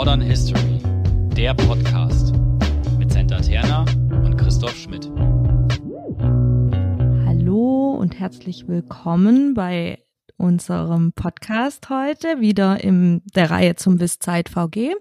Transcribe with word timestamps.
Modern 0.00 0.22
History, 0.22 0.80
der 1.36 1.52
Podcast 1.52 2.32
mit 2.98 3.12
Senta 3.12 3.38
Terna 3.38 3.84
und 4.24 4.34
Christoph 4.38 4.74
Schmidt. 4.74 5.10
Hallo 7.26 7.98
und 8.00 8.18
herzlich 8.18 8.66
willkommen 8.66 9.52
bei 9.52 10.02
unserem 10.38 11.12
Podcast 11.12 11.90
heute, 11.90 12.40
wieder 12.40 12.82
in 12.82 13.20
der 13.34 13.50
Reihe 13.50 13.74
zum 13.74 14.00
Wisszeit 14.00 14.48
VG. 14.48 14.94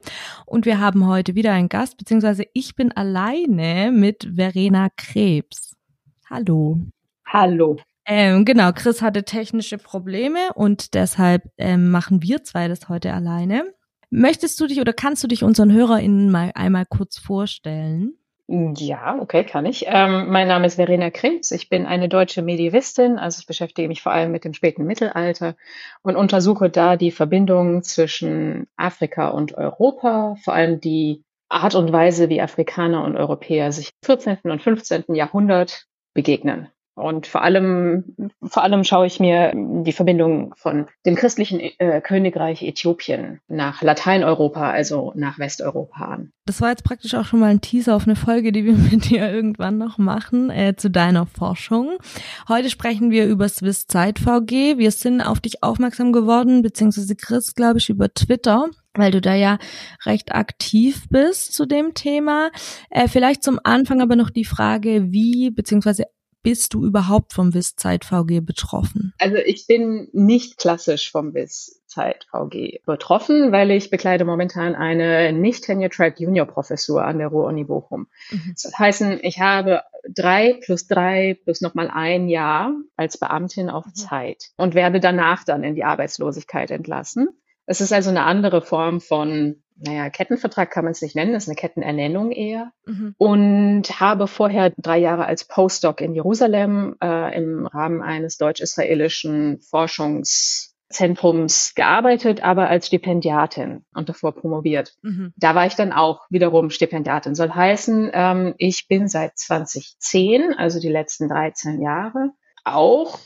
Und 0.46 0.66
wir 0.66 0.82
haben 0.82 1.08
heute 1.08 1.34
wieder 1.34 1.54
einen 1.54 1.70
Gast, 1.70 1.96
beziehungsweise 1.96 2.44
ich 2.54 2.76
bin 2.76 2.92
alleine 2.92 3.94
mit 3.94 4.30
Verena 4.36 4.90
Krebs. 4.98 5.78
Hallo. 6.30 6.78
Hallo. 7.26 7.78
Ähm, 8.06 8.44
genau, 8.44 8.74
Chris 8.74 9.02
hatte 9.02 9.24
technische 9.24 9.78
Probleme 9.78 10.52
und 10.56 10.94
deshalb 10.94 11.44
ähm, 11.58 11.90
machen 11.90 12.22
wir 12.22 12.44
zwei 12.44 12.68
das 12.68 12.90
heute 12.90 13.14
alleine. 13.14 13.64
Möchtest 14.12 14.60
du 14.60 14.68
dich 14.68 14.82
oder 14.82 14.94
kannst 14.94 15.24
du 15.24 15.28
dich 15.28 15.44
unseren 15.44 15.72
HörerInnen 15.72 16.32
mal 16.32 16.52
einmal 16.56 16.86
kurz 16.86 17.18
vorstellen? 17.18 18.16
Ja, 18.48 19.20
okay, 19.22 19.44
kann 19.44 19.68
ich. 19.68 19.86
Ähm, 19.88 20.32
mein 20.32 20.48
Name 20.48 20.66
ist 20.66 20.76
Verena 20.76 21.12
Krebs. 21.12 21.52
Ich 21.52 21.70
bin 21.70 21.86
eine 21.86 22.10
deutsche 22.10 22.42
Medievistin, 22.42 23.20
also 23.20 23.38
ich 23.40 23.46
beschäftige 23.46 23.88
mich 23.88 24.02
vor 24.02 24.12
allem 24.12 24.32
mit 24.32 24.44
dem 24.44 24.56
späten 24.56 24.86
Mittelalter 24.86 25.56
und 26.02 26.16
untersuche 26.16 26.72
da 26.72 26.96
die 26.96 27.12
Verbindungen 27.12 27.84
zwischen 27.84 28.66
Afrika 28.76 29.28
und 29.28 29.54
Europa, 29.54 30.36
vor 30.44 30.56
allem 30.56 30.82
die 30.82 31.24
Art 31.48 31.76
und 31.76 31.92
Weise, 31.92 32.30
wie 32.30 32.42
Afrikaner 32.42 33.04
und 33.04 33.16
Europäer 33.16 33.72
sich 33.72 33.90
im 34.02 34.06
14. 34.06 34.38
und 34.46 34.64
15. 34.64 35.04
Jahrhundert 35.14 35.86
begegnen. 36.16 36.70
Und 37.00 37.28
vor 37.28 37.44
allem, 37.44 38.16
vor 38.44 38.64
allem 38.64 38.84
schaue 38.84 39.08
ich 39.08 39.20
mir 39.20 39.54
die 39.56 39.94
Verbindung 39.94 40.54
von 40.58 40.88
dem 41.06 41.16
christlichen 41.16 41.60
äh, 41.60 42.02
Königreich 42.02 42.62
Äthiopien 42.62 43.40
nach 43.48 43.82
Lateineuropa, 43.82 44.70
also 44.70 45.14
nach 45.16 45.40
Westeuropa 45.40 46.06
an. 46.06 46.32
Das 46.46 46.62
war 46.62 46.70
jetzt 46.70 46.84
praktisch 46.84 47.16
auch 47.16 47.26
schon 47.26 47.40
mal 47.40 47.52
ein 47.52 47.62
Teaser 47.62 47.96
auf 47.96 48.04
eine 48.04 48.18
Folge, 48.18 48.52
die 48.52 48.66
wir 48.66 48.74
mit 48.92 49.10
dir 49.10 49.32
irgendwann 49.32 49.78
noch 49.78 49.98
machen, 49.98 50.50
äh, 50.50 50.76
zu 50.76 50.90
deiner 50.90 51.26
Forschung. 51.26 51.98
Heute 52.50 52.70
sprechen 52.70 53.12
wir 53.12 53.28
über 53.28 53.48
Swiss 53.48 53.88
Zeit 53.88 54.20
VG. 54.20 54.78
Wir 54.78 54.92
sind 54.92 55.22
auf 55.22 55.40
dich 55.40 55.64
aufmerksam 55.64 56.12
geworden, 56.12 56.62
beziehungsweise 56.62 57.16
Chris, 57.16 57.56
glaube 57.56 57.80
ich, 57.80 57.90
über 57.90 58.14
Twitter 58.14 58.68
weil 58.96 59.12
du 59.12 59.22
da 59.22 59.34
ja 59.34 59.60
recht 60.06 60.34
aktiv 60.34 61.08
bist 61.10 61.54
zu 61.54 61.66
dem 61.66 61.94
Thema. 61.94 62.50
Äh, 62.90 63.08
vielleicht 63.08 63.44
zum 63.44 63.60
Anfang 63.64 64.02
aber 64.02 64.16
noch 64.16 64.30
die 64.30 64.44
Frage, 64.44 65.12
wie 65.12 65.52
beziehungsweise 65.52 66.06
bist 66.42 66.74
du 66.74 66.86
überhaupt 66.86 67.34
vom 67.34 67.54
WIS-Zeit 67.54 68.06
VG 68.06 68.42
betroffen? 68.42 69.14
Also 69.20 69.38
ich 69.38 69.68
bin 69.68 70.08
nicht 70.14 70.58
klassisch 70.58 71.12
vom 71.12 71.34
WIS-Zeit 71.34 72.28
VG 72.32 72.82
betroffen, 72.86 73.52
weil 73.52 73.72
ich 73.72 73.90
bekleide 73.90 74.26
momentan 74.26 74.76
eine 74.76 75.34
nicht 75.34 75.66
tenure-track 75.66 76.20
Junior-Professur 76.20 77.04
an 77.04 77.18
der 77.18 77.28
Ruhr-Uni 77.28 77.66
Bochum. 77.66 78.08
Mhm. 78.32 78.56
Das 78.62 78.78
heißt, 78.78 79.02
ich 79.22 79.40
habe 79.40 79.82
drei 80.08 80.60
plus 80.64 80.88
drei 80.88 81.38
plus 81.44 81.62
nochmal 81.62 81.90
ein 81.92 82.30
Jahr 82.30 82.74
als 82.96 83.18
Beamtin 83.18 83.70
auf 83.70 83.86
mhm. 83.86 83.96
Zeit 83.96 84.52
und 84.58 84.76
werde 84.76 85.00
danach 85.00 85.44
dann 85.44 85.64
in 85.64 85.76
die 85.76 85.84
Arbeitslosigkeit 85.84 86.72
entlassen. 86.72 87.30
Es 87.66 87.82
ist 87.82 87.94
also 87.94 88.10
eine 88.10 88.24
andere 88.24 88.62
Form 88.62 89.00
von 89.02 89.62
naja, 89.82 90.10
Kettenvertrag 90.10 90.72
kann 90.72 90.84
man 90.84 90.92
es 90.92 91.02
nicht 91.02 91.16
nennen, 91.16 91.32
das 91.34 91.44
ist 91.44 91.50
eine 91.50 91.56
Kettenernennung 91.56 92.32
eher. 92.32 92.72
Mhm. 92.86 93.16
Und 93.18 93.84
habe 94.00 94.28
vorher 94.28 94.74
drei 94.78 95.00
Jahre 95.00 95.26
als 95.26 95.46
Postdoc 95.46 96.02
in 96.02 96.14
Jerusalem 96.14 96.96
äh, 97.02 97.36
im 97.38 97.66
Rahmen 97.66 98.02
eines 98.02 98.36
deutsch-israelischen 98.38 99.62
Forschungszentrums 99.62 101.76
gearbeitet, 101.76 102.44
aber 102.44 102.68
als 102.70 102.88
Stipendiatin 102.88 103.86
und 103.94 104.10
davor 104.10 104.34
promoviert. 104.34 104.96
Mhm. 105.02 105.32
Da 105.38 105.56
war 105.56 105.66
ich 105.66 105.76
dann 105.76 105.94
auch 105.94 106.26
wiederum 106.30 106.70
Stipendiatin. 106.70 107.36
Soll 107.36 107.52
heißen, 107.52 108.12
ähm, 108.14 108.56
ich 108.58 108.88
bin 108.88 109.08
seit 109.08 109.38
2010, 109.38 110.54
also 110.54 110.82
die 110.82 110.90
letzten 110.90 111.30
13 111.30 111.82
Jahre, 111.82 112.32
auch 112.66 113.18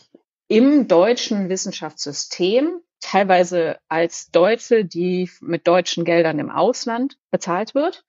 im 0.47 0.87
deutschen 0.87 1.49
Wissenschaftssystem 1.49 2.79
teilweise 3.03 3.77
als 3.87 4.31
Deutsche, 4.31 4.83
die 4.85 5.29
mit 5.41 5.67
deutschen 5.67 6.05
Geldern 6.05 6.39
im 6.39 6.49
Ausland 6.49 7.19
bezahlt 7.31 7.75
wird, 7.75 8.03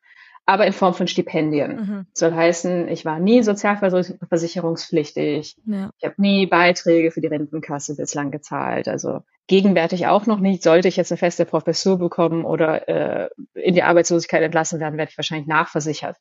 aber 0.47 0.67
in 0.67 0.73
Form 0.73 0.95
von 0.95 1.09
Stipendien. 1.09 1.77
Mhm. 1.77 2.07
Soll 2.15 2.33
heißen, 2.33 2.89
ich 2.89 3.05
war 3.05 3.19
nie 3.19 3.43
sozialversicherungspflichtig. 3.43 5.59
Ja. 5.67 5.91
Ich 5.99 6.05
habe 6.05 6.15
nie 6.19 6.47
Beiträge 6.47 7.11
für 7.11 7.21
die 7.21 7.27
Rentenkasse 7.27 7.97
bislang 7.97 8.31
gezahlt. 8.31 8.89
Also 8.89 9.23
gegenwärtig 9.47 10.07
auch 10.07 10.27
noch 10.27 10.41
nicht. 10.41 10.63
Sollte 10.63 10.89
ich 10.89 10.97
jetzt 10.97 11.13
eine 11.13 11.19
feste 11.19 11.45
Professur 11.45 11.99
bekommen 11.99 12.45
oder 12.45 12.89
äh, 12.89 13.29
in 13.55 13.75
die 13.75 13.83
Arbeitslosigkeit 13.83 14.43
entlassen 14.43 14.81
werden, 14.81 14.97
werde 14.97 15.11
ich 15.11 15.19
wahrscheinlich 15.19 15.47
nachversichert. 15.47 16.17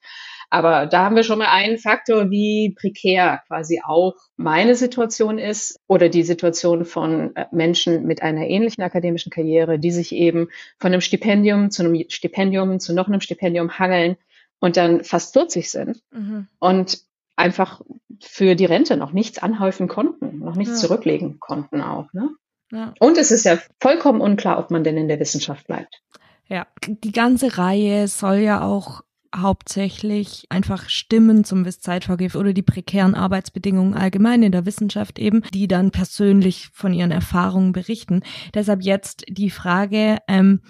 Aber 0.49 0.85
da 0.85 1.05
haben 1.05 1.15
wir 1.15 1.23
schon 1.23 1.39
mal 1.39 1.47
einen 1.47 1.77
Faktor, 1.77 2.29
wie 2.29 2.75
prekär 2.77 3.41
quasi 3.47 3.81
auch 3.83 4.15
meine 4.35 4.75
Situation 4.75 5.39
ist 5.39 5.79
oder 5.87 6.09
die 6.09 6.23
Situation 6.23 6.85
von 6.85 7.35
äh, 7.35 7.45
Menschen 7.51 8.05
mit 8.05 8.21
einer 8.21 8.45
ähnlichen 8.47 8.83
akademischen 8.83 9.31
Karriere, 9.31 9.79
die 9.79 9.91
sich 9.91 10.11
eben 10.11 10.49
von 10.79 10.91
einem 10.91 11.01
Stipendium 11.01 11.71
zu 11.71 11.83
einem 11.83 12.05
Stipendium 12.09 12.79
zu 12.79 12.93
noch 12.93 13.07
einem 13.07 13.21
Stipendium 13.21 13.79
hangeln 13.79 14.17
und 14.59 14.77
dann 14.77 15.03
fast 15.03 15.33
40 15.33 15.71
sind 15.71 16.01
mhm. 16.11 16.47
und 16.59 16.99
einfach 17.35 17.81
für 18.21 18.55
die 18.55 18.65
Rente 18.65 18.97
noch 18.97 19.11
nichts 19.11 19.39
anhäufen 19.39 19.87
konnten, 19.87 20.39
noch 20.39 20.55
nichts 20.55 20.81
ja. 20.81 20.87
zurücklegen 20.87 21.39
konnten 21.39 21.81
auch. 21.81 22.11
Ne? 22.13 22.29
Ja. 22.73 22.93
Und 22.99 23.17
es 23.19 23.29
ist 23.29 23.45
ja 23.45 23.59
vollkommen 23.79 24.19
unklar, 24.19 24.57
ob 24.57 24.71
man 24.71 24.83
denn 24.83 24.97
in 24.97 25.07
der 25.07 25.19
Wissenschaft 25.19 25.67
bleibt. 25.67 26.01
Ja, 26.47 26.65
die 26.87 27.11
ganze 27.11 27.57
Reihe 27.57 28.07
soll 28.07 28.37
ja 28.37 28.63
auch 28.63 29.01
hauptsächlich 29.35 30.45
einfach 30.49 30.89
Stimmen 30.89 31.43
zum 31.43 31.65
Wisszeitvergif 31.65 32.35
oder 32.35 32.53
die 32.53 32.61
prekären 32.61 33.15
Arbeitsbedingungen 33.15 33.93
allgemein 33.93 34.43
in 34.43 34.51
der 34.51 34.65
Wissenschaft 34.65 35.17
eben, 35.17 35.41
die 35.53 35.67
dann 35.67 35.91
persönlich 35.91 36.69
von 36.73 36.93
ihren 36.93 37.11
Erfahrungen 37.11 37.71
berichten. 37.71 38.21
Deshalb 38.53 38.83
jetzt 38.83 39.23
die 39.27 39.49
Frage, 39.49 40.17
ähm, 40.27 40.61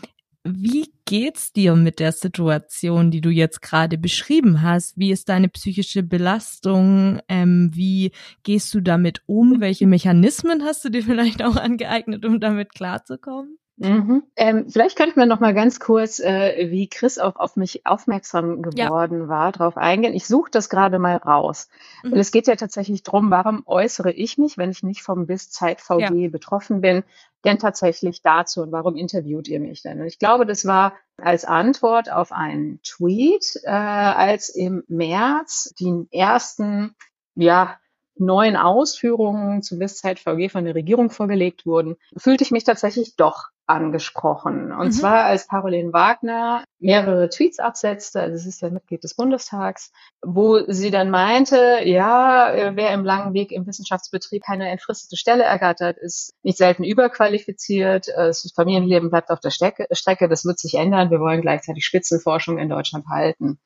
wie 0.43 0.93
geht's 1.05 1.53
dir 1.53 1.75
mit 1.75 1.99
der 1.99 2.11
Situation, 2.11 3.11
die 3.11 3.21
du 3.21 3.29
jetzt 3.29 3.61
gerade 3.61 3.97
beschrieben 3.97 4.61
hast? 4.61 4.97
Wie 4.97 5.11
ist 5.11 5.29
deine 5.29 5.47
psychische 5.47 6.03
Belastung? 6.03 7.19
Ähm, 7.29 7.71
wie 7.73 8.11
gehst 8.43 8.73
du 8.73 8.81
damit 8.81 9.21
um? 9.25 9.61
Welche 9.61 9.87
Mechanismen 9.87 10.63
hast 10.63 10.83
du 10.83 10.89
dir 10.89 11.03
vielleicht 11.03 11.43
auch 11.43 11.55
angeeignet, 11.55 12.25
um 12.25 12.39
damit 12.39 12.73
klarzukommen? 12.73 13.57
Mhm. 13.77 14.23
Ähm, 14.35 14.69
vielleicht 14.69 14.97
könnte 14.97 15.17
man 15.17 15.27
noch 15.27 15.39
mal 15.39 15.53
ganz 15.53 15.79
kurz, 15.79 16.19
äh, 16.19 16.69
wie 16.69 16.87
Chris 16.87 17.17
auch 17.17 17.37
auf 17.37 17.55
mich 17.55 17.85
aufmerksam 17.87 18.61
geworden 18.61 19.21
ja. 19.21 19.29
war, 19.29 19.51
darauf 19.51 19.77
eingehen. 19.77 20.13
Ich 20.13 20.27
suche 20.27 20.51
das 20.51 20.69
gerade 20.69 20.99
mal 20.99 21.17
raus. 21.17 21.69
Mhm. 22.03 22.11
Weil 22.11 22.19
es 22.19 22.31
geht 22.31 22.47
ja 22.47 22.55
tatsächlich 22.55 23.01
drum, 23.01 23.31
warum 23.31 23.63
äußere 23.65 24.11
ich 24.11 24.37
mich, 24.37 24.57
wenn 24.57 24.69
ich 24.69 24.83
nicht 24.83 25.01
vom 25.01 25.25
BIS-Zeit 25.25 25.81
VG 25.81 25.99
ja. 25.99 26.29
betroffen 26.29 26.81
bin, 26.81 27.03
denn 27.45 27.59
tatsächlich 27.59 28.21
dazu 28.21 28.61
und 28.61 28.71
warum 28.71 28.95
interviewt 28.95 29.47
ihr 29.47 29.59
mich 29.59 29.81
denn? 29.81 29.99
Und 29.99 30.07
ich 30.07 30.19
glaube, 30.19 30.45
das 30.45 30.65
war 30.65 30.93
als 31.17 31.45
Antwort 31.45 32.11
auf 32.11 32.31
einen 32.31 32.81
Tweet, 32.83 33.59
äh, 33.63 33.69
als 33.69 34.49
im 34.49 34.83
März 34.87 35.73
die 35.79 36.07
ersten 36.11 36.95
ja, 37.35 37.77
neuen 38.15 38.55
Ausführungen 38.55 39.61
zum 39.63 39.79
BIS-Zeit 39.79 40.19
VG 40.19 40.49
von 40.49 40.65
der 40.65 40.75
Regierung 40.75 41.09
vorgelegt 41.09 41.65
wurden, 41.65 41.95
fühlte 42.15 42.43
ich 42.43 42.51
mich 42.51 42.63
tatsächlich 42.63 43.15
doch 43.15 43.49
angesprochen. 43.65 44.71
Und 44.71 44.87
mhm. 44.87 44.91
zwar 44.91 45.23
als 45.23 45.47
Caroline 45.47 45.93
Wagner 45.93 46.63
mehrere 46.79 47.29
Tweets 47.29 47.59
absetzte, 47.59 48.19
also 48.19 48.35
es 48.35 48.45
ist 48.45 48.61
ja 48.61 48.69
Mitglied 48.69 49.03
des 49.03 49.15
Bundestags, 49.15 49.91
wo 50.21 50.59
sie 50.67 50.91
dann 50.91 51.09
meinte, 51.09 51.79
ja, 51.85 52.53
äh, 52.53 52.75
wer 52.75 52.91
im 52.91 53.05
langen 53.05 53.33
Weg 53.33 53.51
im 53.51 53.65
Wissenschaftsbetrieb 53.65 54.43
keine 54.43 54.69
entfristete 54.69 55.15
Stelle 55.15 55.43
ergattert, 55.43 55.97
ist 55.97 56.33
nicht 56.43 56.57
selten 56.57 56.83
überqualifiziert, 56.83 58.09
äh, 58.09 58.27
das 58.27 58.51
Familienleben 58.53 59.09
bleibt 59.09 59.29
auf 59.29 59.39
der 59.39 59.51
Strecke, 59.51 59.87
Strecke, 59.91 60.27
das 60.27 60.43
wird 60.43 60.59
sich 60.59 60.75
ändern, 60.75 61.09
wir 61.09 61.21
wollen 61.21 61.41
gleichzeitig 61.41 61.85
Spitzenforschung 61.85 62.57
in 62.57 62.69
Deutschland 62.69 63.05
halten. 63.07 63.59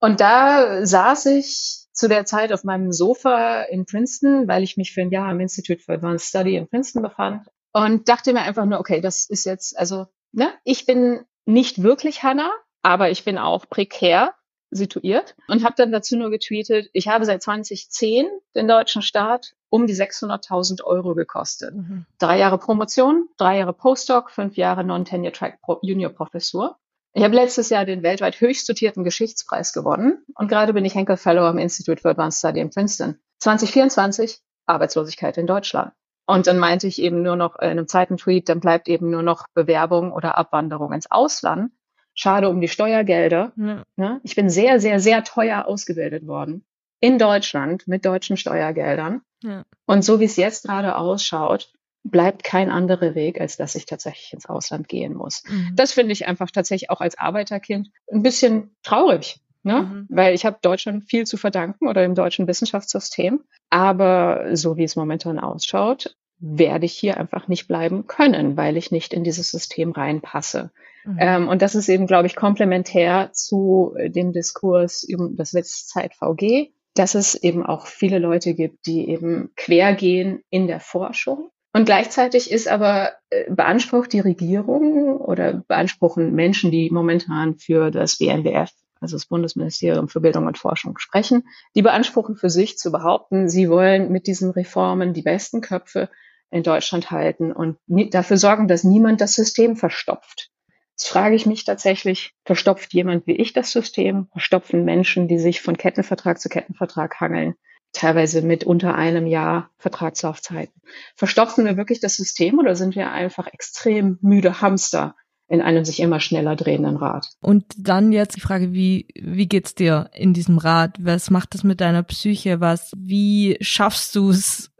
Und 0.00 0.20
da 0.20 0.84
saß 0.84 1.26
ich 1.26 1.86
zu 1.92 2.08
der 2.08 2.24
Zeit 2.24 2.52
auf 2.52 2.64
meinem 2.64 2.90
Sofa 2.90 3.62
in 3.62 3.86
Princeton, 3.86 4.48
weil 4.48 4.64
ich 4.64 4.76
mich 4.76 4.92
für 4.92 5.02
ein 5.02 5.10
Jahr 5.10 5.28
am 5.28 5.38
Institute 5.38 5.80
for 5.80 5.94
Advanced 5.94 6.28
Study 6.28 6.56
in 6.56 6.68
Princeton 6.68 7.02
befand 7.02 7.46
und 7.74 8.08
dachte 8.08 8.32
mir 8.32 8.42
einfach 8.42 8.64
nur, 8.64 8.78
okay, 8.78 9.00
das 9.00 9.26
ist 9.28 9.44
jetzt, 9.44 9.76
also, 9.78 10.06
ne, 10.32 10.48
ich 10.64 10.86
bin 10.86 11.26
nicht 11.44 11.82
wirklich 11.82 12.22
Hannah, 12.22 12.52
aber 12.82 13.10
ich 13.10 13.24
bin 13.24 13.36
auch 13.36 13.68
prekär 13.68 14.32
situiert 14.70 15.36
und 15.48 15.64
habe 15.64 15.74
dann 15.76 15.92
dazu 15.92 16.16
nur 16.16 16.30
getweetet, 16.30 16.88
ich 16.92 17.08
habe 17.08 17.24
seit 17.24 17.42
2010 17.42 18.26
den 18.54 18.68
deutschen 18.68 19.02
Staat 19.02 19.54
um 19.68 19.86
die 19.86 19.94
600.000 19.94 20.82
Euro 20.84 21.14
gekostet. 21.14 21.74
Mhm. 21.74 22.06
Drei 22.18 22.38
Jahre 22.38 22.58
Promotion, 22.58 23.28
drei 23.36 23.58
Jahre 23.58 23.72
Postdoc, 23.72 24.30
fünf 24.30 24.56
Jahre 24.56 24.84
Non-Tenure-Track 24.84 25.58
Junior 25.82 26.10
Professur. 26.10 26.78
Ich 27.12 27.22
habe 27.22 27.34
letztes 27.34 27.70
Jahr 27.70 27.84
den 27.84 28.02
weltweit 28.02 28.40
höchst 28.40 28.68
dotierten 28.68 29.04
Geschichtspreis 29.04 29.72
gewonnen 29.72 30.24
und 30.34 30.48
gerade 30.48 30.72
bin 30.72 30.84
ich 30.84 30.94
Henkel 30.94 31.16
Fellow 31.16 31.42
am 31.42 31.58
Institute 31.58 32.00
for 32.00 32.12
Advanced 32.12 32.38
Study 32.38 32.60
in 32.60 32.70
Princeton. 32.70 33.20
2024 33.40 34.40
Arbeitslosigkeit 34.66 35.38
in 35.38 35.46
Deutschland. 35.46 35.92
Und 36.26 36.46
dann 36.46 36.58
meinte 36.58 36.86
ich 36.86 37.00
eben 37.00 37.22
nur 37.22 37.36
noch 37.36 37.56
in 37.56 37.68
einem 37.68 37.88
zweiten 37.88 38.16
Tweet, 38.16 38.48
dann 38.48 38.60
bleibt 38.60 38.88
eben 38.88 39.10
nur 39.10 39.22
noch 39.22 39.46
Bewerbung 39.54 40.12
oder 40.12 40.38
Abwanderung 40.38 40.92
ins 40.92 41.10
Ausland. 41.10 41.72
Schade 42.14 42.48
um 42.48 42.60
die 42.60 42.68
Steuergelder. 42.68 43.52
Ja. 43.56 43.82
Ne? 43.96 44.20
Ich 44.22 44.36
bin 44.36 44.48
sehr, 44.48 44.80
sehr, 44.80 45.00
sehr 45.00 45.24
teuer 45.24 45.66
ausgebildet 45.66 46.26
worden 46.26 46.64
in 47.00 47.18
Deutschland 47.18 47.86
mit 47.86 48.04
deutschen 48.06 48.36
Steuergeldern. 48.36 49.20
Ja. 49.42 49.64
Und 49.84 50.04
so 50.04 50.20
wie 50.20 50.24
es 50.24 50.36
jetzt 50.36 50.64
gerade 50.64 50.96
ausschaut, 50.96 51.70
bleibt 52.04 52.44
kein 52.44 52.70
anderer 52.70 53.14
Weg, 53.14 53.40
als 53.40 53.56
dass 53.56 53.74
ich 53.74 53.86
tatsächlich 53.86 54.32
ins 54.32 54.46
Ausland 54.46 54.88
gehen 54.88 55.14
muss. 55.14 55.42
Mhm. 55.48 55.72
Das 55.74 55.92
finde 55.92 56.12
ich 56.12 56.26
einfach 56.26 56.50
tatsächlich 56.50 56.90
auch 56.90 57.00
als 57.00 57.18
Arbeiterkind 57.18 57.90
ein 58.10 58.22
bisschen 58.22 58.74
traurig. 58.82 59.40
Ne? 59.64 59.82
Mhm. 59.82 60.06
Weil 60.10 60.34
ich 60.34 60.44
habe 60.44 60.58
Deutschland 60.60 61.04
viel 61.04 61.26
zu 61.26 61.36
verdanken 61.36 61.88
oder 61.88 62.02
dem 62.02 62.14
deutschen 62.14 62.46
Wissenschaftssystem. 62.46 63.40
Aber 63.70 64.54
so 64.54 64.76
wie 64.76 64.84
es 64.84 64.94
momentan 64.94 65.38
ausschaut, 65.38 66.16
werde 66.38 66.84
ich 66.84 66.92
hier 66.92 67.16
einfach 67.16 67.48
nicht 67.48 67.66
bleiben 67.66 68.06
können, 68.06 68.56
weil 68.56 68.76
ich 68.76 68.90
nicht 68.90 69.14
in 69.14 69.24
dieses 69.24 69.50
System 69.50 69.92
reinpasse. 69.92 70.70
Mhm. 71.04 71.16
Ähm, 71.18 71.48
und 71.48 71.62
das 71.62 71.74
ist 71.74 71.88
eben, 71.88 72.06
glaube 72.06 72.26
ich, 72.26 72.36
komplementär 72.36 73.30
zu 73.32 73.94
dem 74.06 74.32
Diskurs 74.32 75.02
über 75.02 75.30
das 75.32 75.54
Witzzeit 75.54 76.14
VG, 76.14 76.70
dass 76.94 77.14
es 77.14 77.34
eben 77.34 77.64
auch 77.64 77.86
viele 77.86 78.18
Leute 78.18 78.54
gibt, 78.54 78.86
die 78.86 79.08
eben 79.08 79.50
quergehen 79.56 80.42
in 80.50 80.66
der 80.66 80.80
Forschung. 80.80 81.50
Und 81.72 81.86
gleichzeitig 81.86 82.52
ist 82.52 82.68
aber 82.68 83.12
äh, 83.30 83.50
beansprucht 83.50 84.12
die 84.12 84.20
Regierung 84.20 85.16
oder 85.16 85.64
beanspruchen 85.66 86.32
Menschen, 86.32 86.70
die 86.70 86.90
momentan 86.90 87.56
für 87.56 87.90
das 87.90 88.18
BNBF 88.18 88.70
also 89.04 89.16
das 89.16 89.26
Bundesministerium 89.26 90.08
für 90.08 90.20
Bildung 90.20 90.46
und 90.46 90.58
Forschung, 90.58 90.98
sprechen. 90.98 91.46
Die 91.76 91.82
beanspruchen 91.82 92.36
für 92.36 92.50
sich 92.50 92.78
zu 92.78 92.90
behaupten, 92.90 93.48
sie 93.48 93.68
wollen 93.68 94.10
mit 94.10 94.26
diesen 94.26 94.50
Reformen 94.50 95.12
die 95.12 95.22
besten 95.22 95.60
Köpfe 95.60 96.08
in 96.50 96.62
Deutschland 96.62 97.10
halten 97.10 97.52
und 97.52 97.76
dafür 97.86 98.36
sorgen, 98.36 98.66
dass 98.66 98.82
niemand 98.82 99.20
das 99.20 99.34
System 99.34 99.76
verstopft. 99.76 100.50
Jetzt 100.92 101.08
frage 101.08 101.34
ich 101.34 101.44
mich 101.44 101.64
tatsächlich, 101.64 102.34
verstopft 102.44 102.94
jemand 102.94 103.26
wie 103.26 103.36
ich 103.36 103.52
das 103.52 103.72
System? 103.72 104.28
Verstopfen 104.32 104.84
Menschen, 104.84 105.28
die 105.28 105.38
sich 105.38 105.60
von 105.60 105.76
Kettenvertrag 105.76 106.40
zu 106.40 106.48
Kettenvertrag 106.48 107.20
hangeln, 107.20 107.54
teilweise 107.92 108.42
mit 108.42 108.64
unter 108.64 108.94
einem 108.94 109.26
Jahr 109.26 109.70
Vertragslaufzeiten? 109.76 110.80
Verstopfen 111.16 111.66
wir 111.66 111.76
wirklich 111.76 112.00
das 112.00 112.16
System 112.16 112.58
oder 112.58 112.76
sind 112.76 112.94
wir 112.94 113.10
einfach 113.10 113.48
extrem 113.52 114.18
müde 114.22 114.60
Hamster, 114.60 115.16
in 115.48 115.60
einem 115.60 115.84
sich 115.84 116.00
immer 116.00 116.20
schneller 116.20 116.56
drehenden 116.56 116.96
Rad. 116.96 117.28
Und 117.40 117.64
dann 117.76 118.12
jetzt 118.12 118.36
die 118.36 118.40
Frage, 118.40 118.72
wie, 118.72 119.08
wie 119.14 119.46
geht's 119.46 119.74
dir 119.74 120.10
in 120.14 120.32
diesem 120.32 120.58
Rad? 120.58 120.96
Was 121.00 121.30
macht 121.30 121.54
das 121.54 121.64
mit 121.64 121.80
deiner 121.80 122.02
Psyche? 122.02 122.60
Was, 122.60 122.92
wie 122.96 123.56
schaffst 123.60 124.14
du 124.16 124.30
es 124.30 124.72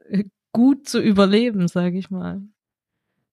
gut 0.52 0.88
zu 0.88 1.00
überleben, 1.00 1.68
sage 1.68 1.98
ich 1.98 2.10
mal? 2.10 2.40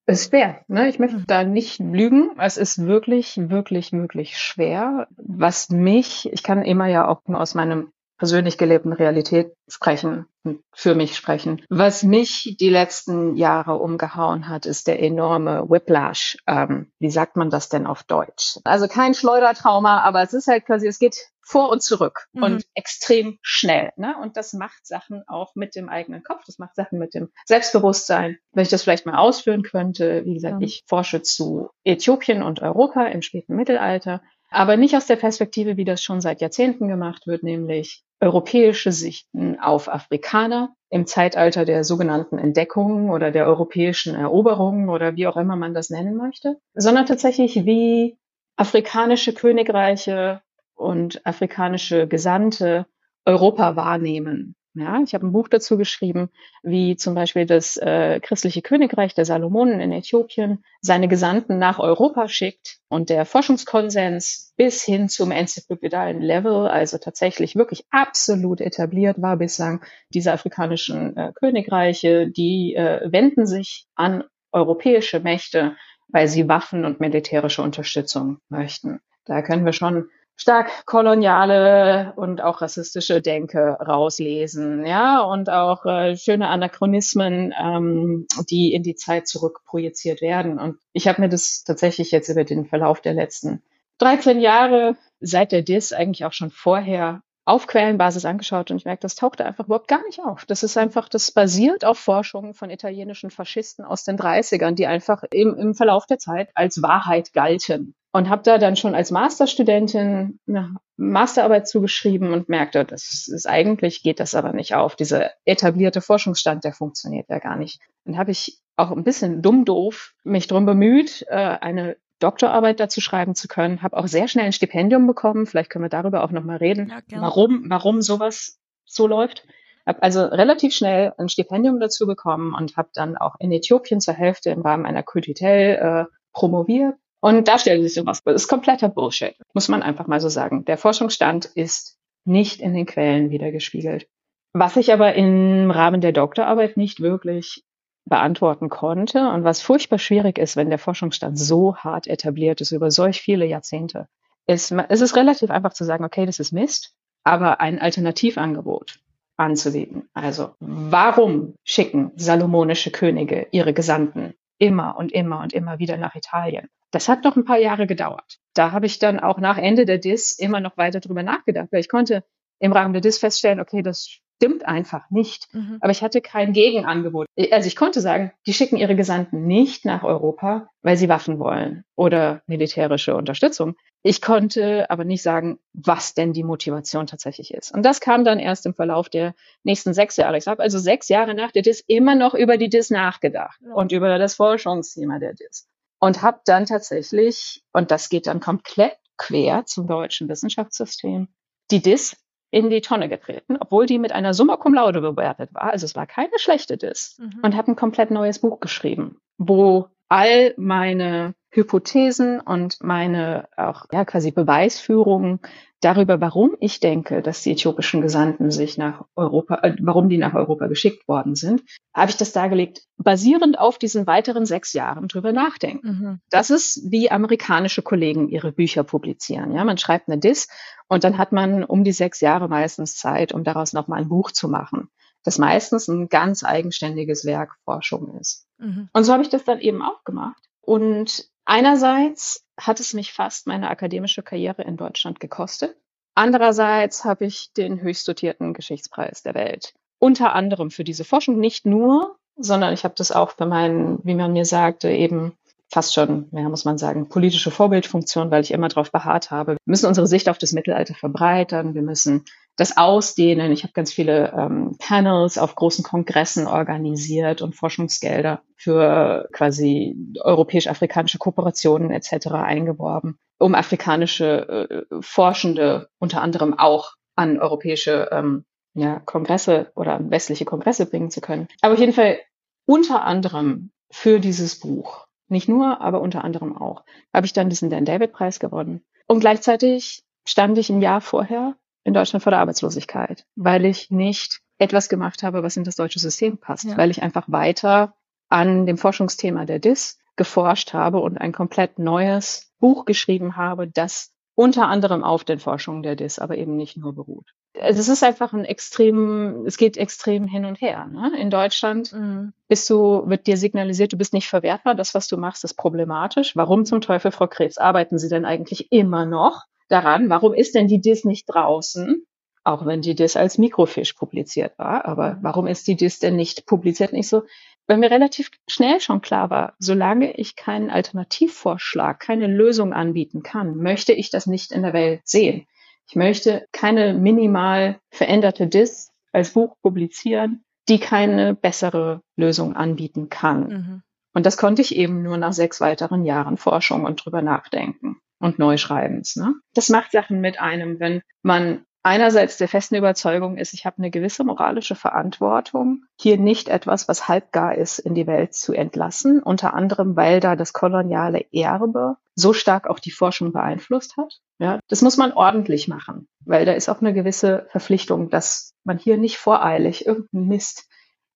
Es 0.04 0.22
ist 0.22 0.30
schwer, 0.30 0.64
ne? 0.66 0.88
Ich 0.88 0.98
möchte 0.98 1.22
da 1.26 1.44
nicht 1.44 1.78
lügen. 1.78 2.32
Es 2.38 2.56
ist 2.56 2.84
wirklich, 2.84 3.38
wirklich, 3.38 3.92
wirklich 3.92 4.36
schwer. 4.36 5.06
Was 5.16 5.70
mich, 5.70 6.28
ich 6.32 6.42
kann 6.42 6.62
immer 6.62 6.88
ja 6.88 7.06
auch 7.06 7.22
nur 7.26 7.40
aus 7.40 7.54
meinem 7.54 7.92
persönlich 8.22 8.56
gelebten 8.56 8.92
Realität 8.92 9.52
sprechen 9.66 10.26
für 10.72 10.94
mich 10.94 11.16
sprechen. 11.16 11.60
Was 11.68 12.04
mich 12.04 12.56
die 12.60 12.68
letzten 12.68 13.34
Jahre 13.34 13.74
umgehauen 13.78 14.48
hat, 14.48 14.64
ist 14.64 14.86
der 14.86 15.02
enorme 15.02 15.68
Whiplash. 15.68 16.38
Ähm, 16.46 16.92
wie 17.00 17.10
sagt 17.10 17.36
man 17.36 17.50
das 17.50 17.68
denn 17.68 17.84
auf 17.84 18.04
Deutsch? 18.04 18.60
Also 18.62 18.86
kein 18.86 19.14
Schleudertrauma, 19.14 20.02
aber 20.02 20.22
es 20.22 20.34
ist 20.34 20.46
halt 20.46 20.66
quasi, 20.66 20.86
es 20.86 21.00
geht 21.00 21.16
vor 21.44 21.68
und 21.68 21.82
zurück 21.82 22.28
mhm. 22.32 22.42
und 22.44 22.64
extrem 22.74 23.38
schnell. 23.42 23.90
Ne? 23.96 24.14
Und 24.22 24.36
das 24.36 24.52
macht 24.52 24.86
Sachen 24.86 25.24
auch 25.26 25.56
mit 25.56 25.74
dem 25.74 25.88
eigenen 25.88 26.22
Kopf, 26.22 26.44
das 26.46 26.60
macht 26.60 26.76
Sachen 26.76 27.00
mit 27.00 27.14
dem 27.14 27.28
Selbstbewusstsein. 27.44 28.38
Wenn 28.52 28.62
ich 28.62 28.68
das 28.68 28.84
vielleicht 28.84 29.04
mal 29.04 29.18
ausführen 29.18 29.64
könnte, 29.64 30.24
wie 30.24 30.34
gesagt, 30.34 30.60
ja. 30.60 30.64
ich 30.64 30.84
forsche 30.86 31.22
zu 31.22 31.70
Äthiopien 31.82 32.44
und 32.44 32.62
Europa 32.62 33.04
im 33.06 33.22
späten 33.22 33.56
Mittelalter 33.56 34.22
aber 34.52 34.76
nicht 34.76 34.94
aus 34.94 35.06
der 35.06 35.16
Perspektive, 35.16 35.76
wie 35.76 35.84
das 35.84 36.02
schon 36.02 36.20
seit 36.20 36.40
Jahrzehnten 36.40 36.86
gemacht 36.86 37.26
wird, 37.26 37.42
nämlich 37.42 38.04
europäische 38.22 38.92
Sichten 38.92 39.58
auf 39.58 39.92
Afrikaner 39.92 40.74
im 40.90 41.06
Zeitalter 41.06 41.64
der 41.64 41.82
sogenannten 41.82 42.38
Entdeckungen 42.38 43.10
oder 43.10 43.32
der 43.32 43.46
europäischen 43.46 44.14
Eroberungen 44.14 44.88
oder 44.88 45.16
wie 45.16 45.26
auch 45.26 45.36
immer 45.36 45.56
man 45.56 45.74
das 45.74 45.90
nennen 45.90 46.16
möchte, 46.16 46.58
sondern 46.74 47.06
tatsächlich 47.06 47.66
wie 47.66 48.16
afrikanische 48.56 49.34
Königreiche 49.34 50.40
und 50.74 51.26
afrikanische 51.26 52.06
Gesandte 52.06 52.86
Europa 53.24 53.74
wahrnehmen 53.74 54.54
ja, 54.74 55.02
ich 55.04 55.12
habe 55.14 55.26
ein 55.26 55.32
Buch 55.32 55.48
dazu 55.48 55.76
geschrieben, 55.76 56.30
wie 56.62 56.96
zum 56.96 57.14
Beispiel 57.14 57.44
das 57.44 57.76
äh, 57.76 58.20
christliche 58.20 58.62
Königreich 58.62 59.14
der 59.14 59.26
Salomonen 59.26 59.80
in 59.80 59.92
Äthiopien 59.92 60.64
seine 60.80 61.08
Gesandten 61.08 61.58
nach 61.58 61.78
Europa 61.78 62.26
schickt 62.28 62.78
und 62.88 63.10
der 63.10 63.26
Forschungskonsens 63.26 64.54
bis 64.56 64.82
hin 64.82 65.10
zum 65.10 65.30
enzyklopädalen 65.30 66.22
Level, 66.22 66.66
also 66.68 66.96
tatsächlich 66.96 67.54
wirklich 67.54 67.84
absolut 67.90 68.62
etabliert 68.62 69.20
war 69.20 69.36
bislang, 69.36 69.84
diese 70.14 70.32
afrikanischen 70.32 71.16
äh, 71.18 71.32
Königreiche, 71.34 72.28
die 72.28 72.74
äh, 72.74 73.12
wenden 73.12 73.46
sich 73.46 73.86
an 73.94 74.24
europäische 74.52 75.20
Mächte, 75.20 75.76
weil 76.08 76.28
sie 76.28 76.48
Waffen 76.48 76.86
und 76.86 76.98
militärische 76.98 77.62
Unterstützung 77.62 78.38
möchten. 78.48 79.00
Da 79.24 79.42
können 79.42 79.66
wir 79.66 79.72
schon 79.72 80.08
stark 80.36 80.86
koloniale 80.86 82.12
und 82.16 82.42
auch 82.42 82.62
rassistische 82.62 83.20
Denke 83.20 83.76
rauslesen, 83.80 84.84
ja, 84.86 85.20
und 85.20 85.50
auch 85.50 85.84
äh, 85.86 86.16
schöne 86.16 86.48
Anachronismen, 86.48 87.54
ähm, 87.58 88.26
die 88.50 88.72
in 88.72 88.82
die 88.82 88.94
Zeit 88.94 89.28
zurückprojiziert 89.28 90.20
werden. 90.20 90.58
Und 90.58 90.78
ich 90.92 91.08
habe 91.08 91.20
mir 91.20 91.28
das 91.28 91.64
tatsächlich 91.64 92.10
jetzt 92.10 92.28
über 92.28 92.44
den 92.44 92.66
Verlauf 92.66 93.00
der 93.00 93.14
letzten 93.14 93.62
13 93.98 94.40
Jahre 94.40 94.96
seit 95.20 95.52
der 95.52 95.62
DIS 95.62 95.92
eigentlich 95.92 96.24
auch 96.24 96.32
schon 96.32 96.50
vorher 96.50 97.22
auf 97.44 97.66
Quellenbasis 97.66 98.24
angeschaut 98.24 98.70
und 98.70 98.76
ich 98.76 98.84
merke, 98.84 99.00
das 99.00 99.16
tauchte 99.16 99.44
einfach 99.44 99.66
überhaupt 99.66 99.88
gar 99.88 100.04
nicht 100.06 100.20
auf. 100.20 100.44
Das 100.46 100.62
ist 100.62 100.76
einfach, 100.76 101.08
das 101.08 101.32
basiert 101.32 101.84
auf 101.84 101.98
Forschungen 101.98 102.54
von 102.54 102.70
italienischen 102.70 103.30
Faschisten 103.30 103.84
aus 103.84 104.04
den 104.04 104.16
30ern, 104.16 104.72
die 104.72 104.86
einfach 104.86 105.24
im, 105.32 105.54
im 105.54 105.74
Verlauf 105.74 106.06
der 106.06 106.18
Zeit 106.18 106.50
als 106.54 106.82
Wahrheit 106.82 107.32
galten. 107.32 107.94
Und 108.14 108.28
habe 108.28 108.42
da 108.42 108.58
dann 108.58 108.76
schon 108.76 108.94
als 108.94 109.10
Masterstudentin 109.10 110.38
eine 110.46 110.76
Masterarbeit 110.98 111.66
zugeschrieben 111.66 112.34
und 112.34 112.50
merkte, 112.50 112.84
das 112.84 113.26
ist 113.26 113.48
eigentlich 113.48 114.02
geht 114.02 114.20
das 114.20 114.34
aber 114.34 114.52
nicht 114.52 114.74
auf. 114.74 114.96
Dieser 114.96 115.30
etablierte 115.46 116.02
Forschungsstand, 116.02 116.62
der 116.62 116.74
funktioniert 116.74 117.30
ja 117.30 117.38
gar 117.38 117.56
nicht. 117.56 117.80
Dann 118.04 118.18
habe 118.18 118.30
ich 118.30 118.58
auch 118.76 118.90
ein 118.90 119.02
bisschen 119.02 119.40
dumm 119.40 119.64
doof 119.64 120.14
mich 120.24 120.46
drum 120.46 120.66
bemüht, 120.66 121.24
äh, 121.28 121.36
eine 121.36 121.96
Doktorarbeit 122.22 122.80
dazu 122.80 123.00
schreiben 123.00 123.34
zu 123.34 123.48
können. 123.48 123.82
Habe 123.82 123.96
auch 123.96 124.06
sehr 124.06 124.28
schnell 124.28 124.46
ein 124.46 124.52
Stipendium 124.52 125.06
bekommen. 125.06 125.46
Vielleicht 125.46 125.70
können 125.70 125.84
wir 125.84 125.88
darüber 125.90 126.24
auch 126.24 126.30
nochmal 126.30 126.58
reden, 126.58 126.92
ja, 127.08 127.20
warum, 127.20 127.64
warum 127.68 128.02
sowas 128.02 128.58
so 128.84 129.06
läuft. 129.06 129.46
Habe 129.86 130.02
also 130.02 130.24
relativ 130.24 130.72
schnell 130.74 131.12
ein 131.18 131.28
Stipendium 131.28 131.80
dazu 131.80 132.06
bekommen 132.06 132.54
und 132.54 132.76
habe 132.76 132.90
dann 132.94 133.16
auch 133.16 133.34
in 133.40 133.50
Äthiopien 133.50 134.00
zur 134.00 134.14
Hälfte 134.14 134.50
im 134.50 134.62
Rahmen 134.62 134.86
einer 134.86 135.02
Kuditel 135.02 135.46
äh, 135.46 136.04
promoviert. 136.32 136.94
Und 137.20 137.48
da 137.48 137.58
stellt 137.58 137.82
sich 137.82 137.94
sowas. 137.94 138.22
Das 138.24 138.34
ist 138.42 138.48
kompletter 138.48 138.88
Bullshit, 138.88 139.34
muss 139.54 139.68
man 139.68 139.82
einfach 139.82 140.06
mal 140.06 140.20
so 140.20 140.28
sagen. 140.28 140.64
Der 140.64 140.78
Forschungsstand 140.78 141.46
ist 141.46 141.98
nicht 142.24 142.60
in 142.60 142.74
den 142.74 142.86
Quellen 142.86 143.30
wiedergespiegelt. 143.30 144.06
Was 144.52 144.76
ich 144.76 144.92
aber 144.92 145.14
im 145.14 145.70
Rahmen 145.70 146.00
der 146.00 146.12
Doktorarbeit 146.12 146.76
nicht 146.76 147.00
wirklich 147.00 147.64
beantworten 148.04 148.68
konnte 148.68 149.30
und 149.30 149.44
was 149.44 149.62
furchtbar 149.62 149.98
schwierig 149.98 150.38
ist, 150.38 150.56
wenn 150.56 150.70
der 150.70 150.78
Forschungsstand 150.78 151.38
so 151.38 151.76
hart 151.76 152.06
etabliert 152.06 152.60
ist 152.60 152.72
über 152.72 152.90
solch 152.90 153.20
viele 153.20 153.46
Jahrzehnte, 153.46 154.08
ist, 154.46 154.72
es 154.72 155.00
ist 155.00 155.16
relativ 155.16 155.50
einfach 155.50 155.72
zu 155.72 155.84
sagen, 155.84 156.04
okay, 156.04 156.26
das 156.26 156.40
ist 156.40 156.52
Mist, 156.52 156.94
aber 157.24 157.60
ein 157.60 157.78
Alternativangebot 157.80 158.98
anzubieten. 159.36 160.08
Also 160.14 160.54
warum 160.58 161.54
schicken 161.64 162.12
salomonische 162.16 162.90
Könige 162.90 163.46
ihre 163.50 163.72
Gesandten 163.72 164.34
immer 164.58 164.96
und 164.96 165.12
immer 165.12 165.40
und 165.40 165.52
immer 165.52 165.78
wieder 165.78 165.96
nach 165.96 166.14
Italien? 166.14 166.68
Das 166.90 167.08
hat 167.08 167.24
noch 167.24 167.36
ein 167.36 167.44
paar 167.44 167.58
Jahre 167.58 167.86
gedauert. 167.86 168.38
Da 168.52 168.72
habe 168.72 168.86
ich 168.86 168.98
dann 168.98 169.18
auch 169.18 169.38
nach 169.38 169.56
Ende 169.56 169.86
der 169.86 169.98
DIS 169.98 170.32
immer 170.32 170.60
noch 170.60 170.76
weiter 170.76 171.00
drüber 171.00 171.22
nachgedacht, 171.22 171.68
weil 171.70 171.80
ich 171.80 171.88
konnte 171.88 172.24
im 172.58 172.72
Rahmen 172.72 172.92
der 172.92 173.00
DIS 173.00 173.18
feststellen, 173.18 173.60
okay, 173.60 173.82
das 173.82 174.18
stimmt 174.42 174.66
einfach 174.66 175.08
nicht. 175.08 175.46
Mhm. 175.54 175.78
Aber 175.80 175.92
ich 175.92 176.02
hatte 176.02 176.20
kein 176.20 176.52
Gegenangebot. 176.52 177.28
Also 177.52 177.68
ich 177.68 177.76
konnte 177.76 178.00
sagen, 178.00 178.32
die 178.44 178.52
schicken 178.52 178.76
ihre 178.76 178.96
Gesandten 178.96 179.46
nicht 179.46 179.84
nach 179.84 180.02
Europa, 180.02 180.68
weil 180.82 180.96
sie 180.96 181.08
Waffen 181.08 181.38
wollen 181.38 181.84
oder 181.94 182.42
militärische 182.48 183.14
Unterstützung. 183.14 183.76
Ich 184.02 184.20
konnte 184.20 184.90
aber 184.90 185.04
nicht 185.04 185.22
sagen, 185.22 185.60
was 185.74 186.14
denn 186.14 186.32
die 186.32 186.42
Motivation 186.42 187.06
tatsächlich 187.06 187.54
ist. 187.54 187.72
Und 187.72 187.84
das 187.84 188.00
kam 188.00 188.24
dann 188.24 188.40
erst 188.40 188.66
im 188.66 188.74
Verlauf 188.74 189.08
der 189.08 189.36
nächsten 189.62 189.94
sechs 189.94 190.16
Jahre. 190.16 190.38
Ich 190.38 190.48
habe 190.48 190.60
also 190.60 190.80
sechs 190.80 191.08
Jahre 191.08 191.34
nach 191.34 191.52
der 191.52 191.62
DIS 191.62 191.84
immer 191.86 192.16
noch 192.16 192.34
über 192.34 192.56
die 192.56 192.68
DIS 192.68 192.90
nachgedacht 192.90 193.60
ja. 193.64 193.74
und 193.74 193.92
über 193.92 194.18
das 194.18 194.34
Forschungsthema 194.34 195.20
der 195.20 195.34
DIS. 195.34 195.68
Und 196.00 196.20
habe 196.20 196.40
dann 196.46 196.66
tatsächlich, 196.66 197.62
und 197.72 197.92
das 197.92 198.08
geht 198.08 198.26
dann 198.26 198.40
komplett 198.40 198.96
quer 199.18 199.66
zum 199.66 199.86
deutschen 199.86 200.28
Wissenschaftssystem, 200.28 201.28
die 201.70 201.80
DIS 201.80 202.16
in 202.52 202.68
die 202.68 202.82
Tonne 202.82 203.08
getreten, 203.08 203.56
obwohl 203.58 203.86
die 203.86 203.98
mit 203.98 204.12
einer 204.12 204.34
Summa 204.34 204.58
Cum 204.58 204.74
Laude 204.74 205.00
bewertet 205.00 205.54
war. 205.54 205.72
Also 205.72 205.86
es 205.86 205.96
war 205.96 206.06
keine 206.06 206.38
schlechte 206.38 206.76
Diss. 206.76 207.18
Mhm. 207.18 207.40
Und 207.42 207.56
habe 207.56 207.72
ein 207.72 207.76
komplett 207.76 208.10
neues 208.10 208.40
Buch 208.40 208.60
geschrieben, 208.60 209.16
wo 209.38 209.88
all 210.12 210.52
meine 210.58 211.34
Hypothesen 211.48 212.38
und 212.38 212.76
meine 212.82 213.48
auch 213.56 213.86
ja 213.90 214.04
quasi 214.04 214.30
Beweisführungen 214.30 215.40
darüber, 215.80 216.20
warum 216.20 216.54
ich 216.60 216.80
denke, 216.80 217.22
dass 217.22 217.42
die 217.42 217.52
äthiopischen 217.52 218.02
Gesandten 218.02 218.50
sich 218.50 218.76
nach 218.76 219.06
Europa, 219.16 219.60
äh, 219.62 219.74
warum 219.80 220.10
die 220.10 220.18
nach 220.18 220.34
Europa 220.34 220.66
geschickt 220.66 221.08
worden 221.08 221.34
sind, 221.34 221.62
habe 221.94 222.10
ich 222.10 222.18
das 222.18 222.32
dargelegt, 222.32 222.82
basierend 222.98 223.58
auf 223.58 223.78
diesen 223.78 224.06
weiteren 224.06 224.44
sechs 224.44 224.74
Jahren 224.74 225.08
drüber 225.08 225.32
nachdenken. 225.32 225.88
Mhm. 225.88 226.20
Das 226.28 226.50
ist, 226.50 226.90
wie 226.90 227.10
amerikanische 227.10 227.80
Kollegen 227.80 228.28
ihre 228.28 228.52
Bücher 228.52 228.84
publizieren. 228.84 229.54
Ja, 229.54 229.64
man 229.64 229.78
schreibt 229.78 230.08
eine 230.08 230.18
Diss 230.18 230.48
und 230.88 231.04
dann 231.04 231.16
hat 231.16 231.32
man 231.32 231.64
um 231.64 231.84
die 231.84 231.92
sechs 231.92 232.20
Jahre 232.20 232.48
meistens 232.48 232.96
Zeit, 232.96 233.32
um 233.32 233.44
daraus 233.44 233.72
nochmal 233.72 234.02
ein 234.02 234.10
Buch 234.10 234.30
zu 234.30 234.46
machen, 234.46 234.90
das 235.24 235.38
meistens 235.38 235.88
ein 235.88 236.10
ganz 236.10 236.44
eigenständiges 236.44 237.24
Werk 237.24 237.56
Forschung 237.64 238.18
ist. 238.20 238.46
Mhm. 238.62 238.88
Und 238.92 239.04
so 239.04 239.12
habe 239.12 239.22
ich 239.22 239.28
das 239.28 239.44
dann 239.44 239.60
eben 239.60 239.82
auch 239.82 240.04
gemacht. 240.04 240.42
Und 240.60 241.28
einerseits 241.44 242.46
hat 242.58 242.80
es 242.80 242.94
mich 242.94 243.12
fast 243.12 243.46
meine 243.46 243.68
akademische 243.68 244.22
Karriere 244.22 244.62
in 244.62 244.76
Deutschland 244.76 245.20
gekostet. 245.20 245.76
Andererseits 246.14 247.04
habe 247.04 247.24
ich 247.24 247.52
den 247.54 247.80
höchst 247.80 248.06
dotierten 248.06 248.54
Geschichtspreis 248.54 249.22
der 249.22 249.34
Welt. 249.34 249.74
Unter 249.98 250.34
anderem 250.34 250.70
für 250.70 250.84
diese 250.84 251.04
Forschung 251.04 251.38
nicht 251.38 251.66
nur, 251.66 252.16
sondern 252.36 252.72
ich 252.72 252.84
habe 252.84 252.94
das 252.96 253.12
auch 253.12 253.32
für 253.32 253.46
meinen, 253.46 253.98
wie 254.04 254.14
man 254.14 254.32
mir 254.32 254.44
sagte, 254.44 254.90
eben 254.90 255.32
fast 255.72 255.94
schon, 255.94 256.28
ja, 256.32 256.48
muss 256.48 256.66
man 256.66 256.76
sagen, 256.76 257.08
politische 257.08 257.50
Vorbildfunktion, 257.50 258.30
weil 258.30 258.42
ich 258.42 258.50
immer 258.50 258.68
darauf 258.68 258.92
beharrt 258.92 259.30
habe. 259.30 259.52
Wir 259.52 259.58
müssen 259.64 259.86
unsere 259.86 260.06
Sicht 260.06 260.28
auf 260.28 260.36
das 260.36 260.52
Mittelalter 260.52 260.94
verbreitern. 260.94 261.74
Wir 261.74 261.82
müssen 261.82 262.24
das 262.56 262.76
ausdehnen. 262.76 263.52
Ich 263.52 263.62
habe 263.62 263.72
ganz 263.72 263.92
viele 263.92 264.32
ähm, 264.36 264.76
Panels 264.78 265.38
auf 265.38 265.54
großen 265.54 265.84
Kongressen 265.84 266.46
organisiert 266.46 267.42
und 267.42 267.54
Forschungsgelder 267.54 268.42
für 268.56 269.28
quasi 269.32 269.96
europäisch-afrikanische 270.20 271.18
Kooperationen 271.18 271.90
etc. 271.90 272.28
eingeworben, 272.32 273.18
um 273.38 273.54
afrikanische 273.54 274.84
äh, 274.90 274.96
Forschende 275.00 275.88
unter 275.98 276.20
anderem 276.20 276.58
auch 276.58 276.92
an 277.16 277.38
europäische 277.38 278.08
ähm, 278.12 278.44
ja, 278.74 279.00
Kongresse 279.00 279.70
oder 279.74 279.94
an 279.94 280.10
westliche 280.10 280.44
Kongresse 280.44 280.86
bringen 280.86 281.10
zu 281.10 281.20
können. 281.20 281.48
Aber 281.60 281.74
auf 281.74 281.80
jeden 281.80 281.92
Fall 281.92 282.18
unter 282.66 283.04
anderem 283.04 283.70
für 283.90 284.20
dieses 284.20 284.58
Buch 284.58 285.06
nicht 285.28 285.48
nur, 285.48 285.80
aber 285.80 286.00
unter 286.00 286.24
anderem 286.24 286.56
auch. 286.56 286.84
Habe 287.12 287.26
ich 287.26 287.32
dann 287.32 287.48
diesen 287.48 287.70
Dan 287.70 287.86
David 287.86 288.12
Preis 288.12 288.38
gewonnen. 288.38 288.82
Und 289.06 289.20
gleichzeitig 289.20 290.04
stand 290.26 290.58
ich 290.58 290.70
ein 290.70 290.82
Jahr 290.82 291.00
vorher 291.00 291.56
in 291.84 291.94
Deutschland 291.94 292.22
vor 292.22 292.30
der 292.30 292.40
Arbeitslosigkeit, 292.40 293.26
weil 293.36 293.64
ich 293.64 293.90
nicht 293.90 294.40
etwas 294.58 294.88
gemacht 294.88 295.22
habe, 295.22 295.42
was 295.42 295.56
in 295.56 295.64
das 295.64 295.76
deutsche 295.76 295.98
System 295.98 296.38
passt, 296.38 296.64
ja. 296.64 296.76
weil 296.76 296.90
ich 296.90 297.02
einfach 297.02 297.24
weiter 297.26 297.94
an 298.28 298.66
dem 298.66 298.78
Forschungsthema 298.78 299.44
der 299.44 299.58
DIS 299.58 299.98
geforscht 300.16 300.72
habe 300.72 301.00
und 301.00 301.18
ein 301.18 301.32
komplett 301.32 301.78
neues 301.78 302.52
Buch 302.60 302.84
geschrieben 302.84 303.36
habe, 303.36 303.66
das 303.66 304.12
unter 304.34 304.68
anderem 304.68 305.04
auf 305.04 305.24
den 305.24 305.38
Forschungen 305.38 305.82
der 305.82 305.96
DIS, 305.96 306.18
aber 306.18 306.38
eben 306.38 306.56
nicht 306.56 306.76
nur 306.76 306.94
beruht. 306.94 307.26
Es 307.54 307.88
ist 307.88 308.02
einfach 308.02 308.32
ein 308.32 308.46
extrem, 308.46 309.44
es 309.44 309.58
geht 309.58 309.76
extrem 309.76 310.26
hin 310.26 310.46
und 310.46 310.60
her. 310.60 310.86
Ne? 310.86 311.12
In 311.18 311.28
Deutschland 311.28 311.92
mhm. 311.92 312.32
bist 312.48 312.68
du, 312.70 313.02
wird 313.06 313.26
dir 313.26 313.36
signalisiert, 313.36 313.92
du 313.92 313.98
bist 313.98 314.14
nicht 314.14 314.28
verwertbar, 314.28 314.74
das, 314.74 314.94
was 314.94 315.06
du 315.08 315.18
machst, 315.18 315.44
ist 315.44 315.54
problematisch. 315.54 316.34
Warum 316.34 316.64
zum 316.64 316.80
Teufel, 316.80 317.10
Frau 317.10 317.26
Krebs, 317.26 317.58
arbeiten 317.58 317.98
Sie 317.98 318.08
denn 318.08 318.24
eigentlich 318.24 318.72
immer 318.72 319.04
noch 319.04 319.44
daran? 319.72 320.10
Warum 320.10 320.34
ist 320.34 320.54
denn 320.54 320.68
die 320.68 320.80
DIS 320.80 321.04
nicht 321.04 321.26
draußen? 321.26 322.06
Auch 322.44 322.66
wenn 322.66 322.82
die 322.82 322.94
DIS 322.94 323.16
als 323.16 323.38
Mikrofisch 323.38 323.92
publiziert 323.92 324.58
war, 324.58 324.84
aber 324.84 325.18
warum 325.22 325.46
ist 325.46 325.66
die 325.68 325.76
DIS 325.76 326.00
denn 326.00 326.16
nicht 326.16 326.44
publiziert? 326.46 326.92
Nicht 326.92 327.08
so, 327.08 327.22
weil 327.66 327.78
mir 327.78 327.90
relativ 327.90 328.30
schnell 328.48 328.80
schon 328.80 329.00
klar 329.00 329.30
war, 329.30 329.54
solange 329.58 330.12
ich 330.16 330.34
keinen 330.34 330.70
Alternativvorschlag, 330.70 332.00
keine 332.00 332.26
Lösung 332.26 332.72
anbieten 332.72 333.22
kann, 333.22 333.56
möchte 333.56 333.92
ich 333.92 334.10
das 334.10 334.26
nicht 334.26 334.50
in 334.50 334.62
der 334.62 334.72
Welt 334.72 335.02
sehen. 335.04 335.46
Ich 335.88 335.94
möchte 335.94 336.46
keine 336.52 336.94
minimal 336.94 337.78
veränderte 337.90 338.48
Dis 338.48 338.90
als 339.12 339.32
Buch 339.32 339.56
publizieren, 339.62 340.44
die 340.68 340.80
keine 340.80 341.34
bessere 341.34 342.00
Lösung 342.16 342.56
anbieten 342.56 343.08
kann. 343.08 343.40
Mhm. 343.48 343.82
Und 344.14 344.26
das 344.26 344.36
konnte 344.36 344.62
ich 344.62 344.74
eben 344.76 345.02
nur 345.02 345.16
nach 345.16 345.32
sechs 345.32 345.60
weiteren 345.60 346.04
Jahren 346.04 346.36
Forschung 346.36 346.84
und 346.84 347.04
drüber 347.04 347.22
nachdenken 347.22 348.00
und 348.22 348.38
Neuschreibens. 348.38 349.16
Ne? 349.16 349.34
Das 349.52 349.68
macht 349.68 349.90
Sachen 349.92 350.20
mit 350.20 350.40
einem, 350.40 350.78
wenn 350.80 351.02
man 351.22 351.64
einerseits 351.82 352.38
der 352.38 352.48
festen 352.48 352.76
Überzeugung 352.76 353.36
ist, 353.36 353.52
ich 353.52 353.66
habe 353.66 353.78
eine 353.78 353.90
gewisse 353.90 354.22
moralische 354.22 354.76
Verantwortung, 354.76 355.84
hier 355.98 356.16
nicht 356.18 356.48
etwas, 356.48 356.86
was 356.86 357.08
halbgar 357.08 357.56
ist, 357.56 357.80
in 357.80 357.94
die 357.94 358.06
Welt 358.06 358.34
zu 358.34 358.52
entlassen, 358.52 359.20
unter 359.22 359.54
anderem, 359.54 359.96
weil 359.96 360.20
da 360.20 360.36
das 360.36 360.52
koloniale 360.52 361.26
Erbe 361.32 361.96
so 362.14 362.32
stark 362.32 362.68
auch 362.68 362.78
die 362.78 362.92
Forschung 362.92 363.32
beeinflusst 363.32 363.96
hat. 363.96 364.20
Ja, 364.38 364.60
das 364.68 364.82
muss 364.82 364.96
man 364.96 365.12
ordentlich 365.12 365.66
machen, 365.66 366.08
weil 366.24 366.44
da 366.44 366.52
ist 366.52 366.68
auch 366.68 366.80
eine 366.80 366.94
gewisse 366.94 367.46
Verpflichtung, 367.50 368.08
dass 368.08 368.54
man 368.62 368.78
hier 368.78 368.98
nicht 368.98 369.18
voreilig 369.18 369.86
irgendeinen 369.86 370.28
Mist 370.28 370.68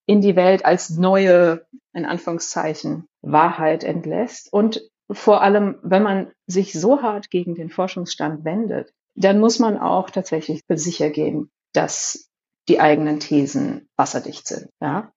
in 0.07 0.21
die 0.21 0.35
Welt 0.37 0.65
als 0.65 0.91
neue, 0.91 1.67
in 1.93 2.05
Anführungszeichen, 2.05 3.07
Wahrheit 3.23 3.85
entlässt. 3.85 4.53
Und 4.53 4.81
vor 5.11 5.43
allem, 5.43 5.79
wenn 5.83 6.03
man 6.03 6.33
sich 6.47 6.73
so 6.73 7.03
hart 7.03 7.31
gegen 7.31 7.55
den 7.55 7.71
Forschungsstand 7.71 8.45
wendet, 8.45 8.93
dann 9.15 9.39
muss 9.39 9.59
man 9.59 9.79
auch 9.79 10.11
tatsächlich 10.11 10.63
sicher 10.69 11.11
gehen, 11.11 11.51
dass 11.73 12.29
die 12.69 12.81
eigenen 12.81 13.21
Thesen 13.21 13.89
wasserdicht 13.97 14.47
sind. 14.47 14.69
Ja? 14.81 15.13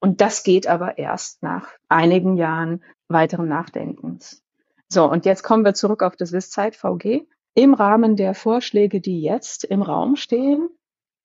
Und 0.00 0.20
das 0.20 0.42
geht 0.42 0.66
aber 0.66 0.98
erst 0.98 1.42
nach 1.42 1.68
einigen 1.88 2.36
Jahren 2.36 2.82
weiteren 3.08 3.48
Nachdenkens. 3.48 4.42
So, 4.88 5.10
und 5.10 5.24
jetzt 5.24 5.42
kommen 5.42 5.64
wir 5.64 5.74
zurück 5.74 6.02
auf 6.02 6.16
das 6.16 6.32
Wisszeit 6.32 6.76
VG. 6.76 7.26
Im 7.54 7.74
Rahmen 7.74 8.16
der 8.16 8.34
Vorschläge, 8.34 9.00
die 9.00 9.22
jetzt 9.22 9.64
im 9.64 9.82
Raum 9.82 10.16
stehen, 10.16 10.68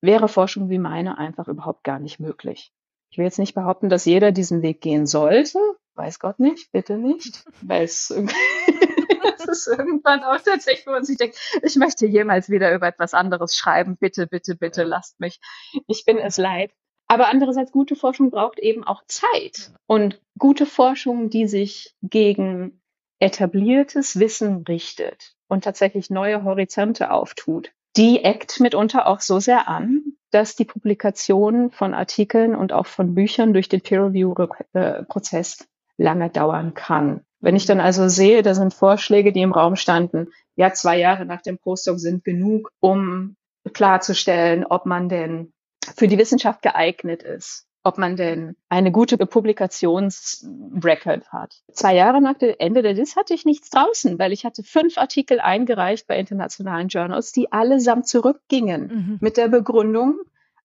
wäre 0.02 0.28
Forschung 0.28 0.70
wie 0.70 0.80
meine 0.80 1.18
einfach 1.18 1.48
überhaupt 1.48 1.84
gar 1.84 2.00
nicht 2.00 2.20
möglich. 2.20 2.72
Ich 3.10 3.18
will 3.18 3.26
jetzt 3.26 3.40
nicht 3.40 3.56
behaupten, 3.56 3.90
dass 3.90 4.06
jeder 4.06 4.32
diesen 4.32 4.62
Weg 4.62 4.82
gehen 4.82 5.06
sollte. 5.06 5.60
Weiß 5.98 6.20
Gott 6.20 6.40
nicht, 6.40 6.72
bitte 6.72 6.98
nicht, 6.98 7.44
weil 7.62 7.84
es 7.86 8.12
ist 8.12 9.68
irgendwann 9.68 10.24
auch 10.24 10.40
tatsächlich, 10.40 10.86
wo 10.86 10.92
man 10.92 11.04
sich 11.04 11.18
denkt, 11.18 11.38
ich 11.64 11.76
möchte 11.76 12.06
jemals 12.06 12.50
wieder 12.50 12.74
über 12.74 12.88
etwas 12.88 13.16
anderes 13.16 13.56
schreiben. 13.56 13.98
Bitte, 13.98 14.28
bitte, 14.28 14.56
bitte 14.56 14.84
lasst 14.84 15.20
mich. 15.20 15.40
Ich 15.88 16.06
bin 16.06 16.20
es 16.20 16.38
leid. 16.38 16.72
Aber 17.08 17.30
andererseits, 17.30 17.72
gute 17.72 17.96
Forschung 17.96 18.30
braucht 18.30 18.60
eben 18.60 18.84
auch 18.84 19.02
Zeit. 19.08 19.72
Und 19.88 20.22
gute 20.38 20.66
Forschung, 20.66 21.30
die 21.30 21.48
sich 21.48 21.96
gegen 22.04 22.82
etabliertes 23.20 24.20
Wissen 24.20 24.66
richtet 24.68 25.34
und 25.48 25.64
tatsächlich 25.64 26.10
neue 26.10 26.44
Horizonte 26.44 27.12
auftut, 27.12 27.72
die 27.96 28.24
eckt 28.24 28.60
mitunter 28.60 29.08
auch 29.08 29.22
so 29.22 29.40
sehr 29.40 29.68
an, 29.68 30.04
dass 30.30 30.56
die 30.56 30.66
Publikation 30.66 31.72
von 31.72 31.94
Artikeln 31.94 32.54
und 32.54 32.74
auch 32.74 32.86
von 32.86 33.16
Büchern 33.16 33.54
durch 33.54 33.70
den 33.70 33.82
Peer-Review-Prozess 33.82 35.68
lange 35.98 36.30
dauern 36.30 36.74
kann. 36.74 37.22
Wenn 37.40 37.56
ich 37.56 37.66
dann 37.66 37.80
also 37.80 38.08
sehe, 38.08 38.42
da 38.42 38.56
sind 38.56 38.74
Vorschläge, 38.74 39.32
die 39.32 39.42
im 39.42 39.52
Raum 39.52 39.76
standen, 39.76 40.30
ja, 40.56 40.74
zwei 40.74 40.98
Jahre 40.98 41.26
nach 41.26 41.42
dem 41.42 41.58
Postdoc 41.58 42.00
sind 42.00 42.24
genug, 42.24 42.72
um 42.80 43.36
klarzustellen, 43.74 44.66
ob 44.66 44.86
man 44.86 45.10
denn 45.10 45.54
für 45.96 46.08
die 46.08 46.18
Wissenschaft 46.18 46.62
geeignet 46.62 47.24
ist, 47.24 47.68
ob 47.84 47.98
man 47.98 48.16
denn 48.16 48.56
eine 48.70 48.92
gute 48.92 49.18
Publikationsrecord 49.18 51.32
hat. 51.32 51.62
Zwei 51.72 51.96
Jahre 51.96 52.22
nach 52.22 52.38
dem 52.38 52.56
Ende 52.58 52.82
der 52.82 52.94
DIS 52.94 53.16
hatte 53.16 53.34
ich 53.34 53.46
nichts 53.46 53.70
draußen, 53.70 54.18
weil 54.20 54.32
ich 54.32 54.46
hatte 54.46 54.64
fünf 54.64 54.98
Artikel 54.98 55.40
eingereicht 55.40 56.08
bei 56.08 56.18
internationalen 56.18 56.88
Journals, 56.88 57.32
die 57.32 57.52
allesamt 57.52 58.08
zurückgingen 58.08 58.88
mhm. 58.88 59.18
mit 59.22 59.38
der 59.38 59.48
Begründung, 59.48 60.20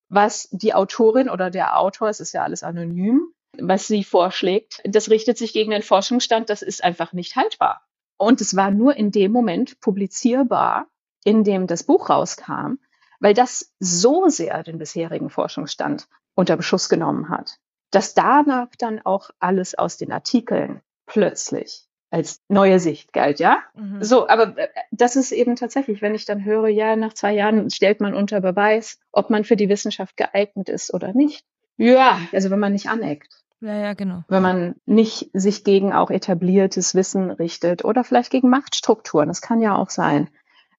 was 0.08 0.48
die 0.50 0.74
Autorin 0.74 1.28
oder 1.28 1.50
der 1.50 1.78
Autor, 1.78 2.08
es 2.08 2.20
ist 2.20 2.32
ja 2.32 2.42
alles 2.42 2.62
anonym, 2.62 3.32
was 3.58 3.86
sie 3.86 4.04
vorschlägt, 4.04 4.80
das 4.84 5.10
richtet 5.10 5.38
sich 5.38 5.52
gegen 5.52 5.70
den 5.70 5.82
Forschungsstand, 5.82 6.50
das 6.50 6.62
ist 6.62 6.82
einfach 6.82 7.12
nicht 7.12 7.36
haltbar. 7.36 7.86
Und 8.16 8.40
es 8.40 8.56
war 8.56 8.70
nur 8.70 8.96
in 8.96 9.10
dem 9.10 9.32
Moment 9.32 9.80
publizierbar, 9.80 10.86
in 11.24 11.44
dem 11.44 11.66
das 11.66 11.82
Buch 11.82 12.08
rauskam, 12.08 12.74
weil 13.20 13.34
das 13.34 13.72
so 13.78 14.28
sehr 14.28 14.62
den 14.62 14.78
bisherigen 14.78 15.30
Forschungsstand 15.30 16.08
unter 16.34 16.56
Beschuss 16.56 16.88
genommen 16.88 17.28
hat, 17.28 17.58
dass 17.90 18.14
danach 18.14 18.68
dann 18.78 19.00
auch 19.00 19.30
alles 19.38 19.74
aus 19.74 19.96
den 19.96 20.12
Artikeln 20.12 20.80
plötzlich 21.06 21.86
als 22.10 22.42
neue 22.48 22.78
Sicht 22.78 23.12
galt, 23.14 23.40
ja? 23.40 23.62
Mhm. 23.74 24.04
So, 24.04 24.28
aber 24.28 24.58
äh, 24.58 24.68
das 24.90 25.16
ist 25.16 25.32
eben 25.32 25.56
tatsächlich, 25.56 26.02
wenn 26.02 26.14
ich 26.14 26.26
dann 26.26 26.44
höre, 26.44 26.68
ja, 26.68 26.94
nach 26.94 27.14
zwei 27.14 27.32
Jahren 27.32 27.70
stellt 27.70 28.00
man 28.00 28.14
unter 28.14 28.42
Beweis, 28.42 28.98
ob 29.12 29.30
man 29.30 29.44
für 29.44 29.56
die 29.56 29.70
Wissenschaft 29.70 30.18
geeignet 30.18 30.68
ist 30.68 30.92
oder 30.92 31.14
nicht. 31.14 31.46
Ja, 31.78 32.20
also 32.32 32.50
wenn 32.50 32.60
man 32.60 32.72
nicht 32.72 32.88
aneckt. 32.88 33.41
Ja, 33.62 33.76
ja, 33.76 33.94
genau. 33.94 34.24
Wenn 34.28 34.42
man 34.42 34.74
nicht 34.86 35.30
sich 35.32 35.62
gegen 35.62 35.92
auch 35.92 36.10
etabliertes 36.10 36.96
Wissen 36.96 37.30
richtet 37.30 37.84
oder 37.84 38.02
vielleicht 38.02 38.30
gegen 38.30 38.50
Machtstrukturen. 38.50 39.28
Das 39.28 39.40
kann 39.40 39.60
ja 39.60 39.76
auch 39.76 39.88
sein, 39.88 40.28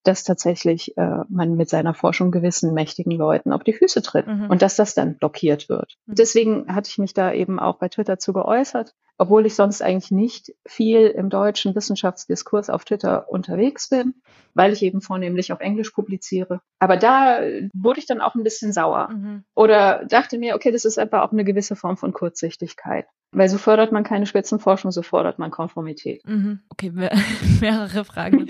dass 0.03 0.25
tatsächlich 0.25 0.97
äh, 0.97 1.19
man 1.29 1.55
mit 1.55 1.69
seiner 1.69 1.93
Forschung 1.93 2.29
gewissen 2.31 2.73
mächtigen 2.73 3.13
Leuten 3.13 3.53
auf 3.53 3.63
die 3.63 3.71
Füße 3.71 4.01
tritt 4.01 4.27
mhm. 4.27 4.49
und 4.49 4.61
dass 4.61 4.75
das 4.75 4.95
dann 4.95 5.17
blockiert 5.17 5.69
wird. 5.69 5.95
Mhm. 6.05 6.15
Deswegen 6.15 6.75
hatte 6.75 6.89
ich 6.89 6.97
mich 6.97 7.13
da 7.13 7.31
eben 7.31 7.57
auch 7.57 7.77
bei 7.77 7.87
Twitter 7.87 8.19
zu 8.19 8.33
geäußert. 8.33 8.93
Obwohl 9.17 9.45
ich 9.45 9.55
sonst 9.55 9.81
eigentlich 9.81 10.11
nicht 10.11 10.53
viel 10.65 11.07
im 11.07 11.29
deutschen 11.29 11.75
Wissenschaftsdiskurs 11.75 12.69
auf 12.69 12.85
Twitter 12.85 13.29
unterwegs 13.29 13.89
bin, 13.89 14.15
weil 14.53 14.73
ich 14.73 14.81
eben 14.81 15.01
vornehmlich 15.01 15.51
auf 15.53 15.59
Englisch 15.59 15.91
publiziere. 15.91 16.61
Aber 16.79 16.97
da 16.97 17.39
wurde 17.73 17.99
ich 17.99 18.05
dann 18.05 18.21
auch 18.21 18.35
ein 18.35 18.43
bisschen 18.43 18.73
sauer 18.73 19.09
mhm. 19.09 19.43
oder 19.55 20.05
dachte 20.05 20.37
mir, 20.37 20.55
okay, 20.55 20.71
das 20.71 20.85
ist 20.85 20.97
einfach 20.97 21.21
auch 21.21 21.31
eine 21.31 21.43
gewisse 21.43 21.75
Form 21.75 21.97
von 21.97 22.13
Kurzsichtigkeit. 22.13 23.05
Weil 23.33 23.49
so 23.49 23.57
fördert 23.57 23.91
man 23.91 24.03
keine 24.03 24.25
Spitzenforschung, 24.25 24.91
so 24.91 25.01
fordert 25.01 25.39
man 25.39 25.51
Konformität. 25.51 26.25
Mhm. 26.27 26.59
Okay, 26.69 26.91
mehrere 27.61 28.05
Fragen. 28.05 28.47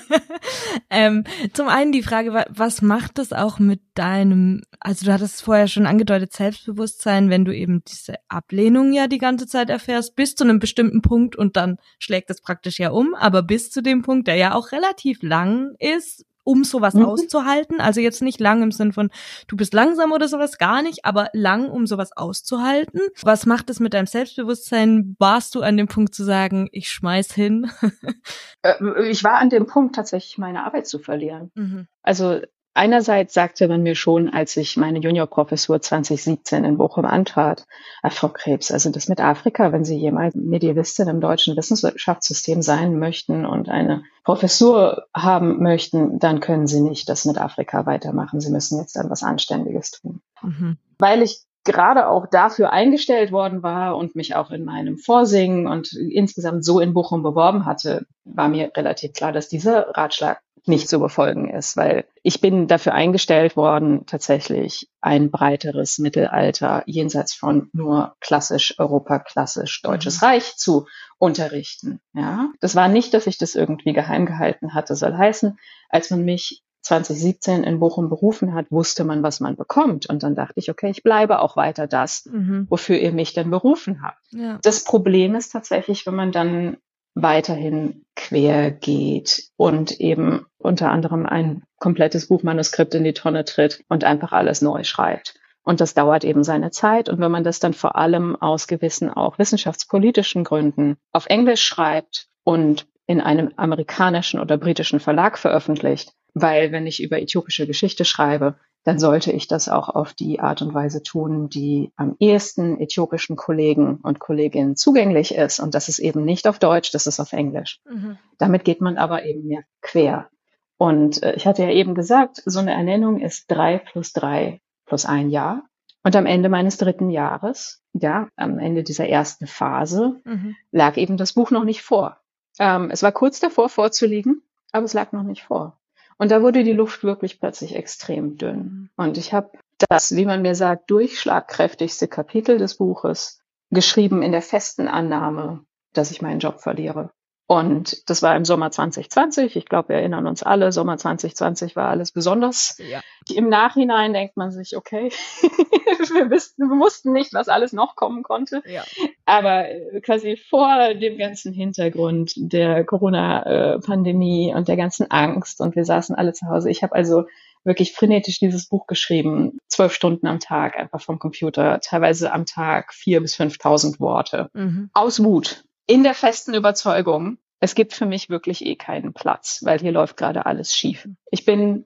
ähm, 0.90 1.24
zum 1.52 1.68
einen 1.68 1.92
die 1.92 2.02
Frage, 2.02 2.44
was 2.48 2.82
macht 2.82 3.18
das 3.18 3.32
auch 3.32 3.58
mit 3.58 3.80
deinem, 3.94 4.62
also 4.80 5.04
du 5.04 5.12
hattest 5.12 5.42
vorher 5.42 5.68
schon 5.68 5.86
angedeutet, 5.86 6.32
Selbstbewusstsein, 6.32 7.28
wenn 7.30 7.44
du 7.44 7.54
eben 7.54 7.82
diese 7.86 8.14
Ablehnung 8.28 8.92
ja 8.92 9.06
die 9.06 9.18
ganze 9.18 9.46
Zeit 9.46 9.68
erfährst, 9.68 10.16
bis 10.16 10.34
zu 10.34 10.44
einem 10.44 10.58
bestimmten 10.58 11.02
Punkt 11.02 11.36
und 11.36 11.56
dann 11.56 11.76
schlägt 11.98 12.30
es 12.30 12.40
praktisch 12.40 12.78
ja 12.78 12.90
um, 12.90 13.14
aber 13.14 13.42
bis 13.42 13.70
zu 13.70 13.82
dem 13.82 14.02
Punkt, 14.02 14.26
der 14.26 14.36
ja 14.36 14.54
auch 14.54 14.72
relativ 14.72 15.22
lang 15.22 15.74
ist, 15.78 16.24
um 16.44 16.64
sowas 16.64 16.94
mhm. 16.94 17.04
auszuhalten. 17.04 17.80
Also 17.80 18.00
jetzt 18.00 18.22
nicht 18.22 18.40
lang 18.40 18.62
im 18.62 18.72
Sinn 18.72 18.92
von, 18.92 19.10
du 19.46 19.56
bist 19.56 19.74
langsam 19.74 20.12
oder 20.12 20.28
sowas, 20.28 20.58
gar 20.58 20.82
nicht, 20.82 21.04
aber 21.04 21.28
lang, 21.32 21.68
um 21.70 21.86
sowas 21.86 22.16
auszuhalten. 22.16 23.00
Was 23.22 23.46
macht 23.46 23.70
es 23.70 23.80
mit 23.80 23.94
deinem 23.94 24.06
Selbstbewusstsein? 24.06 25.16
Warst 25.18 25.54
du 25.54 25.62
an 25.62 25.76
dem 25.76 25.88
Punkt 25.88 26.14
zu 26.14 26.24
sagen, 26.24 26.68
ich 26.72 26.88
schmeiß 26.90 27.32
hin? 27.32 27.70
Äh, 28.62 29.08
ich 29.08 29.24
war 29.24 29.38
an 29.38 29.48
dem 29.48 29.66
Punkt, 29.66 29.94
tatsächlich 29.94 30.36
meine 30.36 30.66
Arbeit 30.66 30.86
zu 30.86 30.98
verlieren. 30.98 31.50
Mhm. 31.54 31.86
Also 32.02 32.40
Einerseits 32.72 33.34
sagte 33.34 33.66
man 33.66 33.82
mir 33.82 33.96
schon, 33.96 34.28
als 34.28 34.56
ich 34.56 34.76
meine 34.76 35.00
Juniorprofessur 35.00 35.80
2017 35.80 36.64
in 36.64 36.78
Bochum 36.78 37.04
antrat, 37.04 37.66
Frau 38.10 38.28
Krebs, 38.28 38.70
also 38.70 38.90
das 38.90 39.08
mit 39.08 39.20
Afrika, 39.20 39.72
wenn 39.72 39.84
Sie 39.84 39.96
jemals 39.96 40.36
Medievistin 40.36 41.08
im 41.08 41.20
deutschen 41.20 41.56
Wissenschaftssystem 41.56 42.62
sein 42.62 42.98
möchten 42.98 43.44
und 43.44 43.68
eine 43.68 44.04
Professur 44.22 45.06
haben 45.12 45.60
möchten, 45.62 46.20
dann 46.20 46.38
können 46.38 46.68
Sie 46.68 46.80
nicht 46.80 47.08
das 47.08 47.24
mit 47.24 47.38
Afrika 47.38 47.86
weitermachen. 47.86 48.40
Sie 48.40 48.52
müssen 48.52 48.78
jetzt 48.78 48.94
dann 48.94 49.10
was 49.10 49.24
Anständiges 49.24 49.90
tun. 49.90 50.20
Mhm. 50.42 50.76
Weil 50.98 51.22
ich 51.22 51.42
gerade 51.64 52.08
auch 52.08 52.26
dafür 52.26 52.72
eingestellt 52.72 53.32
worden 53.32 53.62
war 53.62 53.96
und 53.96 54.16
mich 54.16 54.34
auch 54.34 54.50
in 54.50 54.64
meinem 54.64 54.96
Vorsingen 54.96 55.66
und 55.66 55.92
insgesamt 55.92 56.64
so 56.64 56.80
in 56.80 56.94
Bochum 56.94 57.22
beworben 57.22 57.66
hatte, 57.66 58.06
war 58.24 58.48
mir 58.48 58.70
relativ 58.76 59.12
klar, 59.12 59.32
dass 59.32 59.48
dieser 59.48 59.88
Ratschlag 59.90 60.40
nicht 60.66 60.88
zu 60.88 60.98
befolgen 60.98 61.48
ist, 61.50 61.76
weil 61.76 62.04
ich 62.22 62.40
bin 62.40 62.68
dafür 62.68 62.94
eingestellt 62.94 63.56
worden, 63.56 64.06
tatsächlich 64.06 64.88
ein 65.00 65.30
breiteres 65.30 65.98
Mittelalter 65.98 66.82
jenseits 66.86 67.34
von 67.34 67.68
nur 67.72 68.16
klassisch 68.20 68.78
Europa, 68.78 69.18
klassisch 69.18 69.82
Deutsches 69.82 70.20
mhm. 70.20 70.26
Reich 70.26 70.56
zu 70.56 70.86
unterrichten. 71.18 72.00
Ja, 72.12 72.50
das 72.60 72.74
war 72.74 72.88
nicht, 72.88 73.14
dass 73.14 73.26
ich 73.26 73.38
das 73.38 73.54
irgendwie 73.54 73.92
geheim 73.92 74.26
gehalten 74.26 74.74
hatte, 74.74 74.96
soll 74.96 75.16
heißen, 75.16 75.58
als 75.88 76.10
man 76.10 76.24
mich 76.24 76.62
2017 76.82 77.62
in 77.64 77.78
Bochum 77.78 78.08
berufen 78.08 78.54
hat, 78.54 78.70
wusste 78.70 79.04
man, 79.04 79.22
was 79.22 79.40
man 79.40 79.56
bekommt. 79.56 80.06
Und 80.06 80.22
dann 80.22 80.34
dachte 80.34 80.54
ich, 80.56 80.70
okay, 80.70 80.90
ich 80.90 81.02
bleibe 81.02 81.40
auch 81.40 81.56
weiter 81.56 81.86
das, 81.86 82.24
mhm. 82.26 82.66
wofür 82.70 82.98
ihr 82.98 83.12
mich 83.12 83.34
denn 83.34 83.50
berufen 83.50 84.02
habt. 84.02 84.24
Ja. 84.30 84.58
Das 84.62 84.84
Problem 84.84 85.34
ist 85.34 85.52
tatsächlich, 85.52 86.06
wenn 86.06 86.14
man 86.14 86.32
dann 86.32 86.78
weiterhin 87.14 88.04
quer 88.16 88.70
geht 88.70 89.48
und 89.56 90.00
eben 90.00 90.46
unter 90.58 90.90
anderem 90.90 91.26
ein 91.26 91.62
komplettes 91.78 92.28
Buchmanuskript 92.28 92.94
in 92.94 93.04
die 93.04 93.14
Tonne 93.14 93.44
tritt 93.44 93.84
und 93.88 94.04
einfach 94.04 94.32
alles 94.32 94.62
neu 94.62 94.84
schreibt. 94.84 95.34
Und 95.62 95.80
das 95.80 95.94
dauert 95.94 96.24
eben 96.24 96.44
seine 96.44 96.70
Zeit. 96.70 97.08
Und 97.08 97.20
wenn 97.20 97.30
man 97.30 97.44
das 97.44 97.60
dann 97.60 97.74
vor 97.74 97.96
allem 97.96 98.36
aus 98.36 98.66
gewissen 98.66 99.10
auch 99.10 99.38
wissenschaftspolitischen 99.38 100.44
Gründen 100.44 100.96
auf 101.12 101.26
Englisch 101.26 101.62
schreibt 101.62 102.28
und 102.44 102.86
in 103.06 103.20
einem 103.20 103.50
amerikanischen 103.56 104.40
oder 104.40 104.56
britischen 104.56 105.00
Verlag 105.00 105.36
veröffentlicht, 105.36 106.12
weil 106.34 106.72
wenn 106.72 106.86
ich 106.86 107.02
über 107.02 107.20
äthiopische 107.20 107.66
Geschichte 107.66 108.04
schreibe, 108.04 108.56
dann 108.84 108.98
sollte 108.98 109.30
ich 109.32 109.46
das 109.46 109.68
auch 109.68 109.88
auf 109.88 110.14
die 110.14 110.40
Art 110.40 110.62
und 110.62 110.72
Weise 110.72 111.02
tun, 111.02 111.48
die 111.48 111.92
am 111.96 112.16
ehesten 112.18 112.80
äthiopischen 112.80 113.36
Kollegen 113.36 113.98
und 114.02 114.20
Kolleginnen 114.20 114.76
zugänglich 114.76 115.34
ist. 115.34 115.60
Und 115.60 115.74
das 115.74 115.88
ist 115.88 115.98
eben 115.98 116.24
nicht 116.24 116.48
auf 116.48 116.58
Deutsch, 116.58 116.90
das 116.92 117.06
ist 117.06 117.20
auf 117.20 117.32
Englisch. 117.32 117.80
Mhm. 117.84 118.18
Damit 118.38 118.64
geht 118.64 118.80
man 118.80 118.96
aber 118.96 119.24
eben 119.24 119.46
mehr 119.46 119.62
quer. 119.82 120.30
Und 120.78 121.22
äh, 121.22 121.34
ich 121.34 121.46
hatte 121.46 121.62
ja 121.62 121.70
eben 121.70 121.94
gesagt, 121.94 122.42
so 122.46 122.58
eine 122.58 122.72
Ernennung 122.72 123.20
ist 123.20 123.50
drei 123.50 123.78
plus 123.78 124.12
drei 124.12 124.62
plus 124.86 125.04
ein 125.04 125.28
Jahr. 125.28 125.64
Und 126.02 126.16
am 126.16 126.24
Ende 126.24 126.48
meines 126.48 126.78
dritten 126.78 127.10
Jahres, 127.10 127.82
ja, 127.92 128.28
am 128.36 128.58
Ende 128.58 128.82
dieser 128.82 129.06
ersten 129.06 129.46
Phase, 129.46 130.20
mhm. 130.24 130.56
lag 130.70 130.96
eben 130.96 131.18
das 131.18 131.34
Buch 131.34 131.50
noch 131.50 131.64
nicht 131.64 131.82
vor. 131.82 132.16
Ähm, 132.58 132.90
es 132.90 133.02
war 133.02 133.12
kurz 133.12 133.40
davor 133.40 133.68
vorzulegen, 133.68 134.42
aber 134.72 134.84
es 134.84 134.94
lag 134.94 135.12
noch 135.12 135.22
nicht 135.22 135.42
vor. 135.42 135.79
Und 136.20 136.30
da 136.30 136.42
wurde 136.42 136.64
die 136.64 136.74
Luft 136.74 137.02
wirklich 137.02 137.40
plötzlich 137.40 137.74
extrem 137.74 138.36
dünn. 138.36 138.90
Und 138.94 139.16
ich 139.16 139.32
habe 139.32 139.52
das, 139.88 140.14
wie 140.14 140.26
man 140.26 140.42
mir 140.42 140.54
sagt, 140.54 140.90
durchschlagkräftigste 140.90 142.08
Kapitel 142.08 142.58
des 142.58 142.76
Buches 142.76 143.40
geschrieben 143.70 144.20
in 144.20 144.30
der 144.30 144.42
festen 144.42 144.86
Annahme, 144.86 145.64
dass 145.94 146.10
ich 146.10 146.20
meinen 146.20 146.38
Job 146.38 146.60
verliere. 146.60 147.10
Und 147.50 148.08
das 148.08 148.22
war 148.22 148.36
im 148.36 148.44
Sommer 148.44 148.70
2020. 148.70 149.56
Ich 149.56 149.66
glaube, 149.66 149.88
wir 149.88 149.96
erinnern 149.96 150.28
uns 150.28 150.44
alle, 150.44 150.70
Sommer 150.70 150.98
2020 150.98 151.74
war 151.74 151.88
alles 151.88 152.12
besonders. 152.12 152.78
Ja. 152.78 153.00
Im 153.28 153.48
Nachhinein 153.48 154.12
denkt 154.12 154.36
man 154.36 154.52
sich, 154.52 154.76
okay, 154.76 155.10
wir, 155.42 156.30
wissen, 156.30 156.70
wir 156.70 156.78
wussten 156.78 157.10
nicht, 157.10 157.34
was 157.34 157.48
alles 157.48 157.72
noch 157.72 157.96
kommen 157.96 158.22
konnte. 158.22 158.62
Ja. 158.66 158.84
Aber 159.26 159.68
äh, 159.68 160.00
quasi 160.00 160.36
vor 160.36 160.94
dem 160.94 161.18
ganzen 161.18 161.52
Hintergrund 161.52 162.34
der 162.36 162.84
Corona-Pandemie 162.84 164.54
und 164.54 164.68
der 164.68 164.76
ganzen 164.76 165.10
Angst 165.10 165.60
und 165.60 165.74
wir 165.74 165.84
saßen 165.84 166.14
alle 166.14 166.32
zu 166.32 166.46
Hause. 166.46 166.70
Ich 166.70 166.84
habe 166.84 166.94
also 166.94 167.24
wirklich 167.64 167.94
frenetisch 167.94 168.38
dieses 168.38 168.68
Buch 168.68 168.86
geschrieben, 168.86 169.58
zwölf 169.66 169.92
Stunden 169.92 170.28
am 170.28 170.38
Tag, 170.38 170.78
einfach 170.78 171.00
vom 171.00 171.18
Computer, 171.18 171.80
teilweise 171.80 172.32
am 172.32 172.46
Tag 172.46 172.94
vier 172.94 173.20
bis 173.20 173.34
fünftausend 173.34 173.98
Worte. 173.98 174.50
Mhm. 174.54 174.90
Aus 174.94 175.20
Wut 175.24 175.64
in 175.90 176.04
der 176.04 176.14
festen 176.14 176.54
Überzeugung, 176.54 177.38
es 177.58 177.74
gibt 177.74 177.94
für 177.94 178.06
mich 178.06 178.30
wirklich 178.30 178.64
eh 178.64 178.76
keinen 178.76 179.12
Platz, 179.12 179.58
weil 179.64 179.80
hier 179.80 179.90
läuft 179.90 180.16
gerade 180.16 180.46
alles 180.46 180.72
schief. 180.72 181.08
Ich 181.32 181.44
bin 181.44 181.84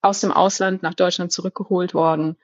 aus 0.00 0.22
dem 0.22 0.32
Ausland 0.32 0.82
nach 0.82 0.94
Deutschland 0.94 1.32
zurückgeholt 1.32 1.92
worden 1.92 2.38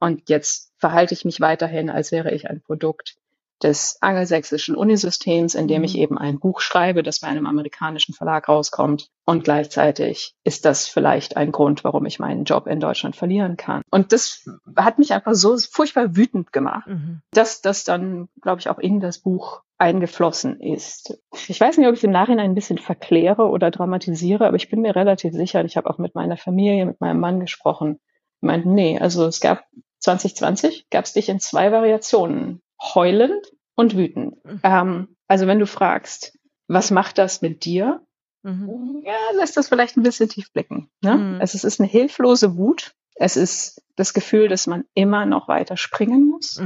und 0.00 0.30
jetzt 0.30 0.72
verhalte 0.78 1.12
ich 1.12 1.26
mich 1.26 1.42
weiterhin, 1.42 1.90
als 1.90 2.12
wäre 2.12 2.32
ich 2.32 2.48
ein 2.48 2.62
Produkt 2.62 3.18
des 3.62 3.98
angelsächsischen 4.00 4.76
Unisystems, 4.76 5.54
in 5.54 5.68
dem 5.68 5.84
ich 5.84 5.94
mhm. 5.94 6.00
eben 6.00 6.18
ein 6.18 6.38
Buch 6.38 6.60
schreibe, 6.60 7.02
das 7.02 7.20
bei 7.20 7.28
einem 7.28 7.46
amerikanischen 7.46 8.14
Verlag 8.14 8.48
rauskommt. 8.48 9.08
Und 9.24 9.44
gleichzeitig 9.44 10.34
ist 10.44 10.64
das 10.64 10.86
vielleicht 10.86 11.36
ein 11.36 11.52
Grund, 11.52 11.84
warum 11.84 12.06
ich 12.06 12.18
meinen 12.18 12.44
Job 12.44 12.66
in 12.66 12.80
Deutschland 12.80 13.16
verlieren 13.16 13.56
kann. 13.56 13.82
Und 13.90 14.12
das 14.12 14.48
hat 14.76 14.98
mich 14.98 15.12
einfach 15.12 15.34
so 15.34 15.56
furchtbar 15.58 16.16
wütend 16.16 16.52
gemacht, 16.52 16.86
mhm. 16.86 17.20
dass 17.32 17.60
das 17.60 17.84
dann, 17.84 18.28
glaube 18.40 18.60
ich, 18.60 18.68
auch 18.68 18.78
in 18.78 19.00
das 19.00 19.18
Buch 19.18 19.62
eingeflossen 19.78 20.60
ist. 20.60 21.18
Ich 21.46 21.60
weiß 21.60 21.78
nicht, 21.78 21.86
ob 21.86 21.94
ich 21.94 22.04
im 22.04 22.10
Nachhinein 22.10 22.50
ein 22.50 22.54
bisschen 22.54 22.78
verkläre 22.78 23.48
oder 23.48 23.70
dramatisiere, 23.70 24.46
aber 24.46 24.56
ich 24.56 24.70
bin 24.70 24.80
mir 24.80 24.96
relativ 24.96 25.32
sicher, 25.32 25.64
ich 25.64 25.76
habe 25.76 25.88
auch 25.88 25.98
mit 25.98 26.14
meiner 26.14 26.36
Familie, 26.36 26.84
mit 26.84 27.00
meinem 27.00 27.20
Mann 27.20 27.38
gesprochen, 27.38 28.00
meint, 28.40 28.66
nee, 28.66 28.98
also 28.98 29.26
es 29.26 29.40
gab 29.40 29.64
2020 30.00 30.90
gab 30.90 31.04
es 31.04 31.12
dich 31.12 31.28
in 31.28 31.40
zwei 31.40 31.72
Variationen 31.72 32.60
heulend 32.80 33.52
und 33.74 33.96
wütend. 33.96 34.44
Mhm. 34.44 34.60
Ähm, 34.62 35.16
also 35.26 35.46
wenn 35.46 35.58
du 35.58 35.66
fragst, 35.66 36.38
was 36.66 36.90
macht 36.90 37.18
das 37.18 37.42
mit 37.42 37.64
dir? 37.64 38.02
Mhm. 38.42 39.02
Ja, 39.04 39.16
lässt 39.36 39.56
das 39.56 39.68
vielleicht 39.68 39.96
ein 39.96 40.02
bisschen 40.02 40.28
tief 40.28 40.52
blicken. 40.52 40.90
Ne? 41.02 41.16
Mhm. 41.16 41.40
Also 41.40 41.56
es 41.56 41.64
ist 41.64 41.80
eine 41.80 41.88
hilflose 41.88 42.56
Wut. 42.56 42.92
Es 43.14 43.36
ist 43.36 43.82
das 43.96 44.14
Gefühl, 44.14 44.48
dass 44.48 44.68
man 44.68 44.84
immer 44.94 45.26
noch 45.26 45.48
weiter 45.48 45.76
springen 45.76 46.28
muss. 46.28 46.56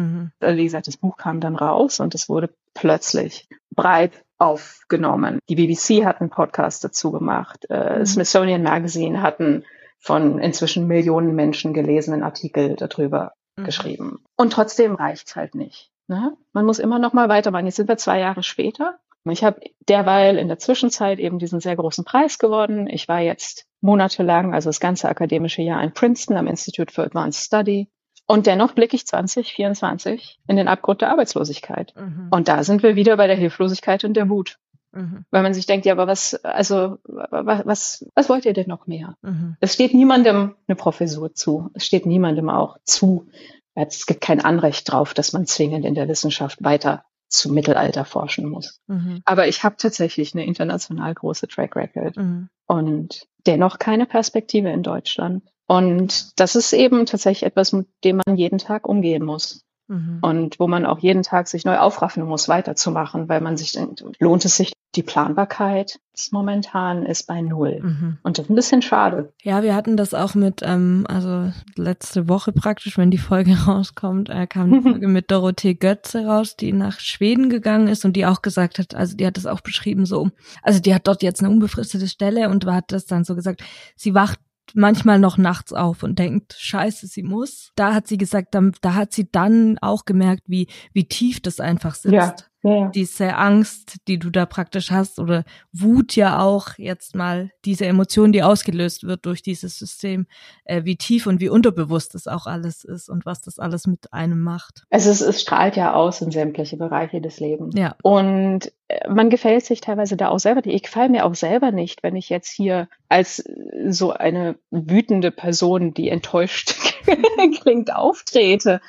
Also 0.40 0.58
wie 0.58 0.64
gesagt, 0.64 0.86
das 0.86 0.98
Buch 0.98 1.16
kam 1.16 1.40
dann 1.40 1.56
raus 1.56 1.98
und 1.98 2.14
es 2.14 2.28
wurde 2.28 2.54
plötzlich 2.74 3.48
breit 3.74 4.22
aufgenommen. 4.36 5.38
Die 5.48 5.54
BBC 5.54 6.04
hat 6.04 6.20
einen 6.20 6.28
Podcast 6.28 6.84
dazu 6.84 7.10
gemacht. 7.10 7.64
Äh, 7.70 8.00
mhm. 8.00 8.06
Smithsonian 8.06 8.62
Magazine 8.62 9.22
hatten 9.22 9.64
von 9.98 10.40
inzwischen 10.40 10.86
Millionen 10.86 11.34
Menschen 11.34 11.72
gelesenen 11.72 12.22
Artikel 12.22 12.76
darüber 12.76 13.32
geschrieben. 13.56 14.24
Und 14.36 14.52
trotzdem 14.52 14.94
reicht's 14.94 15.36
halt 15.36 15.54
nicht. 15.54 15.91
Ne? 16.12 16.36
Man 16.52 16.66
muss 16.66 16.78
immer 16.78 16.98
noch 16.98 17.14
mal 17.14 17.30
weitermachen. 17.30 17.64
Jetzt 17.64 17.76
sind 17.76 17.88
wir 17.88 17.96
zwei 17.96 18.18
Jahre 18.18 18.42
später. 18.42 18.98
Ich 19.24 19.42
habe 19.44 19.62
derweil 19.88 20.36
in 20.36 20.48
der 20.48 20.58
Zwischenzeit 20.58 21.18
eben 21.18 21.38
diesen 21.38 21.58
sehr 21.60 21.74
großen 21.74 22.04
Preis 22.04 22.38
gewonnen. 22.38 22.86
Ich 22.86 23.08
war 23.08 23.20
jetzt 23.20 23.64
monatelang, 23.80 24.52
also 24.52 24.68
das 24.68 24.78
ganze 24.78 25.08
akademische 25.08 25.62
Jahr 25.62 25.82
in 25.82 25.92
Princeton 25.92 26.36
am 26.36 26.48
Institute 26.48 26.92
for 26.92 27.04
Advanced 27.04 27.42
Study. 27.42 27.88
Und 28.26 28.46
dennoch 28.46 28.72
blicke 28.72 28.94
ich 28.94 29.06
2024 29.06 30.38
in 30.48 30.56
den 30.56 30.68
Abgrund 30.68 31.00
der 31.00 31.10
Arbeitslosigkeit. 31.10 31.94
Mhm. 31.96 32.28
Und 32.30 32.48
da 32.48 32.62
sind 32.62 32.82
wir 32.82 32.94
wieder 32.94 33.16
bei 33.16 33.26
der 33.26 33.36
Hilflosigkeit 33.36 34.04
und 34.04 34.14
der 34.14 34.28
Wut. 34.28 34.58
Mhm. 34.92 35.24
Weil 35.30 35.42
man 35.42 35.54
sich 35.54 35.64
denkt, 35.64 35.86
ja, 35.86 35.94
aber 35.94 36.06
was, 36.06 36.34
also, 36.44 36.98
was, 37.04 37.64
was, 37.64 38.10
was 38.14 38.28
wollt 38.28 38.44
ihr 38.44 38.52
denn 38.52 38.68
noch 38.68 38.86
mehr? 38.86 39.16
Mhm. 39.22 39.56
Es 39.60 39.72
steht 39.72 39.94
niemandem 39.94 40.56
eine 40.68 40.76
Professur 40.76 41.32
zu. 41.32 41.70
Es 41.72 41.86
steht 41.86 42.04
niemandem 42.04 42.50
auch 42.50 42.76
zu, 42.84 43.28
es 43.74 44.06
gibt 44.06 44.20
kein 44.20 44.40
Anrecht 44.40 44.90
drauf, 44.90 45.14
dass 45.14 45.32
man 45.32 45.46
zwingend 45.46 45.84
in 45.84 45.94
der 45.94 46.08
Wissenschaft 46.08 46.62
weiter 46.62 47.04
zu 47.28 47.50
Mittelalter 47.50 48.04
forschen 48.04 48.48
muss. 48.48 48.80
Mhm. 48.86 49.22
Aber 49.24 49.48
ich 49.48 49.64
habe 49.64 49.76
tatsächlich 49.78 50.34
eine 50.34 50.44
international 50.44 51.14
große 51.14 51.48
Track 51.48 51.74
Record 51.76 52.16
mhm. 52.16 52.48
und 52.66 53.26
dennoch 53.46 53.78
keine 53.78 54.06
Perspektive 54.06 54.70
in 54.70 54.82
Deutschland. 54.82 55.42
Und 55.66 56.38
das 56.38 56.54
ist 56.54 56.72
eben 56.74 57.06
tatsächlich 57.06 57.44
etwas, 57.44 57.72
mit 57.72 57.88
dem 58.04 58.20
man 58.26 58.36
jeden 58.36 58.58
Tag 58.58 58.86
umgehen 58.86 59.24
muss. 59.24 59.64
Mhm. 59.92 60.18
Und 60.22 60.58
wo 60.58 60.68
man 60.68 60.86
auch 60.86 61.00
jeden 61.00 61.22
Tag 61.22 61.48
sich 61.48 61.64
neu 61.64 61.76
aufraffen 61.76 62.24
muss, 62.24 62.48
weiterzumachen, 62.48 63.28
weil 63.28 63.42
man 63.42 63.58
sich 63.58 63.72
denkt, 63.72 64.04
lohnt 64.18 64.44
es 64.44 64.56
sich, 64.56 64.72
die 64.94 65.02
Planbarkeit 65.02 65.98
momentan 66.30 67.04
ist 67.04 67.26
bei 67.26 67.40
null. 67.40 67.80
Mhm. 67.82 68.18
Und 68.22 68.38
das 68.38 68.44
ist 68.44 68.50
ein 68.50 68.54
bisschen 68.54 68.82
schade. 68.82 69.32
Ja, 69.42 69.62
wir 69.62 69.74
hatten 69.74 69.96
das 69.96 70.14
auch 70.14 70.34
mit, 70.34 70.60
ähm, 70.62 71.06
also 71.08 71.50
letzte 71.76 72.28
Woche 72.28 72.52
praktisch, 72.52 72.96
wenn 72.96 73.10
die 73.10 73.18
Folge 73.18 73.54
rauskommt, 73.66 74.30
äh, 74.30 74.46
kam 74.46 74.72
die 74.72 74.80
Folge 74.90 75.08
mit 75.08 75.30
Dorothee 75.30 75.74
Götze 75.74 76.26
raus, 76.26 76.56
die 76.56 76.72
nach 76.72 77.00
Schweden 77.00 77.50
gegangen 77.50 77.88
ist 77.88 78.04
und 78.04 78.14
die 78.14 78.26
auch 78.26 78.42
gesagt 78.42 78.78
hat, 78.78 78.94
also 78.94 79.16
die 79.16 79.26
hat 79.26 79.36
das 79.36 79.46
auch 79.46 79.60
beschrieben 79.60 80.06
so, 80.06 80.30
also 80.62 80.80
die 80.80 80.94
hat 80.94 81.06
dort 81.06 81.22
jetzt 81.22 81.40
eine 81.40 81.50
unbefristete 81.50 82.08
Stelle 82.08 82.48
und 82.48 82.64
hat 82.66 82.92
das 82.92 83.06
dann 83.06 83.24
so 83.24 83.34
gesagt, 83.34 83.62
sie 83.96 84.14
wacht 84.14 84.38
manchmal 84.74 85.18
noch 85.18 85.38
nachts 85.38 85.72
auf 85.72 86.02
und 86.02 86.18
denkt, 86.18 86.54
scheiße, 86.58 87.06
sie 87.06 87.22
muss. 87.22 87.72
Da 87.76 87.94
hat 87.94 88.06
sie 88.06 88.18
gesagt, 88.18 88.54
da, 88.54 88.62
da 88.80 88.94
hat 88.94 89.12
sie 89.12 89.30
dann 89.30 89.78
auch 89.78 90.04
gemerkt, 90.04 90.44
wie, 90.46 90.68
wie 90.92 91.06
tief 91.06 91.40
das 91.40 91.60
einfach 91.60 91.94
sitzt. 91.94 92.14
Ja. 92.14 92.34
Ja. 92.62 92.90
Diese 92.94 93.34
Angst, 93.36 93.96
die 94.06 94.18
du 94.18 94.30
da 94.30 94.46
praktisch 94.46 94.90
hast, 94.90 95.18
oder 95.18 95.44
Wut 95.72 96.14
ja 96.14 96.40
auch 96.40 96.78
jetzt 96.78 97.16
mal, 97.16 97.50
diese 97.64 97.86
Emotion, 97.86 98.32
die 98.32 98.42
ausgelöst 98.42 99.04
wird 99.04 99.26
durch 99.26 99.42
dieses 99.42 99.78
System, 99.78 100.26
äh, 100.64 100.84
wie 100.84 100.96
tief 100.96 101.26
und 101.26 101.40
wie 101.40 101.48
unterbewusst 101.48 102.14
das 102.14 102.28
auch 102.28 102.46
alles 102.46 102.84
ist 102.84 103.08
und 103.08 103.26
was 103.26 103.40
das 103.40 103.58
alles 103.58 103.86
mit 103.86 104.12
einem 104.12 104.40
macht. 104.42 104.84
Es, 104.90 105.06
ist, 105.06 105.22
es 105.22 105.42
strahlt 105.42 105.76
ja 105.76 105.94
aus 105.94 106.20
in 106.20 106.30
sämtliche 106.30 106.76
Bereiche 106.76 107.20
des 107.20 107.40
Lebens. 107.40 107.74
Ja. 107.76 107.96
Und 108.02 108.72
äh, 108.88 109.08
man 109.08 109.28
gefällt 109.28 109.64
sich 109.64 109.80
teilweise 109.80 110.16
da 110.16 110.28
auch 110.28 110.38
selber 110.38 110.62
nicht. 110.64 110.76
Ich 110.76 110.82
gefalle 110.84 111.08
mir 111.08 111.24
auch 111.24 111.34
selber 111.34 111.72
nicht, 111.72 112.02
wenn 112.04 112.14
ich 112.14 112.28
jetzt 112.28 112.50
hier 112.50 112.88
als 113.08 113.42
so 113.88 114.12
eine 114.12 114.56
wütende 114.70 115.32
Person, 115.32 115.94
die 115.94 116.08
enttäuscht 116.08 116.74
klingt, 117.60 117.92
auftrete. 117.94 118.80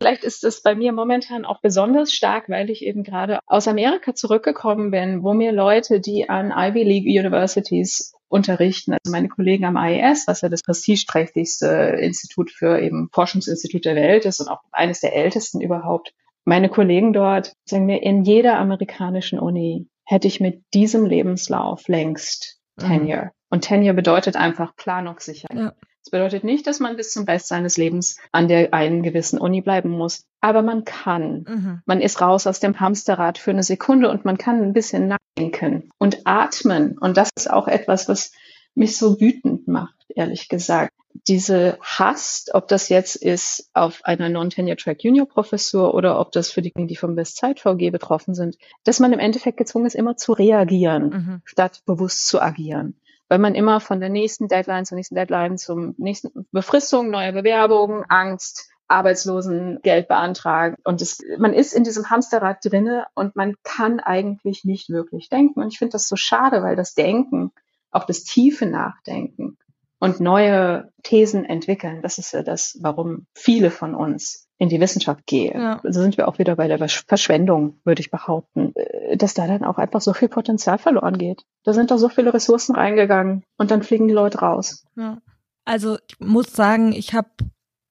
Vielleicht 0.00 0.22
ist 0.22 0.44
es 0.44 0.62
bei 0.62 0.76
mir 0.76 0.92
momentan 0.92 1.44
auch 1.44 1.60
besonders 1.60 2.12
stark, 2.12 2.48
weil 2.48 2.70
ich 2.70 2.84
eben 2.84 3.02
gerade 3.02 3.40
aus 3.46 3.66
Amerika 3.66 4.14
zurückgekommen 4.14 4.92
bin, 4.92 5.24
wo 5.24 5.34
mir 5.34 5.50
Leute, 5.50 6.00
die 6.00 6.28
an 6.28 6.52
Ivy 6.56 6.84
League 6.84 7.06
Universities 7.06 8.14
unterrichten, 8.28 8.92
also 8.92 9.10
meine 9.10 9.28
Kollegen 9.28 9.64
am 9.64 9.76
IES, 9.76 10.28
was 10.28 10.42
ja 10.42 10.48
das 10.48 10.62
prestigeträchtigste 10.62 11.98
Institut 12.00 12.50
für 12.50 12.80
eben 12.80 13.08
Forschungsinstitut 13.12 13.86
der 13.86 13.96
Welt 13.96 14.24
ist 14.24 14.40
und 14.40 14.48
auch 14.48 14.60
eines 14.70 15.00
der 15.00 15.16
ältesten 15.16 15.60
überhaupt. 15.60 16.12
Meine 16.44 16.68
Kollegen 16.68 17.12
dort 17.12 17.52
sagen 17.64 17.86
mir, 17.86 18.02
in 18.02 18.24
jeder 18.24 18.58
amerikanischen 18.58 19.40
Uni 19.40 19.88
hätte 20.04 20.28
ich 20.28 20.40
mit 20.40 20.62
diesem 20.74 21.06
Lebenslauf 21.06 21.88
längst 21.88 22.60
mhm. 22.76 22.86
Tenure. 22.86 23.24
Mhm. 23.24 23.30
Und 23.50 23.64
Tenure 23.64 23.94
bedeutet 23.94 24.36
einfach 24.36 24.76
Planungssicherheit. 24.76 25.58
Ja. 25.58 25.72
Das 26.08 26.12
bedeutet 26.12 26.42
nicht, 26.42 26.66
dass 26.66 26.80
man 26.80 26.96
bis 26.96 27.12
zum 27.12 27.24
Rest 27.24 27.48
seines 27.48 27.76
Lebens 27.76 28.16
an 28.32 28.48
der 28.48 28.72
einen 28.72 29.02
gewissen 29.02 29.38
Uni 29.38 29.60
bleiben 29.60 29.90
muss. 29.90 30.24
Aber 30.40 30.62
man 30.62 30.86
kann. 30.86 31.44
Mhm. 31.46 31.82
Man 31.84 32.00
ist 32.00 32.22
raus 32.22 32.46
aus 32.46 32.60
dem 32.60 32.80
Hamsterrad 32.80 33.36
für 33.36 33.50
eine 33.50 33.62
Sekunde 33.62 34.08
und 34.08 34.24
man 34.24 34.38
kann 34.38 34.62
ein 34.62 34.72
bisschen 34.72 35.08
nachdenken 35.08 35.90
und 35.98 36.20
atmen. 36.24 36.96
Und 36.96 37.18
das 37.18 37.28
ist 37.36 37.50
auch 37.50 37.68
etwas, 37.68 38.08
was 38.08 38.32
mich 38.74 38.96
so 38.96 39.20
wütend 39.20 39.68
macht, 39.68 40.06
ehrlich 40.08 40.48
gesagt. 40.48 40.94
Diese 41.26 41.76
Hast, 41.82 42.54
ob 42.54 42.68
das 42.68 42.88
jetzt 42.88 43.16
ist 43.16 43.68
auf 43.74 44.02
einer 44.04 44.30
Non-Tenure-Track-Junior-Professur 44.30 45.92
oder 45.92 46.18
ob 46.20 46.32
das 46.32 46.50
für 46.50 46.62
die, 46.62 46.72
die 46.74 46.96
vom 46.96 47.16
Bestzeit-VG 47.16 47.90
betroffen 47.90 48.34
sind, 48.34 48.56
dass 48.84 48.98
man 48.98 49.12
im 49.12 49.18
Endeffekt 49.18 49.58
gezwungen 49.58 49.84
ist, 49.84 49.94
immer 49.94 50.16
zu 50.16 50.32
reagieren, 50.32 51.10
mhm. 51.10 51.42
statt 51.44 51.82
bewusst 51.84 52.28
zu 52.28 52.40
agieren 52.40 52.98
weil 53.28 53.38
man 53.38 53.54
immer 53.54 53.80
von 53.80 54.00
der 54.00 54.08
nächsten 54.08 54.48
Deadline 54.48 54.84
zur 54.84 54.96
nächsten 54.96 55.14
Deadline 55.14 55.58
zum 55.58 55.94
nächsten 55.98 56.46
Befristung, 56.50 57.10
neue 57.10 57.32
Bewerbungen, 57.32 58.04
Angst, 58.08 58.70
Arbeitslosengeld 58.88 60.08
beantragen. 60.08 60.76
Und 60.82 61.02
es, 61.02 61.20
man 61.38 61.52
ist 61.52 61.74
in 61.74 61.84
diesem 61.84 62.10
Hamsterrad 62.10 62.58
drinne 62.64 63.06
und 63.14 63.36
man 63.36 63.54
kann 63.62 64.00
eigentlich 64.00 64.64
nicht 64.64 64.88
wirklich 64.88 65.28
denken. 65.28 65.60
Und 65.60 65.68
ich 65.68 65.78
finde 65.78 65.92
das 65.92 66.08
so 66.08 66.16
schade, 66.16 66.62
weil 66.62 66.74
das 66.74 66.94
Denken, 66.94 67.52
auch 67.90 68.04
das 68.04 68.24
tiefe 68.24 68.66
Nachdenken 68.66 69.58
und 69.98 70.20
neue 70.20 70.90
Thesen 71.02 71.44
entwickeln, 71.44 72.02
das 72.02 72.18
ist 72.18 72.32
ja 72.32 72.42
das, 72.42 72.78
warum 72.80 73.26
viele 73.34 73.70
von 73.70 73.94
uns 73.94 74.47
in 74.58 74.68
die 74.68 74.80
Wissenschaft 74.80 75.24
gehe, 75.26 75.54
ja. 75.54 75.80
also 75.84 76.00
sind 76.00 76.16
wir 76.16 76.26
auch 76.26 76.38
wieder 76.38 76.56
bei 76.56 76.66
der 76.66 76.78
Verschwendung, 76.88 77.78
würde 77.84 78.00
ich 78.00 78.10
behaupten, 78.10 78.72
äh, 78.74 79.16
dass 79.16 79.34
da 79.34 79.46
dann 79.46 79.64
auch 79.64 79.78
einfach 79.78 80.00
so 80.00 80.12
viel 80.12 80.28
Potenzial 80.28 80.78
verloren 80.78 81.16
geht. 81.16 81.44
Da 81.64 81.72
sind 81.72 81.90
da 81.90 81.98
so 81.98 82.08
viele 82.08 82.34
Ressourcen 82.34 82.74
reingegangen 82.74 83.44
und 83.56 83.70
dann 83.70 83.82
fliegen 83.82 84.08
die 84.08 84.14
Leute 84.14 84.38
raus. 84.38 84.84
Ja. 84.96 85.18
Also 85.64 85.98
ich 86.08 86.18
muss 86.18 86.52
sagen, 86.52 86.92
ich 86.92 87.14
habe 87.14 87.28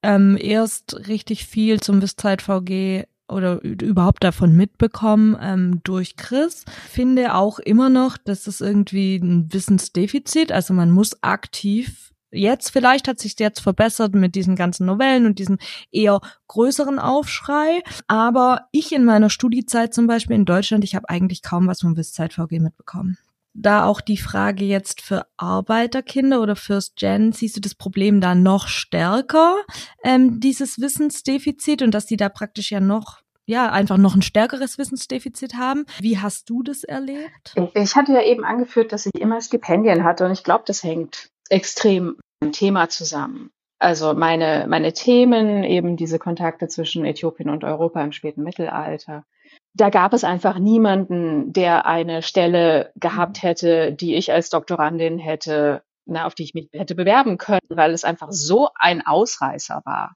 ähm, 0.04 0.38
erst 0.40 1.08
richtig 1.08 1.46
viel 1.46 1.80
zum 1.80 2.02
Wisszeit 2.02 2.42
VG 2.42 3.06
oder 3.30 3.62
überhaupt 3.62 4.24
davon 4.24 4.56
mitbekommen 4.56 5.38
ähm, 5.40 5.82
durch 5.84 6.16
Chris. 6.16 6.66
Finde 6.90 7.36
auch 7.36 7.60
immer 7.60 7.90
noch, 7.90 8.18
dass 8.18 8.48
es 8.48 8.62
irgendwie 8.62 9.18
ein 9.18 9.54
Wissensdefizit, 9.54 10.52
also 10.52 10.74
man 10.74 10.92
muss 10.92 11.22
aktiv 11.24 12.14
jetzt 12.32 12.70
vielleicht 12.70 13.08
hat 13.08 13.20
sich 13.20 13.38
jetzt 13.40 13.60
verbessert 13.60 14.16
mit 14.16 14.36
diesen 14.36 14.56
ganzen 14.56 14.86
Novellen 14.86 15.26
und 15.26 15.40
diesem 15.40 15.58
eher 15.92 16.20
größeren 16.48 17.00
Aufschrei. 17.00 17.82
Aber 18.08 18.68
ich 18.72 18.92
in 18.92 19.06
meiner 19.06 19.30
Studiezeit 19.30 19.94
zum 19.94 20.08
Beispiel 20.08 20.36
in 20.36 20.46
Deutschland, 20.46 20.84
ich 20.84 20.96
habe 20.96 21.10
eigentlich 21.10 21.42
kaum 21.42 21.68
was 21.68 21.82
vom 21.82 21.98
Wisszeit 21.98 22.34
VG 22.34 22.60
mitbekommen. 22.60 23.18
Da 23.60 23.86
auch 23.86 24.02
die 24.02 24.18
Frage 24.18 24.66
jetzt 24.66 25.02
für 25.02 25.26
Arbeiterkinder 25.38 26.42
oder 26.42 26.56
First 26.56 26.96
Gen, 26.96 27.32
siehst 27.32 27.58
du 27.58 27.60
das 27.60 27.74
Problem 27.74 28.22
da 28.22 28.36
noch 28.36 28.68
stärker, 28.68 29.56
ähm, 30.04 30.40
dieses 30.40 30.80
Wissensdefizit 30.80 31.82
und 31.82 31.92
dass 31.92 32.06
die 32.06 32.18
da 32.18 32.30
praktisch 32.30 32.72
ja 32.72 32.80
noch 32.80 33.22
ja, 33.50 33.72
einfach 33.72 33.98
noch 33.98 34.14
ein 34.14 34.22
stärkeres 34.22 34.78
Wissensdefizit 34.78 35.56
haben. 35.56 35.86
Wie 36.02 36.20
hast 36.20 36.50
du 36.50 36.64
das 36.64 36.84
erlebt? 36.84 37.56
Ich 37.76 37.96
hatte 37.96 38.12
ja 38.12 38.22
eben 38.22 38.44
angeführt, 38.44 38.92
dass 38.92 39.06
ich 39.06 39.16
immer 39.16 39.40
Stipendien 39.40 40.04
hatte 40.04 40.26
und 40.26 40.32
ich 40.32 40.44
glaube, 40.44 40.66
das 40.68 40.84
hängt 40.84 41.30
extrem 41.50 42.18
ein 42.42 42.52
Thema 42.52 42.90
zusammen. 42.90 43.52
Also 43.80 44.14
meine, 44.14 44.66
meine 44.68 44.94
Themen, 44.94 45.64
eben 45.64 45.98
diese 45.98 46.18
Kontakte 46.18 46.68
zwischen 46.68 47.06
Äthiopien 47.06 47.50
und 47.50 47.64
Europa 47.64 48.04
im 48.04 48.12
späten 48.12 48.44
Mittelalter. 48.44 49.24
Da 49.74 49.90
gab 49.90 50.14
es 50.14 50.24
einfach 50.24 50.58
niemanden, 50.58 51.54
der 51.54 51.86
eine 51.86 52.24
Stelle 52.24 52.92
gehabt 52.96 53.44
hätte, 53.44 53.94
die 53.94 54.16
ich 54.16 54.32
als 54.32 54.50
Doktorandin 54.50 55.20
hätte, 55.20 55.84
na, 56.06 56.26
auf 56.26 56.34
die 56.34 56.44
ich 56.44 56.56
mich 56.56 56.70
hätte 56.74 56.96
bewerben 56.96 57.38
können, 57.38 57.62
weil 57.70 57.92
es 57.92 58.04
einfach 58.04 58.30
so 58.32 58.70
ein 58.76 59.06
Ausreißer 59.06 59.82
war. 59.86 60.16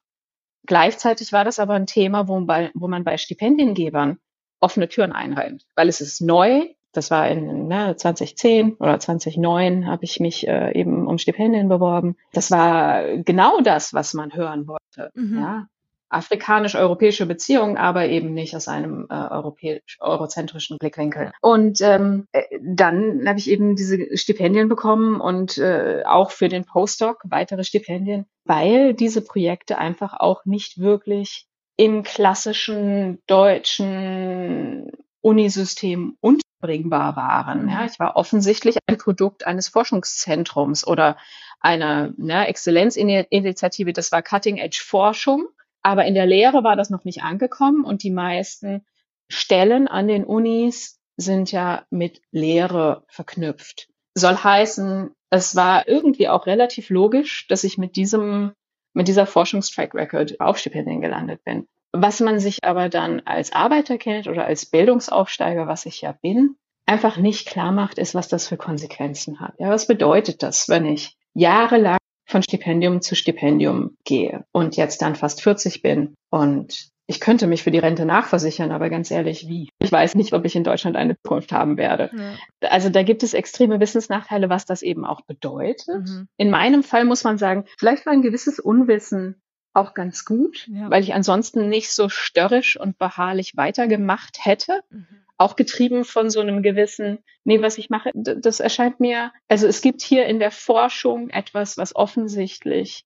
Gleichzeitig 0.65 1.32
war 1.32 1.44
das 1.44 1.60
aber 1.60 1.76
ein 1.76 1.88
Thema, 1.88 2.28
wo, 2.28 2.39
bei, 2.41 2.72
wo 2.74 2.88
man 2.88 3.04
bei 3.04 3.17
Stipendiengebern 3.17 4.17
offene 4.60 4.88
Türen 4.88 5.12
einrennt, 5.12 5.65
weil 5.76 5.89
es 5.89 6.02
ist 6.02 6.22
neu, 6.22 6.67
das 6.91 7.12
war 7.12 7.27
in 7.30 7.67
ne, 7.67 7.95
2010 7.95 8.75
oder 8.75 8.99
2009 8.99 9.88
habe 9.88 10.04
ich 10.04 10.19
mich 10.19 10.47
äh, 10.47 10.77
eben 10.77 11.08
um 11.08 11.17
Stipendien 11.17 11.69
beworben. 11.69 12.15
Das 12.34 12.51
war 12.51 13.17
genau 13.17 13.62
das, 13.62 13.93
was 13.93 14.13
man 14.13 14.34
hören 14.34 14.67
wollte. 14.67 15.12
Mhm. 15.15 15.39
Ja? 15.39 15.67
Afrikanisch-europäische 16.10 17.25
Beziehungen, 17.25 17.77
aber 17.77 18.10
eben 18.10 18.34
nicht 18.34 18.54
aus 18.54 18.67
einem 18.67 19.08
äh, 19.10 19.13
europäisch 19.13 19.97
eurozentrischen 20.01 20.77
Blickwinkel. 20.77 21.32
Und 21.41 21.80
ähm, 21.80 22.27
äh, 22.34 22.43
dann 22.62 23.25
habe 23.25 23.39
ich 23.39 23.49
eben 23.49 23.77
diese 23.77 24.17
Stipendien 24.17 24.67
bekommen 24.67 25.21
und 25.21 25.58
äh, 25.58 26.04
auch 26.06 26.32
für 26.32 26.49
den 26.49 26.65
Postdoc 26.65 27.21
weitere 27.23 27.63
Stipendien, 27.63 28.25
weil 28.43 28.93
diese 28.93 29.21
Projekte 29.21 29.77
einfach 29.77 30.13
auch 30.19 30.43
nicht 30.43 30.80
wirklich 30.80 31.47
im 31.77 32.04
klassischen 32.04 33.19
deutschen 33.27 34.91
Unisystem 35.21 36.17
unterbringbar 36.19 37.15
waren. 37.15 37.69
Ja, 37.69 37.86
ich 37.86 37.99
war 37.99 38.15
offensichtlich 38.15 38.77
ein 38.88 38.97
Produkt 38.97 39.45
eines 39.45 39.69
Forschungszentrums 39.69 40.86
oder 40.86 41.17
einer 41.60 42.13
ne, 42.17 42.47
Exzellenzinitiative. 42.47 43.93
Das 43.93 44.12
war 44.12 44.21
Cutting-Edge-Forschung. 44.21 45.47
Aber 45.84 46.05
in 46.05 46.13
der 46.13 46.25
Lehre 46.25 46.63
war 46.63 46.75
das 46.75 46.89
noch 46.89 47.05
nicht 47.05 47.23
angekommen 47.23 47.84
und 47.84 48.03
die 48.03 48.12
meisten 48.12 48.86
Stellen 49.29 49.88
an 49.88 50.07
den 50.07 50.23
Unis 50.23 50.99
sind 51.17 51.51
ja 51.51 51.86
mit 51.89 52.21
Lehre 52.31 53.03
verknüpft. 53.07 53.88
Soll 54.13 54.36
heißen, 54.36 55.12
es 55.29 55.55
war 55.55 55.88
irgendwie 55.88 56.27
auch 56.27 56.45
relativ 56.45 56.89
logisch, 56.89 57.47
dass 57.47 57.63
ich 57.63 57.77
mit 57.77 57.95
diesem, 57.95 58.53
mit 58.93 59.07
dieser 59.07 59.25
Forschungstrack 59.25 59.93
Record 59.95 60.39
auf 60.39 60.57
Stipendien 60.57 61.01
gelandet 61.01 61.43
bin. 61.43 61.67
Was 61.93 62.19
man 62.19 62.39
sich 62.39 62.63
aber 62.63 62.89
dann 62.89 63.21
als 63.25 63.51
Arbeiter 63.51 63.97
kennt 63.97 64.27
oder 64.27 64.45
als 64.45 64.65
Bildungsaufsteiger, 64.65 65.67
was 65.67 65.86
ich 65.86 66.01
ja 66.01 66.13
bin, 66.21 66.56
einfach 66.86 67.17
nicht 67.17 67.47
klar 67.47 67.71
macht, 67.71 67.97
ist, 67.97 68.15
was 68.15 68.27
das 68.27 68.47
für 68.47 68.58
Konsequenzen 68.58 69.39
hat. 69.39 69.54
Ja, 69.60 69.69
was 69.69 69.88
bedeutet 69.88 70.43
das, 70.43 70.69
wenn 70.69 70.86
ich 70.86 71.17
jahrelang 71.34 71.97
von 72.25 72.43
Stipendium 72.43 73.01
zu 73.01 73.15
Stipendium 73.15 73.95
gehe 74.06 74.45
und 74.51 74.77
jetzt 74.77 75.01
dann 75.01 75.15
fast 75.15 75.41
40 75.41 75.82
bin 75.82 76.15
und 76.30 76.91
ich 77.08 77.19
könnte 77.19 77.45
mich 77.45 77.63
für 77.63 77.71
die 77.71 77.80
Rente 77.80 78.06
nachversichern, 78.06 78.71
aber 78.71 78.89
ganz 78.89 79.12
ehrlich, 79.12 79.45
wie? 79.49 79.67
Ich 79.80 79.91
weiß 79.91 80.15
nicht, 80.15 80.32
ob 80.32 80.45
ich 80.45 80.56
in 80.56 80.63
Deutschland 80.63 80.95
eine 80.95 81.17
Zukunft 81.17 81.51
haben 81.51 81.75
werde. 81.75 82.10
Ja. 82.15 82.69
Also 82.69 82.89
da 82.89 83.04
gibt 83.04 83.21
es 83.23 83.34
extreme 83.34 83.82
Wissensnachteile, 83.82 84.49
was 84.49 84.63
das 84.63 84.82
eben 84.82 85.06
auch 85.06 85.19
bedeutet. 85.21 85.88
Mhm. 85.88 86.27
In 86.38 86.49
meinem 86.49 86.84
Fall 86.84 87.04
muss 87.04 87.25
man 87.25 87.38
sagen, 87.38 87.65
vielleicht 87.77 88.06
war 88.06 88.13
ein 88.13 88.21
gewisses 88.21 88.60
Unwissen 88.60 89.40
auch 89.73 89.93
ganz 89.93 90.25
gut, 90.25 90.67
ja. 90.67 90.89
weil 90.89 91.03
ich 91.03 91.13
ansonsten 91.13 91.69
nicht 91.69 91.91
so 91.91 92.10
störrisch 92.10 92.77
und 92.79 92.97
beharrlich 92.97 93.55
weitergemacht 93.55 94.45
hätte. 94.45 94.81
Mhm. 94.89 95.07
Auch 95.38 95.55
getrieben 95.55 96.05
von 96.05 96.29
so 96.29 96.39
einem 96.39 96.62
gewissen, 96.62 97.19
nee, 97.43 97.62
was 97.62 97.79
ich 97.79 97.89
mache, 97.89 98.12
das 98.13 98.60
erscheint 98.60 98.99
mir, 98.99 99.31
also 99.47 99.65
es 99.65 99.81
gibt 99.81 100.01
hier 100.01 100.27
in 100.27 100.38
der 100.38 100.51
Forschung 100.51 101.29
etwas, 101.29 101.77
was 101.77 101.95
offensichtlich 101.95 103.05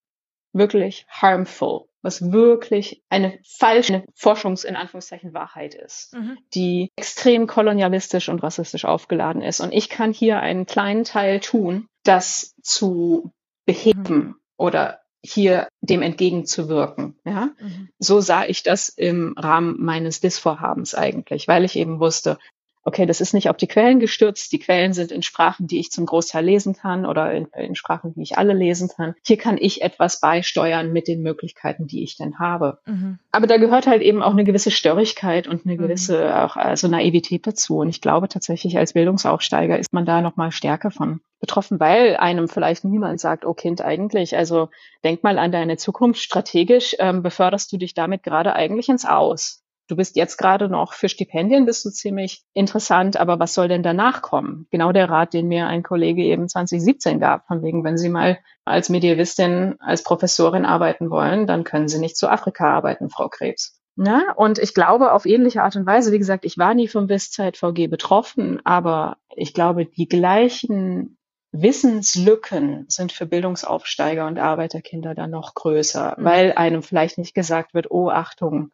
wirklich 0.52 1.06
harmful, 1.10 1.86
was 2.02 2.32
wirklich 2.32 3.04
eine 3.10 3.40
falsche 3.44 4.04
Forschungs- 4.18 4.66
in 4.66 4.76
Anführungszeichen 4.76 5.34
Wahrheit 5.34 5.76
ist, 5.76 6.14
mhm. 6.14 6.38
die 6.54 6.92
extrem 6.98 7.48
kolonialistisch 7.48 8.30
und 8.30 8.44
rassistisch 8.44 8.86
aufgeladen 8.86 9.42
ist. 9.42 9.62
Und 9.62 9.72
ich 9.72 9.90
kann 9.90 10.12
hier 10.12 10.40
einen 10.40 10.66
kleinen 10.66 11.04
Teil 11.04 11.40
tun, 11.40 11.88
das 12.04 12.54
zu 12.62 13.32
beheben 13.66 14.04
mhm. 14.08 14.36
oder 14.58 15.05
hier 15.26 15.68
dem 15.82 16.02
entgegenzuwirken. 16.02 17.16
Ja? 17.26 17.50
Mhm. 17.60 17.90
So 18.00 18.20
sah 18.20 18.46
ich 18.46 18.64
das 18.64 18.90
im 18.90 19.36
Rahmen 19.38 19.76
meines 19.80 20.22
DIS-Vorhabens 20.22 20.96
eigentlich, 20.96 21.48
weil 21.48 21.66
ich 21.66 21.76
eben 21.76 22.00
wusste, 22.00 22.38
okay, 22.86 23.08
das 23.08 23.20
ist 23.20 23.34
nicht 23.34 23.50
auf 23.50 23.58
die 23.58 23.68
Quellen 23.68 24.00
gestürzt. 24.00 24.52
Die 24.52 24.60
Quellen 24.60 24.94
sind 24.94 25.12
in 25.12 25.24
Sprachen, 25.24 25.66
die 25.66 25.80
ich 25.80 25.90
zum 25.90 26.06
Großteil 26.06 26.46
lesen 26.46 26.76
kann 26.76 27.06
oder 27.06 27.34
in, 27.34 27.48
in, 27.58 27.76
Sprachen, 27.76 28.14
die 28.14 28.22
ich 28.22 28.38
alle 28.38 28.54
lesen 28.54 28.90
kann. 28.96 29.16
Hier 29.26 29.38
kann 29.38 29.58
ich 29.60 29.82
etwas 29.82 30.20
beisteuern 30.20 30.94
mit 30.94 31.08
den 31.08 31.24
Möglichkeiten, 31.24 31.88
die 31.88 32.04
ich 32.04 32.16
denn 32.16 32.38
habe. 32.38 32.78
Mhm. 32.86 33.18
Aber 33.32 33.48
da 33.48 33.58
gehört 33.58 33.88
halt 33.88 34.04
eben 34.04 34.22
auch 34.22 34.32
eine 34.32 34.44
gewisse 34.44 34.70
Störrigkeit 34.70 35.48
und 35.48 35.66
eine 35.66 35.76
mhm. 35.76 35.80
gewisse 35.80 36.26
mhm. 36.26 36.32
auch 36.34 36.56
also 36.58 36.88
Naivität 36.88 37.48
dazu. 37.48 37.80
Und 37.80 37.90
ich 37.90 38.02
glaube 38.02 38.30
tatsächlich, 38.30 38.78
als 38.78 38.94
Bildungsaufsteiger 38.94 39.80
ist 39.80 39.92
man 39.92 40.06
da 40.06 40.22
noch 40.22 40.36
mal 40.36 40.52
stärker 40.52 40.92
von 40.92 41.22
betroffen, 41.46 41.80
weil 41.80 42.18
einem 42.18 42.48
vielleicht 42.48 42.86
niemand 42.86 43.20
sagt, 43.20 43.46
oh 43.46 43.54
Kind, 43.54 43.80
eigentlich, 43.80 44.36
also 44.36 44.70
denk 45.04 45.24
mal 45.24 45.38
an 45.38 45.52
deine 45.52 45.78
Zukunft 45.78 46.20
strategisch, 46.20 46.96
ähm, 46.98 47.22
beförderst 47.22 47.72
du 47.72 47.78
dich 47.78 47.94
damit 47.94 48.24
gerade 48.24 48.54
eigentlich 48.54 48.90
ins 48.90 49.06
Aus. 49.06 49.62
Du 49.88 49.96
bist 49.96 50.16
jetzt 50.16 50.38
gerade 50.38 50.68
noch 50.68 50.94
für 50.94 51.08
Stipendien, 51.08 51.68
bist 51.68 51.86
du 51.86 51.92
ziemlich 51.92 52.44
interessant, 52.54 53.18
aber 53.18 53.40
was 53.40 53.54
soll 53.54 53.68
denn 53.68 53.84
danach 53.84 54.24
kommen? 54.24 54.66
Genau 54.72 54.92
der 54.92 55.08
Rat, 55.08 55.36
den 55.36 55.48
mir 55.48 55.68
ein 55.68 55.84
Kollege 55.84 56.24
eben 56.24 56.50
2017 56.50 57.20
gab, 57.20 57.46
von 57.46 57.62
wegen, 57.62 57.84
wenn 57.84 57.96
Sie 57.96 58.10
mal 58.10 58.40
als 58.66 58.90
Medievistin, 58.90 59.76
als 59.78 60.02
Professorin 60.02 60.66
arbeiten 60.66 61.12
wollen, 61.12 61.46
dann 61.46 61.64
können 61.64 61.88
Sie 61.88 62.00
nicht 62.00 62.18
zu 62.18 62.28
Afrika 62.28 62.74
arbeiten, 62.74 63.12
Frau 63.12 63.30
Krebs. 63.30 63.80
Ja, 63.98 64.34
und 64.36 64.58
ich 64.58 64.74
glaube 64.74 65.14
auf 65.14 65.28
ähnliche 65.28 65.62
Art 65.62 65.76
und 65.76 65.86
Weise, 65.86 66.12
wie 66.12 66.18
gesagt, 66.18 66.44
ich 66.46 66.58
war 66.58 66.74
nie 66.74 66.88
vom 66.88 67.08
WIS-Zeit-VG 67.08 67.88
betroffen, 67.88 68.60
aber 68.66 69.18
ich 69.36 69.54
glaube, 69.54 69.86
die 69.86 70.10
gleichen 70.10 71.18
Wissenslücken 71.62 72.86
sind 72.90 73.12
für 73.12 73.26
Bildungsaufsteiger 73.26 74.28
und 74.28 74.40
Arbeiterkinder 74.40 75.16
dann 75.16 75.32
noch 75.32 75.54
größer, 75.54 76.16
mhm. 76.18 76.24
weil 76.24 76.54
einem 76.54 76.84
vielleicht 76.84 77.18
nicht 77.18 77.34
gesagt 77.34 77.74
wird, 77.74 77.92
oh 77.92 78.10
Achtung, 78.10 78.72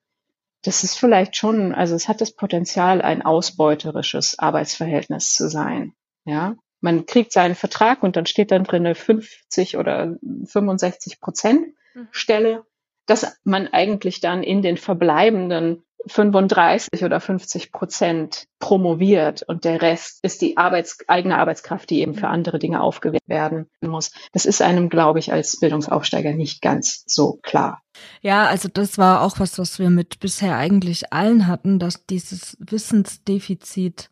das 0.64 0.84
ist 0.84 0.96
vielleicht 0.96 1.36
schon, 1.36 1.74
also 1.74 1.96
es 1.96 2.08
hat 2.08 2.22
das 2.22 2.36
Potenzial, 2.36 3.02
ein 3.02 3.24
ausbeuterisches 3.24 4.38
Arbeitsverhältnis 4.38 5.34
zu 5.34 5.50
sein. 5.50 5.94
Ja, 6.26 6.56
man 6.82 7.06
kriegt 7.06 7.32
seinen 7.32 7.56
Vertrag 7.56 8.04
und 8.04 8.16
dann 8.16 8.26
steht 8.26 8.52
dann 8.52 8.64
drin 8.64 8.94
50 8.94 9.78
oder 9.78 10.16
65 10.46 11.20
Prozent 11.20 11.68
mhm. 11.94 12.08
Stelle, 12.12 12.64
dass 13.12 13.38
man 13.44 13.68
eigentlich 13.68 14.22
dann 14.22 14.42
in 14.42 14.62
den 14.62 14.78
verbleibenden 14.78 15.84
35 16.08 17.04
oder 17.04 17.20
50 17.20 17.74
Prozent 17.74 18.46
promoviert 18.60 19.44
und 19.44 19.66
der 19.66 19.82
Rest 19.82 20.20
ist 20.24 20.42
die 20.42 20.56
Arbeits 20.56 20.98
eigene 21.08 21.38
Arbeitskraft, 21.38 21.90
die 21.90 22.00
eben 22.00 22.16
für 22.16 22.30
andere 22.30 22.58
Dinge 22.58 22.82
aufgewählt 22.82 23.28
werden 23.28 23.68
muss. 23.82 24.12
Das 24.32 24.46
ist 24.46 24.62
einem, 24.62 24.88
glaube 24.88 25.20
ich, 25.20 25.34
als 25.34 25.60
Bildungsaufsteiger 25.60 26.32
nicht 26.32 26.62
ganz 26.62 27.04
so 27.06 27.40
klar. 27.42 27.82
Ja, 28.22 28.46
also 28.46 28.70
das 28.72 28.98
war 28.98 29.22
auch 29.24 29.40
was, 29.40 29.60
was 29.60 29.78
wir 29.78 29.90
mit 29.90 30.22
bisher 30.22 30.56
eigentlich 30.56 31.12
allen 31.12 31.48
hatten, 31.48 31.80
dass 31.80 32.06
dieses 32.06 32.56
Wissensdefizit 32.60 34.10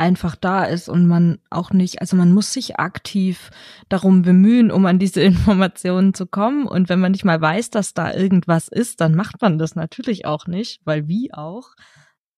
einfach 0.00 0.34
da 0.34 0.64
ist 0.64 0.88
und 0.88 1.06
man 1.06 1.38
auch 1.50 1.70
nicht, 1.70 2.00
also 2.00 2.16
man 2.16 2.32
muss 2.32 2.52
sich 2.52 2.80
aktiv 2.80 3.50
darum 3.90 4.22
bemühen, 4.22 4.70
um 4.70 4.86
an 4.86 4.98
diese 4.98 5.20
Informationen 5.20 6.14
zu 6.14 6.26
kommen. 6.26 6.66
Und 6.66 6.88
wenn 6.88 7.00
man 7.00 7.12
nicht 7.12 7.24
mal 7.24 7.40
weiß, 7.40 7.70
dass 7.70 7.94
da 7.94 8.12
irgendwas 8.12 8.68
ist, 8.68 9.00
dann 9.00 9.14
macht 9.14 9.42
man 9.42 9.58
das 9.58 9.76
natürlich 9.76 10.24
auch 10.24 10.46
nicht, 10.46 10.80
weil 10.84 11.06
wie 11.06 11.32
auch. 11.34 11.74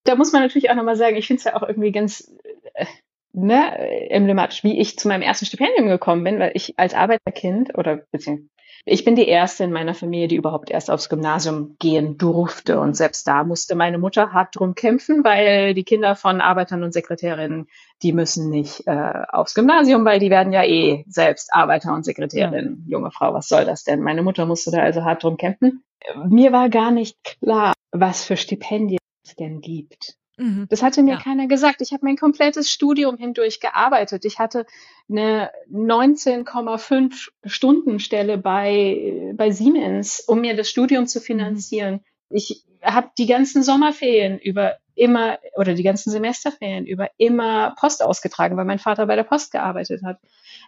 Da 0.04 0.16
muss 0.16 0.32
man 0.32 0.42
natürlich 0.42 0.70
auch 0.70 0.74
nochmal 0.74 0.96
sagen, 0.96 1.16
ich 1.16 1.28
finde 1.28 1.38
es 1.38 1.44
ja 1.44 1.56
auch 1.56 1.62
irgendwie 1.62 1.92
ganz 1.92 2.32
äh, 2.74 2.86
ne, 3.32 4.10
emblematisch, 4.10 4.64
wie 4.64 4.78
ich 4.78 4.98
zu 4.98 5.08
meinem 5.08 5.22
ersten 5.22 5.46
Stipendium 5.46 5.88
gekommen 5.88 6.24
bin, 6.24 6.38
weil 6.38 6.52
ich 6.54 6.78
als 6.78 6.94
Arbeiterkind 6.94 7.76
oder 7.76 8.02
beziehungsweise 8.10 8.52
ich 8.84 9.04
bin 9.04 9.14
die 9.14 9.28
erste 9.28 9.62
in 9.62 9.70
meiner 9.70 9.94
Familie, 9.94 10.26
die 10.26 10.34
überhaupt 10.34 10.68
erst 10.68 10.90
aufs 10.90 11.08
Gymnasium 11.08 11.76
gehen 11.78 12.18
durfte. 12.18 12.80
Und 12.80 12.96
selbst 12.96 13.28
da 13.28 13.44
musste 13.44 13.76
meine 13.76 13.98
Mutter 13.98 14.32
hart 14.32 14.56
drum 14.56 14.74
kämpfen, 14.74 15.22
weil 15.22 15.74
die 15.74 15.84
Kinder 15.84 16.16
von 16.16 16.40
Arbeitern 16.40 16.82
und 16.82 16.92
Sekretärinnen, 16.92 17.68
die 18.02 18.12
müssen 18.12 18.50
nicht 18.50 18.86
äh, 18.88 19.12
aufs 19.28 19.54
Gymnasium, 19.54 20.04
weil 20.04 20.18
die 20.18 20.30
werden 20.30 20.52
ja 20.52 20.64
eh 20.64 21.04
selbst 21.06 21.54
Arbeiter 21.54 21.94
und 21.94 22.04
Sekretärinnen. 22.04 22.84
Ja. 22.88 22.98
Junge 22.98 23.12
Frau, 23.12 23.32
was 23.34 23.46
soll 23.46 23.64
das 23.64 23.84
denn? 23.84 24.00
Meine 24.00 24.22
Mutter 24.22 24.46
musste 24.46 24.72
da 24.72 24.82
also 24.82 25.04
hart 25.04 25.22
drum 25.22 25.36
kämpfen. 25.36 25.84
Mir 26.28 26.50
war 26.50 26.68
gar 26.68 26.90
nicht 26.90 27.16
klar, 27.22 27.74
was 27.92 28.24
für 28.24 28.36
Stipendien 28.36 28.98
es 29.24 29.36
denn 29.36 29.60
gibt. 29.60 30.16
Mhm. 30.36 30.66
Das 30.70 30.82
hatte 30.82 31.02
mir 31.02 31.14
ja. 31.14 31.20
keiner 31.20 31.46
gesagt. 31.46 31.80
Ich 31.80 31.92
habe 31.92 32.04
mein 32.04 32.16
komplettes 32.16 32.70
Studium 32.70 33.16
hindurch 33.16 33.60
gearbeitet. 33.60 34.24
Ich 34.24 34.38
hatte 34.38 34.66
eine 35.08 35.50
19,5 35.70 37.28
Stunden 37.44 37.98
Stelle 37.98 38.38
bei, 38.38 39.32
bei 39.34 39.50
Siemens, 39.50 40.20
um 40.20 40.40
mir 40.40 40.56
das 40.56 40.68
Studium 40.68 41.06
zu 41.06 41.20
finanzieren. 41.20 42.00
Ich 42.30 42.64
habe 42.82 43.10
die 43.18 43.26
ganzen 43.26 43.62
Sommerferien 43.62 44.38
über 44.38 44.76
immer 44.94 45.38
oder 45.56 45.74
die 45.74 45.82
ganzen 45.82 46.10
Semesterferien 46.10 46.86
über 46.86 47.08
immer 47.16 47.74
Post 47.78 48.02
ausgetragen, 48.02 48.56
weil 48.56 48.64
mein 48.64 48.78
Vater 48.78 49.06
bei 49.06 49.16
der 49.16 49.22
Post 49.24 49.52
gearbeitet 49.52 50.02
hat. 50.02 50.18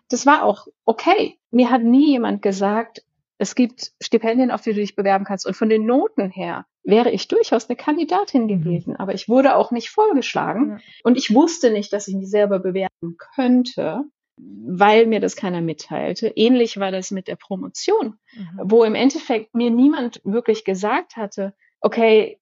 Das 0.09 0.27
war 0.27 0.45
auch 0.45 0.67
okay. 0.85 1.39
Mir 1.51 1.71
hat 1.71 1.83
nie 1.83 2.13
jemand 2.13 2.43
gesagt, 2.43 3.03
es 3.39 3.55
gibt 3.55 3.93
Stipendien, 4.01 4.51
auf 4.51 4.63
die 4.63 4.73
du 4.73 4.81
dich 4.81 4.97
bewerben 4.97 5.25
kannst. 5.25 5.47
Und 5.47 5.55
von 5.57 5.69
den 5.69 5.87
Noten 5.87 6.31
her 6.31 6.67
wäre 6.83 7.11
ich 7.11 7.29
durchaus 7.29 7.69
eine 7.69 7.77
Kandidatin 7.77 8.45
mhm. 8.45 8.49
gewesen. 8.49 8.97
Aber 8.97 9.15
ich 9.15 9.29
wurde 9.29 9.57
auch 9.57 9.71
nicht 9.71 9.91
vorgeschlagen. 9.91 10.71
Ja. 10.71 10.79
Und 11.03 11.17
ich 11.17 11.35
wusste 11.35 11.71
nicht, 11.71 11.93
dass 11.93 12.09
ich 12.09 12.15
mich 12.15 12.31
selber 12.31 12.59
bewerben 12.59 13.17
könnte, 13.35 14.05
weil 14.37 15.07
mir 15.07 15.21
das 15.21 15.37
keiner 15.37 15.61
mitteilte. 15.61 16.29
Ähnlich 16.29 16.79
war 16.79 16.91
das 16.91 17.11
mit 17.11 17.29
der 17.29 17.37
Promotion, 17.37 18.19
mhm. 18.35 18.61
wo 18.63 18.85
im 18.85 18.95
Endeffekt 18.95 19.55
mir 19.55 19.71
niemand 19.71 20.21
wirklich 20.25 20.65
gesagt 20.65 21.17
hatte, 21.17 21.55
okay, 21.81 22.41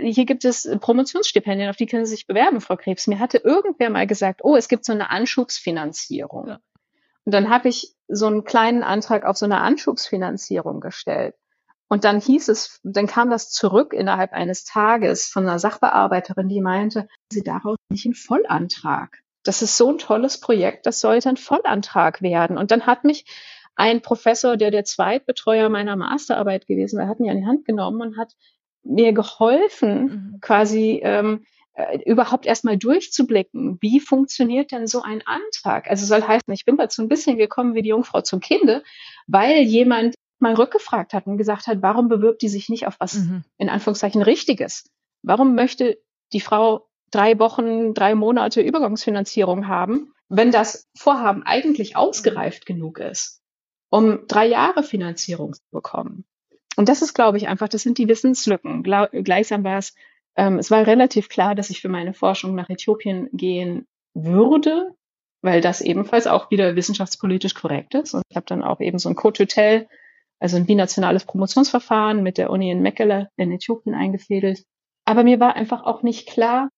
hier 0.00 0.26
gibt 0.26 0.44
es 0.44 0.68
Promotionsstipendien, 0.80 1.70
auf 1.70 1.76
die 1.76 1.86
können 1.86 2.06
Sie 2.06 2.14
sich 2.14 2.26
bewerben, 2.26 2.60
Frau 2.60 2.76
Krebs. 2.76 3.06
Mir 3.06 3.20
hatte 3.20 3.38
irgendwer 3.38 3.88
mal 3.88 4.06
gesagt, 4.06 4.40
oh, 4.42 4.56
es 4.56 4.68
gibt 4.68 4.84
so 4.84 4.92
eine 4.92 5.10
Anschubsfinanzierung. 5.10 6.48
Ja. 6.48 6.60
Und 7.24 7.32
dann 7.32 7.50
habe 7.50 7.68
ich 7.68 7.94
so 8.08 8.26
einen 8.26 8.44
kleinen 8.44 8.82
Antrag 8.82 9.24
auf 9.24 9.36
so 9.36 9.46
eine 9.46 9.60
Anschubsfinanzierung 9.60 10.80
gestellt. 10.80 11.34
Und 11.88 12.04
dann 12.04 12.20
hieß 12.20 12.48
es, 12.48 12.80
dann 12.82 13.06
kam 13.06 13.30
das 13.30 13.50
zurück 13.50 13.92
innerhalb 13.92 14.32
eines 14.32 14.64
Tages 14.64 15.26
von 15.26 15.44
einer 15.46 15.58
Sachbearbeiterin, 15.58 16.48
die 16.48 16.60
meinte, 16.60 17.08
sie 17.30 17.42
daraus 17.42 17.76
nicht 17.88 18.06
ein 18.06 18.14
Vollantrag. 18.14 19.18
Das 19.42 19.62
ist 19.62 19.76
so 19.76 19.90
ein 19.90 19.98
tolles 19.98 20.40
Projekt, 20.40 20.86
das 20.86 21.00
sollte 21.00 21.28
ein 21.28 21.36
Vollantrag 21.36 22.22
werden. 22.22 22.56
Und 22.56 22.70
dann 22.70 22.86
hat 22.86 23.04
mich 23.04 23.26
ein 23.76 24.00
Professor, 24.00 24.56
der 24.56 24.70
der 24.70 24.84
Zweitbetreuer 24.84 25.68
meiner 25.68 25.96
Masterarbeit 25.96 26.66
gewesen 26.66 26.98
war, 26.98 27.08
hat 27.08 27.20
mir 27.20 27.30
an 27.30 27.38
die 27.38 27.46
Hand 27.46 27.64
genommen 27.64 28.00
und 28.00 28.16
hat 28.16 28.32
mir 28.82 29.12
geholfen, 29.12 30.02
mhm. 30.04 30.38
quasi 30.40 31.00
ähm, 31.02 31.44
äh, 31.74 31.98
überhaupt 32.04 32.46
erstmal 32.46 32.76
durchzublicken, 32.76 33.78
wie 33.80 33.98
funktioniert 34.00 34.70
denn 34.70 34.86
so 34.86 35.02
ein 35.02 35.22
Antrag? 35.26 35.90
Also 35.90 36.06
soll 36.06 36.22
heißen, 36.22 36.52
ich 36.52 36.64
bin 36.64 36.76
dazu 36.76 37.02
ein 37.02 37.08
bisschen 37.08 37.36
gekommen 37.36 37.74
wie 37.74 37.82
die 37.82 37.88
Jungfrau 37.88 38.20
zum 38.20 38.40
Kinde, 38.40 38.84
weil 39.26 39.62
jemand 39.62 40.14
mal 40.38 40.54
rückgefragt 40.54 41.14
hat 41.14 41.26
und 41.26 41.36
gesagt 41.36 41.66
hat, 41.66 41.82
warum 41.82 42.08
bewirbt 42.08 42.42
die 42.42 42.48
sich 42.48 42.68
nicht 42.68 42.86
auf 42.86 42.96
was 43.00 43.14
mhm. 43.14 43.44
in 43.58 43.68
Anführungszeichen 43.68 44.22
Richtiges? 44.22 44.84
Warum 45.22 45.54
möchte 45.54 45.98
die 46.32 46.40
Frau 46.40 46.86
drei 47.10 47.38
Wochen, 47.38 47.92
drei 47.92 48.14
Monate 48.14 48.60
Übergangsfinanzierung 48.60 49.66
haben, 49.66 50.12
wenn 50.28 50.52
das 50.52 50.86
Vorhaben 50.96 51.42
eigentlich 51.42 51.96
ausgereift 51.96 52.66
genug 52.66 52.98
ist, 52.98 53.40
um 53.90 54.26
drei 54.28 54.46
Jahre 54.46 54.82
Finanzierung 54.82 55.54
zu 55.54 55.62
bekommen? 55.72 56.24
Und 56.76 56.88
das 56.88 57.02
ist, 57.02 57.14
glaube 57.14 57.36
ich, 57.38 57.48
einfach, 57.48 57.68
das 57.68 57.82
sind 57.82 57.98
die 57.98 58.08
Wissenslücken. 58.08 58.82
Gleichsam 58.82 59.64
war 59.64 59.78
es 59.78 59.94
ähm, 60.36 60.58
es 60.58 60.70
war 60.70 60.86
relativ 60.86 61.28
klar, 61.28 61.54
dass 61.54 61.70
ich 61.70 61.80
für 61.80 61.88
meine 61.88 62.14
Forschung 62.14 62.54
nach 62.54 62.70
Äthiopien 62.70 63.28
gehen 63.32 63.86
würde, 64.14 64.94
weil 65.42 65.60
das 65.60 65.80
ebenfalls 65.80 66.26
auch 66.26 66.50
wieder 66.50 66.76
wissenschaftspolitisch 66.76 67.54
korrekt 67.54 67.94
ist. 67.94 68.14
Und 68.14 68.22
ich 68.28 68.36
habe 68.36 68.46
dann 68.46 68.62
auch 68.62 68.80
eben 68.80 68.98
so 68.98 69.08
ein 69.08 69.16
Code-Hotel 69.16 69.86
also 70.44 70.56
ein 70.56 70.66
binationales 70.66 71.24
Promotionsverfahren 71.24 72.22
mit 72.22 72.38
der 72.38 72.50
Uni 72.50 72.70
in 72.70 72.82
Mekelle 72.82 73.30
in 73.36 73.52
Äthiopien 73.52 73.94
eingefädelt. 73.94 74.64
Aber 75.06 75.24
mir 75.24 75.40
war 75.40 75.56
einfach 75.56 75.84
auch 75.84 76.02
nicht 76.02 76.28
klar, 76.28 76.68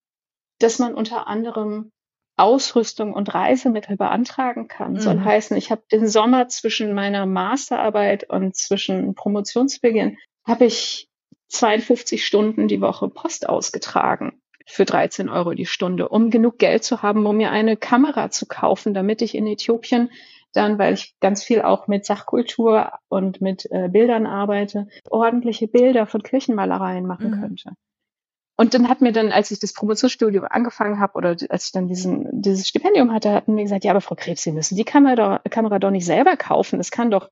dass 0.60 0.78
man 0.78 0.94
unter 0.94 1.26
anderem 1.26 1.90
Ausrüstung 2.36 3.14
und 3.14 3.34
Reisemittel 3.34 3.96
beantragen 3.96 4.68
kann. 4.68 4.92
Mhm. 4.92 5.00
Soll 5.00 5.20
heißen, 5.20 5.56
ich 5.56 5.70
habe 5.70 5.82
den 5.90 6.06
Sommer 6.06 6.48
zwischen 6.48 6.92
meiner 6.92 7.26
Masterarbeit 7.26 8.28
und 8.28 8.54
zwischen 8.54 9.14
Promotionsbeginn 9.14 10.18
habe 10.46 10.66
ich 10.66 11.08
52 11.48 12.24
Stunden 12.24 12.68
die 12.68 12.80
Woche 12.80 13.08
Post 13.08 13.48
ausgetragen 13.48 14.40
für 14.66 14.84
13 14.84 15.28
Euro 15.28 15.54
die 15.54 15.66
Stunde, 15.66 16.08
um 16.08 16.30
genug 16.30 16.58
Geld 16.58 16.82
zu 16.82 17.02
haben, 17.02 17.24
um 17.26 17.36
mir 17.36 17.50
eine 17.50 17.76
Kamera 17.76 18.30
zu 18.30 18.46
kaufen, 18.46 18.94
damit 18.94 19.22
ich 19.22 19.34
in 19.34 19.46
Äthiopien 19.46 20.10
dann, 20.52 20.78
weil 20.78 20.94
ich 20.94 21.14
ganz 21.20 21.44
viel 21.44 21.62
auch 21.62 21.86
mit 21.86 22.04
Sachkultur 22.04 22.92
und 23.08 23.40
mit 23.40 23.70
äh, 23.70 23.88
Bildern 23.88 24.26
arbeite, 24.26 24.88
ordentliche 25.08 25.68
Bilder 25.68 26.06
von 26.06 26.22
Kirchenmalereien 26.22 27.06
machen 27.06 27.30
mhm. 27.30 27.40
könnte. 27.40 27.70
Und 28.56 28.72
dann 28.72 28.88
hat 28.88 29.02
mir 29.02 29.12
dann, 29.12 29.32
als 29.32 29.50
ich 29.50 29.58
das 29.58 29.74
Promotionsstudium 29.74 30.46
angefangen 30.48 30.98
habe 30.98 31.14
oder 31.14 31.36
als 31.50 31.66
ich 31.66 31.72
dann 31.72 31.88
diesen, 31.88 32.40
dieses 32.40 32.66
Stipendium 32.66 33.12
hatte, 33.12 33.32
hatten 33.32 33.54
mir 33.54 33.64
gesagt, 33.64 33.84
ja, 33.84 33.90
aber 33.90 34.00
Frau 34.00 34.14
Krebs, 34.14 34.42
Sie 34.42 34.52
müssen 34.52 34.76
die 34.76 34.84
Kamera, 34.84 35.40
Kamera 35.50 35.78
doch 35.78 35.90
nicht 35.90 36.06
selber 36.06 36.36
kaufen. 36.36 36.78
Das 36.78 36.90
kann 36.90 37.10
doch, 37.10 37.30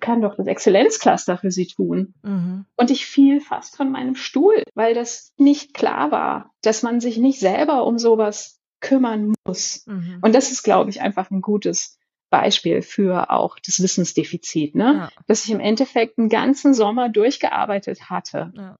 kann 0.00 0.20
doch 0.20 0.36
das 0.36 0.46
Exzellenzcluster 0.46 1.38
für 1.38 1.50
Sie 1.50 1.66
tun. 1.66 2.14
Mhm. 2.22 2.66
Und 2.76 2.90
ich 2.90 3.06
fiel 3.06 3.40
fast 3.40 3.76
von 3.76 3.90
meinem 3.90 4.16
Stuhl, 4.16 4.62
weil 4.74 4.92
das 4.92 5.32
nicht 5.38 5.72
klar 5.72 6.10
war, 6.10 6.50
dass 6.60 6.82
man 6.82 7.00
sich 7.00 7.16
nicht 7.16 7.40
selber 7.40 7.86
um 7.86 7.98
sowas 7.98 8.60
kümmern 8.80 9.32
muss. 9.46 9.84
Mhm. 9.86 10.18
Und 10.20 10.34
das 10.34 10.52
ist, 10.52 10.62
glaube 10.62 10.90
ich, 10.90 11.00
einfach 11.00 11.30
ein 11.30 11.40
gutes 11.40 11.98
Beispiel 12.28 12.82
für 12.82 13.30
auch 13.30 13.56
das 13.64 13.80
Wissensdefizit, 13.82 14.74
ne? 14.74 14.94
Ja. 14.94 15.22
Dass 15.26 15.44
ich 15.44 15.52
im 15.52 15.60
Endeffekt 15.60 16.18
einen 16.18 16.28
ganzen 16.28 16.74
Sommer 16.74 17.08
durchgearbeitet 17.08 18.10
hatte. 18.10 18.52
Ja 18.54 18.76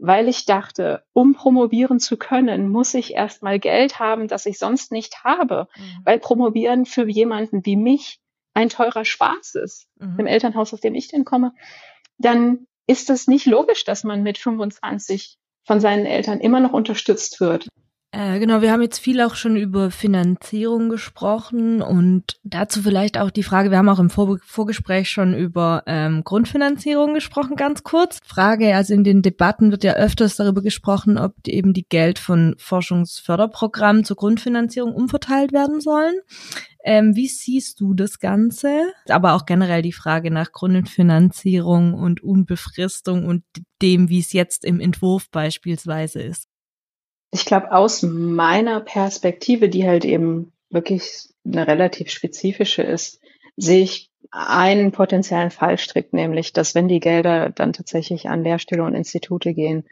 weil 0.00 0.28
ich 0.28 0.46
dachte, 0.46 1.04
um 1.12 1.34
promovieren 1.34 2.00
zu 2.00 2.16
können, 2.16 2.70
muss 2.70 2.94
ich 2.94 3.14
erstmal 3.14 3.58
Geld 3.58 3.98
haben, 3.98 4.28
das 4.28 4.46
ich 4.46 4.58
sonst 4.58 4.92
nicht 4.92 5.24
habe, 5.24 5.68
mhm. 5.76 6.00
weil 6.04 6.18
promovieren 6.18 6.86
für 6.86 7.06
jemanden 7.06 7.64
wie 7.66 7.76
mich 7.76 8.20
ein 8.54 8.70
teurer 8.70 9.04
Spaß 9.04 9.56
ist, 9.56 9.86
mhm. 9.98 10.20
im 10.20 10.26
Elternhaus, 10.26 10.72
aus 10.72 10.80
dem 10.80 10.94
ich 10.94 11.08
denn 11.08 11.24
komme, 11.24 11.52
dann 12.18 12.66
ist 12.86 13.10
es 13.10 13.28
nicht 13.28 13.46
logisch, 13.46 13.84
dass 13.84 14.02
man 14.02 14.22
mit 14.22 14.38
25 14.38 15.36
von 15.64 15.80
seinen 15.80 16.06
Eltern 16.06 16.40
immer 16.40 16.60
noch 16.60 16.72
unterstützt 16.72 17.40
wird. 17.40 17.68
Äh, 18.12 18.40
genau, 18.40 18.60
wir 18.60 18.72
haben 18.72 18.82
jetzt 18.82 18.98
viel 18.98 19.20
auch 19.20 19.36
schon 19.36 19.54
über 19.54 19.92
Finanzierung 19.92 20.88
gesprochen 20.88 21.80
und 21.80 22.40
dazu 22.42 22.82
vielleicht 22.82 23.16
auch 23.16 23.30
die 23.30 23.44
Frage, 23.44 23.70
wir 23.70 23.78
haben 23.78 23.88
auch 23.88 24.00
im 24.00 24.10
Vor 24.10 24.38
Vorgespräch 24.44 25.08
schon 25.08 25.32
über 25.32 25.84
ähm, 25.86 26.24
Grundfinanzierung 26.24 27.14
gesprochen, 27.14 27.54
ganz 27.54 27.84
kurz. 27.84 28.18
Frage, 28.24 28.74
also 28.74 28.94
in 28.94 29.04
den 29.04 29.22
Debatten 29.22 29.70
wird 29.70 29.84
ja 29.84 29.92
öfters 29.92 30.34
darüber 30.34 30.60
gesprochen, 30.60 31.18
ob 31.18 31.40
die, 31.44 31.54
eben 31.54 31.72
die 31.72 31.86
Geld 31.88 32.18
von 32.18 32.56
Forschungsförderprogrammen 32.58 34.02
zur 34.02 34.16
Grundfinanzierung 34.16 34.92
umverteilt 34.92 35.52
werden 35.52 35.80
sollen. 35.80 36.14
Ähm, 36.82 37.14
wie 37.14 37.28
siehst 37.28 37.78
du 37.78 37.94
das 37.94 38.18
Ganze? 38.18 38.92
Aber 39.08 39.34
auch 39.34 39.46
generell 39.46 39.82
die 39.82 39.92
Frage 39.92 40.32
nach 40.32 40.50
Grundfinanzierung 40.50 41.94
und 41.94 42.24
Unbefristung 42.24 43.26
und 43.26 43.44
dem, 43.82 44.08
wie 44.08 44.18
es 44.18 44.32
jetzt 44.32 44.64
im 44.64 44.80
Entwurf 44.80 45.30
beispielsweise 45.30 46.20
ist 46.20 46.49
ich 47.30 47.44
glaube, 47.44 47.72
aus 47.72 48.02
meiner 48.02 48.80
Perspektive, 48.80 49.68
die 49.68 49.86
halt 49.86 50.04
eben 50.04 50.52
wirklich 50.70 51.28
eine 51.44 51.66
relativ 51.66 52.10
spezifische 52.10 52.82
ist, 52.82 53.20
sehe 53.56 53.82
ich 53.82 54.10
einen 54.30 54.92
potenziellen 54.92 55.50
Fallstrick, 55.50 56.12
nämlich, 56.12 56.52
dass 56.52 56.74
wenn 56.74 56.88
die 56.88 57.00
Gelder 57.00 57.50
dann 57.50 57.72
tatsächlich 57.72 58.28
an 58.28 58.44
Lehrstühle 58.44 58.84
und 58.84 58.94
Institute 58.94 59.54
gehen, 59.54 59.84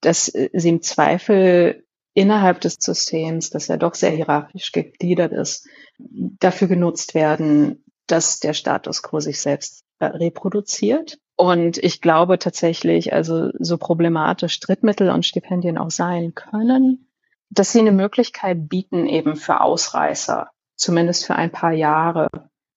dass 0.00 0.26
sie 0.26 0.68
im 0.68 0.82
Zweifel 0.82 1.84
innerhalb 2.12 2.60
des 2.60 2.76
Systems, 2.80 3.50
das 3.50 3.68
ja 3.68 3.76
doch 3.76 3.94
sehr 3.94 4.10
hierarchisch 4.10 4.72
gegliedert 4.72 5.32
ist, 5.32 5.68
dafür 5.98 6.68
genutzt 6.68 7.14
werden, 7.14 7.84
dass 8.06 8.40
der 8.40 8.54
Status 8.54 9.02
quo 9.02 9.20
sich 9.20 9.40
selbst 9.40 9.84
äh, 9.98 10.06
reproduziert 10.06 11.18
und 11.36 11.76
ich 11.78 12.00
glaube 12.00 12.38
tatsächlich, 12.38 13.12
also 13.12 13.50
so 13.58 13.76
problematisch 13.76 14.58
Drittmittel 14.60 15.10
und 15.10 15.26
Stipendien 15.26 15.76
auch 15.76 15.90
sein 15.90 16.34
können, 16.34 17.08
dass 17.50 17.72
sie 17.72 17.80
eine 17.80 17.92
Möglichkeit 17.92 18.68
bieten, 18.68 19.06
eben 19.06 19.36
für 19.36 19.60
Ausreißer, 19.60 20.50
zumindest 20.76 21.26
für 21.26 21.36
ein 21.36 21.52
paar 21.52 21.72
Jahre, 21.72 22.28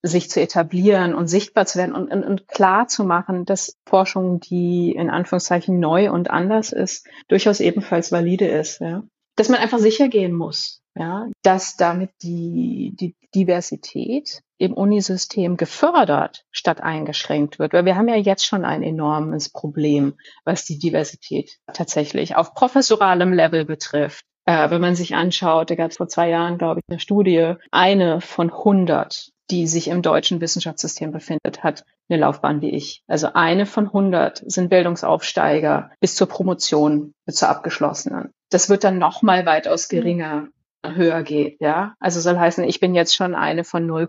sich 0.01 0.29
zu 0.29 0.39
etablieren 0.41 1.13
und 1.13 1.27
sichtbar 1.27 1.65
zu 1.65 1.77
werden 1.77 1.93
und, 1.93 2.11
und, 2.11 2.23
und 2.23 2.47
klar 2.47 2.87
zu 2.87 3.03
machen, 3.03 3.45
dass 3.45 3.77
Forschung, 3.85 4.39
die 4.39 4.91
in 4.91 5.09
Anführungszeichen 5.09 5.79
neu 5.79 6.11
und 6.11 6.29
anders 6.29 6.71
ist, 6.71 7.05
durchaus 7.27 7.59
ebenfalls 7.59 8.11
valide 8.11 8.47
ist. 8.47 8.79
Ja? 8.79 9.03
Dass 9.35 9.49
man 9.49 9.59
einfach 9.59 9.79
sicher 9.79 10.07
gehen 10.07 10.33
muss, 10.33 10.81
ja, 10.99 11.27
dass 11.43 11.77
damit 11.77 12.11
die, 12.21 12.93
die 12.99 13.15
Diversität 13.33 14.41
im 14.57 14.73
Unisystem 14.73 15.55
gefördert 15.55 16.43
statt 16.51 16.83
eingeschränkt 16.83 17.57
wird. 17.57 17.71
Weil 17.71 17.85
wir 17.85 17.95
haben 17.95 18.09
ja 18.09 18.17
jetzt 18.17 18.45
schon 18.45 18.65
ein 18.65 18.83
enormes 18.83 19.49
Problem, 19.49 20.15
was 20.43 20.65
die 20.65 20.77
Diversität 20.77 21.57
tatsächlich 21.73 22.35
auf 22.35 22.53
professoralem 22.53 23.31
Level 23.31 23.63
betrifft. 23.63 24.25
Äh, 24.45 24.69
wenn 24.69 24.81
man 24.81 24.95
sich 24.95 25.15
anschaut, 25.15 25.69
da 25.69 25.75
gab 25.75 25.91
es 25.91 25.97
vor 25.97 26.09
zwei 26.09 26.29
Jahren, 26.29 26.57
glaube 26.57 26.81
ich, 26.81 26.91
eine 26.91 26.99
Studie, 26.99 27.53
eine 27.71 28.19
von 28.19 28.51
100, 28.51 29.31
die 29.49 29.67
sich 29.67 29.87
im 29.87 30.01
deutschen 30.01 30.41
Wissenschaftssystem 30.41 31.11
befindet, 31.11 31.63
hat 31.63 31.85
eine 32.09 32.19
Laufbahn 32.19 32.61
wie 32.61 32.71
ich. 32.71 33.03
Also 33.07 33.29
eine 33.33 33.65
von 33.65 33.85
100 33.85 34.43
sind 34.45 34.69
Bildungsaufsteiger 34.69 35.91
bis 36.01 36.15
zur 36.15 36.27
Promotion, 36.27 37.13
bis 37.25 37.35
zur 37.35 37.47
abgeschlossenen. 37.47 38.33
Das 38.49 38.69
wird 38.69 38.83
dann 38.83 38.97
noch 38.97 39.21
mal 39.21 39.45
weitaus 39.45 39.87
geringer 39.87 40.49
höher 40.85 41.23
geht, 41.23 41.59
ja. 41.59 41.95
Also 41.99 42.19
soll 42.19 42.37
heißen, 42.37 42.63
ich 42.63 42.79
bin 42.79 42.95
jetzt 42.95 43.15
schon 43.15 43.35
eine 43.35 43.63
von 43.63 43.85
0, 43.85 44.07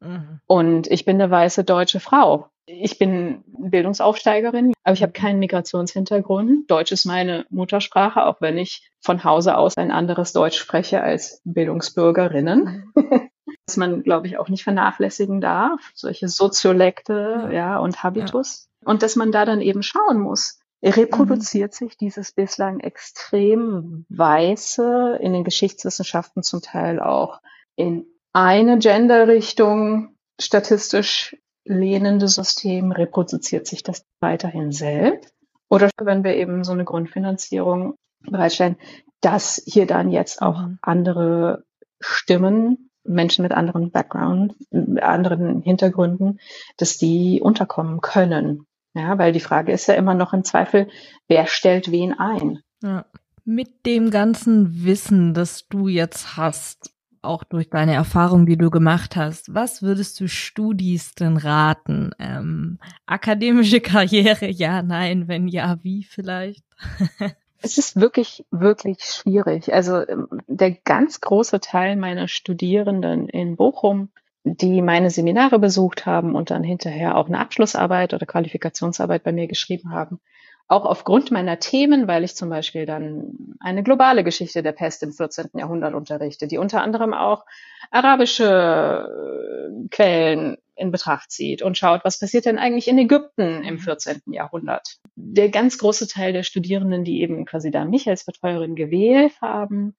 mhm. 0.00 0.40
und 0.46 0.86
ich 0.88 1.04
bin 1.04 1.20
eine 1.20 1.30
weiße 1.30 1.64
deutsche 1.64 2.00
Frau. 2.00 2.48
Ich 2.66 2.98
bin 2.98 3.44
Bildungsaufsteigerin, 3.46 4.72
aber 4.84 4.94
ich 4.94 5.02
habe 5.02 5.12
keinen 5.12 5.38
Migrationshintergrund. 5.38 6.70
Deutsch 6.70 6.92
ist 6.92 7.04
meine 7.04 7.44
Muttersprache, 7.50 8.24
auch 8.24 8.40
wenn 8.40 8.56
ich 8.56 8.90
von 9.00 9.22
Hause 9.22 9.58
aus 9.58 9.76
ein 9.76 9.90
anderes 9.90 10.32
Deutsch 10.32 10.58
spreche 10.58 11.02
als 11.02 11.42
Bildungsbürgerinnen. 11.44 12.92
Was 13.66 13.76
man, 13.76 14.02
glaube 14.02 14.26
ich, 14.26 14.38
auch 14.38 14.48
nicht 14.48 14.64
vernachlässigen 14.64 15.40
darf, 15.40 15.80
solche 15.94 16.28
Soziolekte, 16.28 17.40
ja, 17.44 17.52
ja 17.52 17.78
und 17.78 18.02
Habitus. 18.02 18.68
Ja. 18.80 18.90
Und 18.90 19.02
dass 19.02 19.16
man 19.16 19.32
da 19.32 19.44
dann 19.44 19.60
eben 19.60 19.82
schauen 19.82 20.20
muss, 20.20 20.58
reproduziert 20.90 21.72
mhm. 21.72 21.86
sich 21.86 21.96
dieses 21.96 22.32
bislang 22.32 22.80
extrem 22.80 24.06
weiße, 24.08 25.18
in 25.20 25.32
den 25.32 25.44
Geschichtswissenschaften 25.44 26.42
zum 26.42 26.60
Teil 26.60 27.00
auch 27.00 27.40
in 27.76 28.06
eine 28.32 28.78
Genderrichtung 28.78 30.16
statistisch 30.40 31.36
lehnende 31.64 32.28
System, 32.28 32.92
reproduziert 32.92 33.66
sich 33.66 33.82
das 33.82 34.04
weiterhin 34.20 34.72
selbst? 34.72 35.32
Oder 35.70 35.90
wenn 36.00 36.24
wir 36.24 36.36
eben 36.36 36.62
so 36.64 36.72
eine 36.72 36.84
Grundfinanzierung 36.84 37.94
bereitstellen, 38.20 38.76
dass 39.20 39.62
hier 39.64 39.86
dann 39.86 40.10
jetzt 40.10 40.42
auch 40.42 40.60
mhm. 40.60 40.78
andere 40.82 41.64
Stimmen, 42.00 42.90
Menschen 43.04 43.42
mit 43.42 43.52
anderen 43.52 43.90
Background, 43.90 44.54
anderen 45.00 45.62
Hintergründen, 45.62 46.40
dass 46.76 46.96
die 46.96 47.40
unterkommen 47.42 48.00
können. 48.00 48.66
Ja, 48.94 49.18
weil 49.18 49.32
die 49.32 49.40
Frage 49.40 49.72
ist 49.72 49.88
ja 49.88 49.94
immer 49.94 50.14
noch 50.14 50.32
im 50.32 50.44
Zweifel, 50.44 50.88
wer 51.26 51.46
stellt 51.46 51.90
wen 51.90 52.18
ein? 52.18 52.60
Ja. 52.82 53.04
Mit 53.44 53.84
dem 53.84 54.10
ganzen 54.10 54.84
Wissen, 54.84 55.34
das 55.34 55.68
du 55.68 55.88
jetzt 55.88 56.36
hast, 56.36 56.94
auch 57.20 57.44
durch 57.44 57.68
deine 57.68 57.94
Erfahrung, 57.94 58.46
die 58.46 58.56
du 58.56 58.70
gemacht 58.70 59.16
hast, 59.16 59.52
was 59.52 59.82
würdest 59.82 60.20
du 60.20 60.28
Studis 60.28 61.14
denn 61.14 61.36
raten? 61.36 62.12
Ähm, 62.18 62.78
akademische 63.06 63.80
Karriere, 63.82 64.48
ja, 64.48 64.82
nein, 64.82 65.28
wenn 65.28 65.48
ja, 65.48 65.78
wie 65.82 66.04
vielleicht? 66.04 66.64
es 67.62 67.78
ist 67.78 67.96
wirklich, 67.96 68.44
wirklich 68.50 68.98
schwierig. 69.00 69.72
Also 69.72 70.06
ähm, 70.06 70.28
der 70.46 70.72
ganz 70.72 71.20
große 71.20 71.60
Teil 71.60 71.96
meiner 71.96 72.28
Studierenden 72.28 73.28
in 73.28 73.56
Bochum 73.56 74.10
die 74.44 74.82
meine 74.82 75.10
Seminare 75.10 75.58
besucht 75.58 76.04
haben 76.04 76.34
und 76.34 76.50
dann 76.50 76.62
hinterher 76.62 77.16
auch 77.16 77.26
eine 77.26 77.38
Abschlussarbeit 77.38 78.12
oder 78.12 78.26
Qualifikationsarbeit 78.26 79.24
bei 79.24 79.32
mir 79.32 79.48
geschrieben 79.48 79.90
haben. 79.90 80.20
Auch 80.68 80.84
aufgrund 80.84 81.30
meiner 81.30 81.58
Themen, 81.58 82.08
weil 82.08 82.24
ich 82.24 82.36
zum 82.36 82.48
Beispiel 82.48 82.86
dann 82.86 83.56
eine 83.60 83.82
globale 83.82 84.24
Geschichte 84.24 84.62
der 84.62 84.72
Pest 84.72 85.02
im 85.02 85.12
14. 85.12 85.50
Jahrhundert 85.54 85.94
unterrichte, 85.94 86.46
die 86.46 86.58
unter 86.58 86.82
anderem 86.82 87.12
auch 87.12 87.44
arabische 87.90 89.06
äh, 89.06 89.88
Quellen 89.90 90.56
in 90.74 90.90
Betracht 90.90 91.30
zieht 91.30 91.62
und 91.62 91.78
schaut, 91.78 92.04
was 92.04 92.18
passiert 92.18 92.46
denn 92.46 92.58
eigentlich 92.58 92.88
in 92.88 92.98
Ägypten 92.98 93.62
im 93.62 93.78
14. 93.78 94.22
Jahrhundert. 94.26 94.96
Der 95.16 95.48
ganz 95.48 95.78
große 95.78 96.08
Teil 96.08 96.32
der 96.32 96.42
Studierenden, 96.42 97.04
die 97.04 97.20
eben 97.20 97.44
quasi 97.44 97.70
da 97.70 97.84
mich 97.84 98.08
als 98.08 98.24
Betreuerin 98.24 98.74
gewählt 98.74 99.34
haben, 99.40 99.94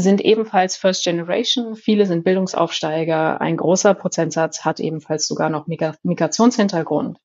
sind 0.00 0.20
ebenfalls 0.20 0.76
First 0.76 1.04
Generation. 1.04 1.76
Viele 1.76 2.06
sind 2.06 2.24
Bildungsaufsteiger. 2.24 3.40
Ein 3.40 3.56
großer 3.56 3.94
Prozentsatz 3.94 4.64
hat 4.64 4.80
ebenfalls 4.80 5.26
sogar 5.26 5.50
noch 5.50 5.66
Migrationshintergrund. 5.66 7.18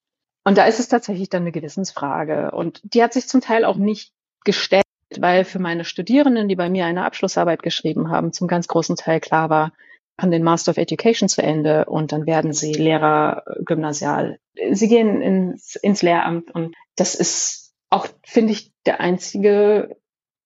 Und 0.43 0.57
da 0.57 0.65
ist 0.65 0.80
es 0.80 0.88
tatsächlich 0.88 1.30
dann 1.30 1.41
eine 1.41 1.51
Gewissensfrage. 1.51 2.51
Und 2.51 2.82
die 2.84 3.01
hat 3.03 3.13
sich 3.13 3.28
zum 3.28 3.41
Teil 3.41 3.65
auch 3.65 3.78
nicht 3.78 4.13
gestellt, 4.43 4.84
weil 5.17 5.43
für 5.43 5.59
meine 5.59 5.86
Studierenden, 5.86 6.47
die 6.47 6.55
bei 6.55 6.69
mir 6.69 6.86
eine 6.86 7.05
Abschlussarbeit 7.05 7.63
geschrieben 7.63 8.09
haben, 8.09 8.32
zum 8.32 8.47
ganz 8.47 8.67
großen 8.67 8.95
Teil 8.95 9.19
klar 9.19 9.49
war, 9.49 9.73
machen 10.17 10.32
den 10.32 10.43
Master 10.43 10.71
of 10.71 10.78
Education 10.78 11.28
zu 11.28 11.41
Ende 11.41 11.86
und 11.86 12.11
dann 12.11 12.26
werden 12.26 12.53
sie 12.53 12.73
Lehrer 12.73 13.43
gymnasial. 13.65 14.39
Sie 14.71 14.88
gehen 14.88 15.21
ins, 15.21 15.76
ins 15.76 16.01
Lehramt 16.01 16.51
und 16.51 16.76
das 16.95 17.15
ist 17.15 17.73
auch, 17.89 18.07
finde 18.23 18.53
ich, 18.53 18.71
der 18.86 19.01
einzige 19.01 19.97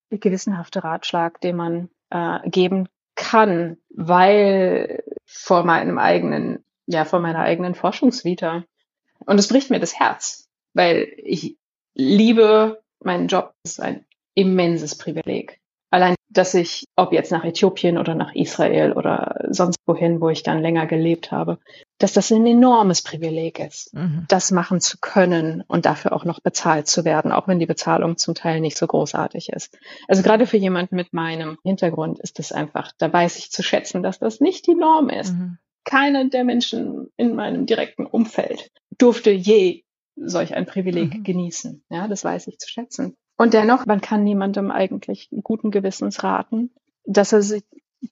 gewissenhafte 0.10 0.84
Ratschlag, 0.84 1.40
den 1.42 1.56
man 1.56 1.90
äh, 2.10 2.50
geben 2.50 2.88
kann, 3.16 3.78
weil 3.90 5.04
vor 5.26 5.64
meinem 5.64 5.98
eigenen, 5.98 6.64
ja, 6.86 7.06
vor 7.06 7.20
meiner 7.20 7.40
eigenen 7.40 7.76
Forschungsvita 7.76 8.64
und 9.26 9.38
es 9.40 9.48
bricht 9.48 9.70
mir 9.70 9.80
das 9.80 10.00
Herz, 10.00 10.50
weil 10.74 11.12
ich 11.18 11.58
liebe 11.94 12.82
meinen 13.00 13.28
Job. 13.28 13.54
Das 13.64 13.74
ist 13.74 13.80
ein 13.80 14.06
immenses 14.34 14.98
Privileg. 14.98 15.60
Dass 16.32 16.54
ich, 16.54 16.86
ob 16.96 17.12
jetzt 17.12 17.32
nach 17.32 17.44
Äthiopien 17.44 17.98
oder 17.98 18.14
nach 18.14 18.36
Israel 18.36 18.94
oder 18.94 19.48
sonst 19.50 19.78
wohin, 19.88 20.22
wo 20.22 20.30
ich 20.30 20.44
dann 20.44 20.62
länger 20.62 20.86
gelebt 20.86 21.32
habe, 21.32 21.58
dass 21.98 22.14
das 22.14 22.32
ein 22.32 22.46
enormes 22.46 23.02
Privileg 23.02 23.60
ist, 23.60 23.94
mhm. 23.94 24.26
das 24.28 24.52
machen 24.52 24.80
zu 24.80 24.98
können 25.02 25.64
und 25.68 25.86
dafür 25.86 26.14
auch 26.14 26.26
noch 26.26 26.40
bezahlt 26.40 26.88
zu 26.88 27.04
werden, 27.04 27.32
auch 27.32 27.48
wenn 27.48 27.60
die 27.60 27.66
Bezahlung 27.66 28.18
zum 28.18 28.36
Teil 28.36 28.62
nicht 28.62 28.78
so 28.78 28.86
großartig 28.86 29.50
ist. 29.50 29.78
Also 30.08 30.22
gerade 30.22 30.46
für 30.46 30.58
jemanden 30.58 30.96
mit 30.96 31.14
meinem 31.14 31.58
Hintergrund 31.64 32.20
ist 32.20 32.40
es 32.40 32.52
einfach, 32.52 32.92
da 33.00 33.12
weiß 33.12 33.38
ich 33.38 33.52
zu 33.52 33.64
schätzen, 33.64 34.04
dass 34.04 34.20
das 34.20 34.40
nicht 34.40 34.68
die 34.68 34.76
Norm 34.76 35.10
ist. 35.10 35.34
Mhm. 35.34 35.58
Keine 35.84 36.30
der 36.30 36.44
Menschen 36.44 37.10
in 37.18 37.36
meinem 37.36 37.66
direkten 37.66 38.06
Umfeld 38.06 38.70
durfte 38.98 39.32
je 39.32 39.84
solch 40.16 40.56
ein 40.56 40.66
Privileg 40.66 41.16
mhm. 41.16 41.24
genießen. 41.24 41.84
Ja, 41.90 42.08
das 42.08 42.24
weiß 42.24 42.48
ich 42.48 42.60
zu 42.60 42.70
schätzen. 42.70 43.16
Und 43.40 43.54
dennoch, 43.54 43.86
man 43.86 44.02
kann 44.02 44.26
niemandem 44.26 44.70
eigentlich 44.70 45.30
guten 45.44 45.72
Gewissens 45.72 46.24
raten, 46.26 46.72
dass 47.06 47.32
er 47.32 47.42
sich 47.42 47.64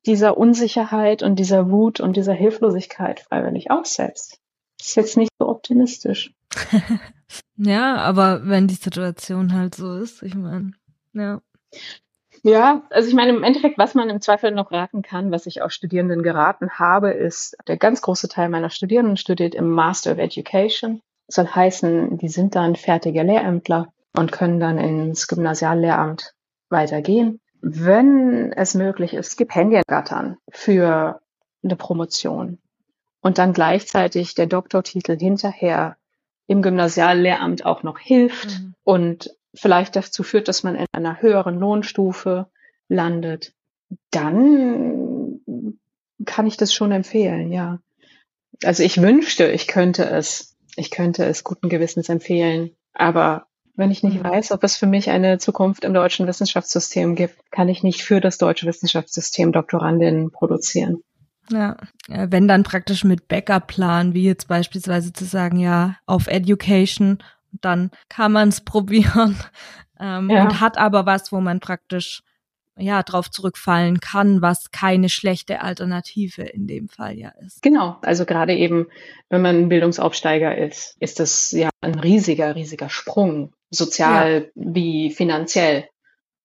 dieser 0.06 0.38
Unsicherheit 0.38 1.22
und 1.22 1.36
dieser 1.36 1.70
Wut 1.70 2.00
und 2.00 2.16
dieser 2.16 2.32
Hilflosigkeit 2.32 3.20
freiwillig 3.20 3.70
aussetzt. 3.70 4.40
Das 4.78 4.88
ist 4.88 4.96
jetzt 4.96 5.18
nicht 5.18 5.32
so 5.38 5.50
optimistisch. 5.50 6.34
ja, 7.58 7.98
aber 7.98 8.48
wenn 8.48 8.70
die 8.70 8.76
Situation 8.76 9.52
halt 9.54 9.76
so 9.76 9.98
ist, 9.98 10.24
ich 10.24 10.34
meine, 10.34 10.72
ja. 11.12 11.42
Ja, 12.44 12.84
also 12.90 13.10
ich 13.10 13.14
meine, 13.14 13.32
im 13.36 13.44
Endeffekt, 13.44 13.78
was 13.78 13.96
man 13.96 14.10
im 14.10 14.22
Zweifel 14.22 14.52
noch 14.52 14.72
raten 14.72 15.02
kann, 15.02 15.32
was 15.32 15.46
ich 15.46 15.62
auch 15.62 15.72
Studierenden 15.72 16.24
geraten 16.24 16.70
habe, 16.80 17.12
ist, 17.12 17.58
der 17.68 17.76
ganz 17.76 18.02
große 18.02 18.30
Teil 18.30 18.48
meiner 18.48 18.70
Studierenden 18.70 19.18
studiert 19.18 19.56
im 19.56 19.70
Master 19.72 20.14
of 20.14 20.20
Education. 20.20 21.02
Das 21.26 21.36
soll 21.36 21.48
heißen, 21.48 22.18
die 22.18 22.30
sind 22.30 22.56
dann 22.56 22.78
fertige 22.78 23.24
Lehrämtler 23.24 23.92
und 24.18 24.32
können 24.32 24.60
dann 24.60 24.78
ins 24.78 25.28
Gymnasiallehramt 25.28 26.34
weitergehen. 26.70 27.40
Wenn 27.62 28.52
es 28.54 28.74
möglich 28.74 29.14
ist, 29.14 29.34
Stipendien 29.34 29.84
gattern 29.88 30.38
für 30.50 31.22
eine 31.64 31.76
Promotion 31.76 32.60
und 33.22 33.38
dann 33.38 33.54
gleichzeitig 33.54 34.36
der 34.36 34.48
Doktortitel 34.48 35.18
hinterher 35.18 35.98
im 36.48 36.62
Gymnasiallehramt 36.62 37.66
auch 37.66 37.84
noch 37.84 38.00
hilft 38.00 38.60
mhm. 38.60 38.74
und 38.84 39.36
vielleicht 39.54 39.96
dazu 39.96 40.24
führt, 40.24 40.48
dass 40.48 40.64
man 40.64 40.76
in 40.76 40.86
einer 40.92 41.22
höheren 41.22 41.60
Lohnstufe 41.60 42.48
landet, 42.88 43.54
dann 44.12 45.42
kann 46.26 46.48
ich 46.48 46.58
das 46.58 46.74
schon 46.74 46.92
empfehlen, 46.92 47.52
ja. 47.52 47.80
Also 48.64 48.84
ich 48.84 49.02
wünschte, 49.02 49.48
ich 49.48 49.68
könnte 49.68 50.06
es, 50.06 50.56
ich 50.76 50.90
könnte 50.90 51.26
es 51.26 51.44
guten 51.44 51.70
Gewissens 51.70 52.10
empfehlen, 52.10 52.72
aber 52.94 53.47
wenn 53.78 53.92
ich 53.92 54.04
nicht 54.04 54.22
mhm. 54.22 54.28
weiß, 54.28 54.52
ob 54.52 54.64
es 54.64 54.76
für 54.76 54.88
mich 54.88 55.10
eine 55.10 55.38
Zukunft 55.38 55.86
im 55.86 55.94
deutschen 55.94 56.28
Wissenschaftssystem 56.28 57.16
gibt, 57.16 57.36
kann 57.52 57.70
ich 57.70 57.84
nicht 57.84 58.04
für 58.04 58.20
das 58.20 58.38
deutsche 58.38 58.66
Wissenschaftssystem 58.66 59.52
Doktorandinnen 59.52 60.32
produzieren. 60.32 61.04
Ja, 61.50 61.78
wenn 62.10 62.48
dann 62.48 62.64
praktisch 62.64 63.06
mit 63.06 63.28
Backup-Plan, 63.30 64.14
wie 64.14 64.24
jetzt 64.24 64.48
beispielsweise 64.50 65.14
zu 65.14 65.24
sagen, 65.24 65.60
ja, 65.60 65.96
auf 66.06 66.28
Education, 66.28 67.20
dann 67.62 67.92
kann 68.10 68.34
man 68.34 68.50
es 68.50 68.62
probieren 68.66 69.38
ähm, 70.00 70.30
ja. 70.30 70.44
und 70.44 70.60
hat 70.60 70.78
aber 70.78 71.06
was, 71.06 71.32
wo 71.32 71.40
man 71.40 71.60
praktisch 71.60 72.24
ja 72.80 73.02
drauf 73.02 73.32
zurückfallen 73.32 74.00
kann, 74.00 74.42
was 74.42 74.72
keine 74.72 75.10
schlechte 75.10 75.62
Alternative 75.62 76.44
in 76.44 76.68
dem 76.68 76.90
Fall 76.90 77.18
ja 77.18 77.30
ist. 77.44 77.62
Genau, 77.64 77.98
also 78.02 78.26
gerade 78.26 78.54
eben, 78.54 78.88
wenn 79.30 79.42
man 79.42 79.56
ein 79.58 79.70
Bildungsaufsteiger 79.70 80.56
ist, 80.58 80.96
ist 81.00 81.20
das 81.20 81.52
ja 81.52 81.70
ein 81.82 81.96
riesiger, 81.96 82.56
riesiger 82.56 82.90
Sprung, 82.90 83.54
sozial 83.70 84.52
ja. 84.56 84.64
wie 84.74 85.12
finanziell. 85.12 85.88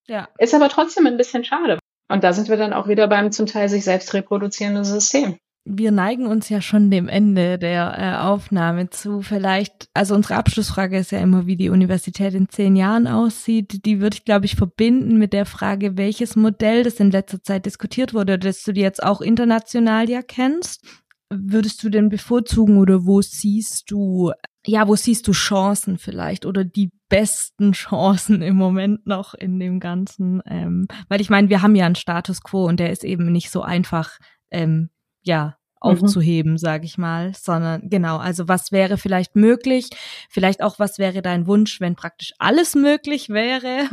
Ja. 0.07 0.29
Ist 0.39 0.55
aber 0.55 0.69
trotzdem 0.69 1.07
ein 1.07 1.17
bisschen 1.17 1.45
schade. 1.45 1.79
Und 2.09 2.25
da 2.25 2.33
sind 2.33 2.49
wir 2.49 2.57
dann 2.57 2.73
auch 2.73 2.89
wieder 2.89 3.09
beim 3.09 3.33
zum 3.33 3.47
Teil 3.47 3.69
sich 3.69 3.85
selbst 3.85 4.13
reproduzierenden 4.13 4.85
System 4.85 5.39
wir 5.65 5.93
neigen 5.93 6.27
uns 6.27 6.49
ja 6.49 6.61
schon 6.61 6.91
dem 6.91 7.09
Ende 7.09 7.57
der 7.59 7.95
äh, 7.97 8.27
Aufnahme 8.27 8.91
zu. 8.91 9.23
Vielleicht, 9.23 9.89
also 9.95 10.15
unsere 10.15 10.35
Abschlussfrage 10.35 10.99
ist 10.99 11.13
ja 11.13 11.21
immer, 11.21 11.47
wie 11.47 11.57
die 11.57 11.69
Universität 11.69 12.35
in 12.35 12.49
zehn 12.49 12.75
Jahren 12.75 13.07
aussieht. 13.07 13.85
Die 13.85 14.01
würde 14.01 14.17
ich, 14.17 14.25
glaube 14.25 14.47
ich, 14.47 14.57
verbinden 14.57 15.19
mit 15.19 15.33
der 15.33 15.47
Frage, 15.47 15.97
welches 15.97 16.35
Modell, 16.35 16.83
das 16.83 16.99
in 16.99 17.13
letzter 17.13 17.43
Zeit 17.43 17.65
diskutiert 17.67 18.13
wurde, 18.13 18.39
das 18.39 18.65
du 18.65 18.73
jetzt 18.73 19.03
auch 19.03 19.21
international 19.21 20.11
ja 20.11 20.23
kennst, 20.23 20.85
würdest 21.31 21.83
du 21.85 21.91
denn 21.91 22.09
bevorzugen 22.09 22.79
oder 22.79 23.07
wo 23.07 23.23
siehst 23.23 23.91
du, 23.91 24.33
ja, 24.67 24.89
wo 24.89 24.97
siehst 24.97 25.29
du 25.29 25.33
Chancen 25.33 25.97
vielleicht 25.97 26.45
oder 26.45 26.65
die 26.65 26.91
besten 27.13 27.73
Chancen 27.73 28.41
im 28.41 28.57
Moment 28.57 29.07
noch 29.07 29.35
in 29.35 29.61
dem 29.61 29.81
Ganzen? 29.81 30.43
Ähm, 30.47 30.89
weil 31.09 31.21
ich 31.21 31.29
meine, 31.29 31.51
wir 31.51 31.61
haben 31.61 31.75
ja 31.77 31.85
einen 31.85 31.95
Status 31.95 32.43
quo 32.43 32.65
und 32.65 32.81
der 32.81 32.91
ist 32.91 33.05
eben 33.05 33.31
nicht 33.31 33.51
so 33.51 33.61
einfach 33.61 34.19
ähm, 34.51 34.89
ja, 35.21 35.45
mhm. 35.45 35.53
aufzuheben, 35.81 36.53
mhm. 36.53 36.59
sage 36.59 36.87
ich 36.87 36.97
mal, 36.97 37.35
sondern 37.35 37.91
genau, 37.91 38.17
also 38.17 38.49
was 38.49 38.73
wäre 38.73 38.97
vielleicht 38.97 39.37
möglich, 39.37 39.91
vielleicht 40.31 40.63
auch 40.63 40.79
was 40.79 40.99
wäre 40.99 41.21
dein 41.21 41.47
Wunsch, 41.47 41.81
wenn 41.81 41.97
praktisch 41.97 42.33
alles 42.39 42.75
möglich 42.75 43.29
wäre. 43.29 43.89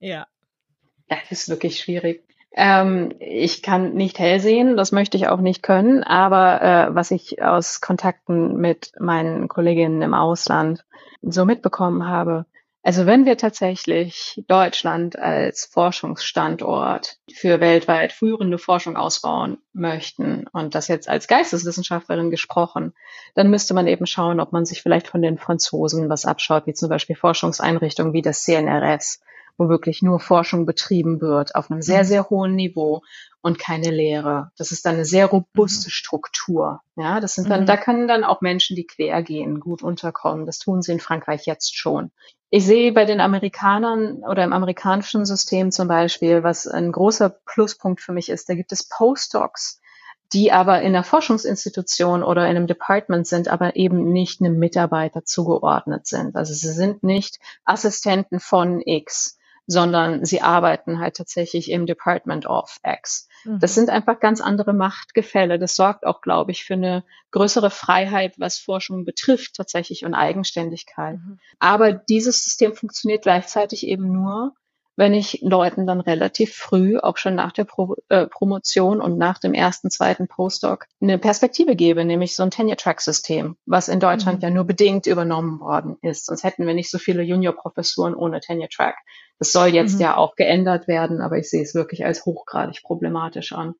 ja. 0.00 0.26
Ja, 1.10 1.18
das 1.28 1.42
ist 1.42 1.48
wirklich 1.50 1.78
schwierig. 1.78 2.24
Ähm, 2.54 3.14
ich 3.18 3.62
kann 3.62 3.94
nicht 3.94 4.18
hell 4.18 4.40
sehen, 4.40 4.76
das 4.76 4.92
möchte 4.92 5.16
ich 5.16 5.28
auch 5.28 5.40
nicht 5.40 5.62
können, 5.62 6.02
aber 6.02 6.62
äh, 6.62 6.94
was 6.94 7.10
ich 7.10 7.42
aus 7.42 7.80
Kontakten 7.80 8.56
mit 8.56 8.92
meinen 8.98 9.48
Kolleginnen 9.48 10.02
im 10.02 10.14
Ausland 10.14 10.84
so 11.22 11.44
mitbekommen 11.44 12.06
habe, 12.06 12.46
also 12.84 13.06
wenn 13.06 13.26
wir 13.26 13.36
tatsächlich 13.36 14.42
Deutschland 14.48 15.16
als 15.16 15.66
Forschungsstandort 15.66 17.18
für 17.32 17.60
weltweit 17.60 18.12
führende 18.12 18.58
Forschung 18.58 18.96
ausbauen 18.96 19.58
möchten 19.72 20.48
und 20.52 20.74
das 20.74 20.88
jetzt 20.88 21.08
als 21.08 21.28
Geisteswissenschaftlerin 21.28 22.32
gesprochen, 22.32 22.92
dann 23.36 23.50
müsste 23.50 23.72
man 23.72 23.86
eben 23.86 24.06
schauen, 24.06 24.40
ob 24.40 24.50
man 24.52 24.64
sich 24.64 24.82
vielleicht 24.82 25.06
von 25.06 25.22
den 25.22 25.38
Franzosen 25.38 26.08
was 26.08 26.24
abschaut, 26.24 26.66
wie 26.66 26.74
zum 26.74 26.88
Beispiel 26.88 27.14
Forschungseinrichtungen 27.14 28.12
wie 28.14 28.22
das 28.22 28.42
CNRS, 28.42 29.20
wo 29.58 29.68
wirklich 29.68 30.02
nur 30.02 30.20
Forschung 30.20 30.66
betrieben 30.66 31.20
wird 31.20 31.54
auf 31.54 31.70
einem 31.70 31.82
sehr, 31.82 32.04
mhm. 32.04 32.06
sehr 32.06 32.30
hohen 32.30 32.54
Niveau 32.54 33.02
und 33.40 33.58
keine 33.58 33.90
Lehre. 33.90 34.50
Das 34.56 34.72
ist 34.72 34.86
dann 34.86 34.94
eine 34.94 35.04
sehr 35.04 35.26
robuste 35.26 35.88
mhm. 35.88 35.92
Struktur. 35.92 36.80
Ja, 36.96 37.20
das 37.20 37.34
sind 37.34 37.50
dann, 37.50 37.62
mhm. 37.62 37.66
da 37.66 37.76
können 37.76 38.08
dann 38.08 38.24
auch 38.24 38.40
Menschen, 38.40 38.76
die 38.76 38.86
quer 38.86 39.22
gehen, 39.22 39.60
gut 39.60 39.82
unterkommen. 39.82 40.46
Das 40.46 40.58
tun 40.58 40.82
sie 40.82 40.92
in 40.92 41.00
Frankreich 41.00 41.46
jetzt 41.46 41.76
schon. 41.76 42.10
Ich 42.50 42.66
sehe 42.66 42.92
bei 42.92 43.06
den 43.06 43.20
Amerikanern 43.20 44.22
oder 44.28 44.44
im 44.44 44.52
amerikanischen 44.52 45.24
System 45.24 45.70
zum 45.70 45.88
Beispiel, 45.88 46.42
was 46.42 46.66
ein 46.66 46.92
großer 46.92 47.30
Pluspunkt 47.30 48.02
für 48.02 48.12
mich 48.12 48.28
ist, 48.28 48.48
da 48.48 48.54
gibt 48.54 48.72
es 48.72 48.88
Postdocs, 48.88 49.80
die 50.32 50.52
aber 50.52 50.80
in 50.80 50.88
einer 50.88 51.04
Forschungsinstitution 51.04 52.22
oder 52.22 52.42
in 52.44 52.56
einem 52.56 52.66
Department 52.66 53.26
sind, 53.26 53.48
aber 53.48 53.76
eben 53.76 54.12
nicht 54.12 54.40
einem 54.40 54.58
Mitarbeiter 54.58 55.24
zugeordnet 55.24 56.06
sind. 56.06 56.36
Also 56.36 56.54
sie 56.54 56.72
sind 56.72 57.02
nicht 57.02 57.38
Assistenten 57.64 58.40
von 58.40 58.80
X, 58.80 59.38
sondern 59.72 60.24
sie 60.24 60.42
arbeiten 60.42 61.00
halt 61.00 61.16
tatsächlich 61.16 61.70
im 61.70 61.86
Department 61.86 62.46
of 62.46 62.78
X. 62.84 63.28
Das 63.44 63.72
mhm. 63.72 63.80
sind 63.80 63.90
einfach 63.90 64.20
ganz 64.20 64.40
andere 64.40 64.72
Machtgefälle. 64.72 65.58
Das 65.58 65.74
sorgt 65.74 66.06
auch, 66.06 66.20
glaube 66.20 66.52
ich, 66.52 66.64
für 66.64 66.74
eine 66.74 67.04
größere 67.32 67.70
Freiheit, 67.70 68.34
was 68.38 68.58
Forschung 68.58 69.04
betrifft, 69.04 69.56
tatsächlich 69.56 70.04
und 70.04 70.14
Eigenständigkeit. 70.14 71.16
Mhm. 71.16 71.38
Aber 71.58 71.92
dieses 71.92 72.44
System 72.44 72.74
funktioniert 72.74 73.22
gleichzeitig 73.22 73.86
eben 73.86 74.12
nur, 74.12 74.54
wenn 75.02 75.14
ich 75.14 75.40
Leuten 75.42 75.84
dann 75.84 76.00
relativ 76.00 76.54
früh, 76.54 76.96
auch 76.96 77.16
schon 77.16 77.34
nach 77.34 77.50
der 77.50 77.64
Pro 77.64 77.96
äh, 78.08 78.28
Promotion 78.28 79.00
und 79.00 79.18
nach 79.18 79.40
dem 79.40 79.52
ersten, 79.52 79.90
zweiten 79.90 80.28
Postdoc, 80.28 80.86
eine 81.00 81.18
Perspektive 81.18 81.74
gebe, 81.74 82.04
nämlich 82.04 82.36
so 82.36 82.44
ein 82.44 82.52
Tenure-Track-System, 82.52 83.56
was 83.66 83.88
in 83.88 83.98
Deutschland 83.98 84.38
mhm. 84.38 84.42
ja 84.44 84.50
nur 84.50 84.62
bedingt 84.62 85.08
übernommen 85.08 85.58
worden 85.58 85.96
ist. 86.02 86.26
Sonst 86.26 86.44
hätten 86.44 86.68
wir 86.68 86.74
nicht 86.74 86.88
so 86.88 86.98
viele 86.98 87.24
Junior-Professuren 87.24 88.14
ohne 88.14 88.38
Tenure-Track. 88.38 88.94
Das 89.40 89.50
soll 89.50 89.70
jetzt 89.70 89.94
mhm. 89.94 90.02
ja 90.02 90.16
auch 90.16 90.36
geändert 90.36 90.86
werden, 90.86 91.20
aber 91.20 91.36
ich 91.36 91.50
sehe 91.50 91.62
es 91.62 91.74
wirklich 91.74 92.04
als 92.04 92.24
hochgradig 92.24 92.80
problematisch 92.84 93.52
an. 93.52 93.74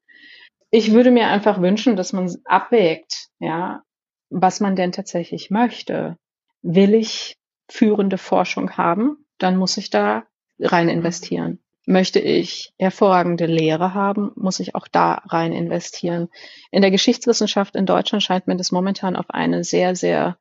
Ich 0.72 0.92
würde 0.92 1.12
mir 1.12 1.28
einfach 1.28 1.60
wünschen, 1.60 1.94
dass 1.94 2.12
man 2.12 2.34
abwägt, 2.46 3.28
ja, 3.38 3.82
was 4.28 4.58
man 4.58 4.74
denn 4.74 4.90
tatsächlich 4.90 5.50
möchte. 5.50 6.16
will 6.62 6.94
ich 6.94 7.36
führende 7.70 8.18
Forschung 8.18 8.76
haben, 8.76 9.24
dann 9.38 9.56
muss 9.56 9.76
ich 9.76 9.88
da 9.88 10.24
rein 10.62 10.88
investieren. 10.88 11.58
Möchte 11.84 12.20
ich 12.20 12.72
hervorragende 12.78 13.46
Lehre 13.46 13.92
haben, 13.92 14.30
muss 14.36 14.60
ich 14.60 14.74
auch 14.76 14.86
da 14.86 15.14
rein 15.26 15.52
investieren. 15.52 16.28
In 16.70 16.80
der 16.80 16.92
Geschichtswissenschaft 16.92 17.74
in 17.74 17.86
Deutschland 17.86 18.22
scheint 18.22 18.46
mir 18.46 18.56
das 18.56 18.70
momentan 18.70 19.16
auf 19.16 19.30
eine 19.30 19.64
sehr, 19.64 19.96
sehr 19.96 20.38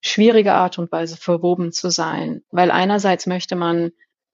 schwierige 0.00 0.54
Art 0.54 0.78
und 0.78 0.90
Weise 0.90 1.16
verwoben 1.16 1.72
zu 1.72 1.90
sein, 1.90 2.42
weil 2.50 2.70
einerseits 2.70 3.26
möchte 3.26 3.54
man 3.54 3.92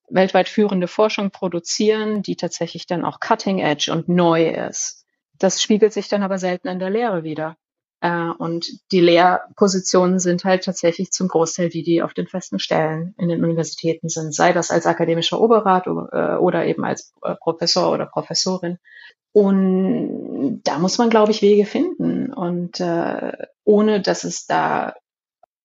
weltweit 0.09 0.49
führende 0.49 0.89
Forschung 0.89 1.31
produzieren, 1.31 2.23
die 2.23 2.37
tatsächlich 2.37 2.87
dann 2.87 3.05
auch 3.05 3.21
cutting 3.21 3.59
edge 3.59 3.93
und 3.93 4.09
neu 4.09 4.49
ist. 4.49 5.05
Das 5.39 5.61
spiegelt 5.61 5.93
sich 5.93 6.09
dann 6.09 6.23
aber 6.23 6.39
selten 6.39 6.69
in 6.69 6.79
der 6.79 6.91
Lehre 6.91 7.25
wieder. 7.25 7.57
Äh, 8.01 8.31
und 8.39 8.67
die 8.93 9.01
Lehrpositionen 9.01 10.19
sind 10.19 10.45
halt 10.45 10.65
tatsächlich 10.65 11.13
zum 11.13 11.29
Großteil 11.29 11.69
die, 11.69 11.83
die 11.83 12.03
auf 12.03 12.15
den 12.15 12.27
festen 12.27 12.59
Stellen 12.59 13.15
in 13.19 13.29
den 13.29 13.43
Universitäten 13.43 14.09
sind, 14.09 14.35
sei 14.35 14.53
das 14.53 14.71
als 14.71 14.87
akademischer 14.87 15.41
Oberrat 15.41 15.87
äh, 15.87 16.37
oder 16.37 16.67
eben 16.67 16.85
als 16.85 17.13
äh, 17.23 17.35
Professor 17.37 17.93
oder 17.93 18.07
Professorin. 18.07 18.79
Und 19.33 20.63
da 20.65 20.79
muss 20.79 20.99
man, 20.99 21.11
glaube 21.11 21.31
ich, 21.31 21.43
Wege 21.43 21.67
finden. 21.67 22.33
Und 22.33 22.81
äh, 22.81 23.33
ohne 23.65 24.01
dass 24.01 24.25
es 24.25 24.47
da 24.47 24.95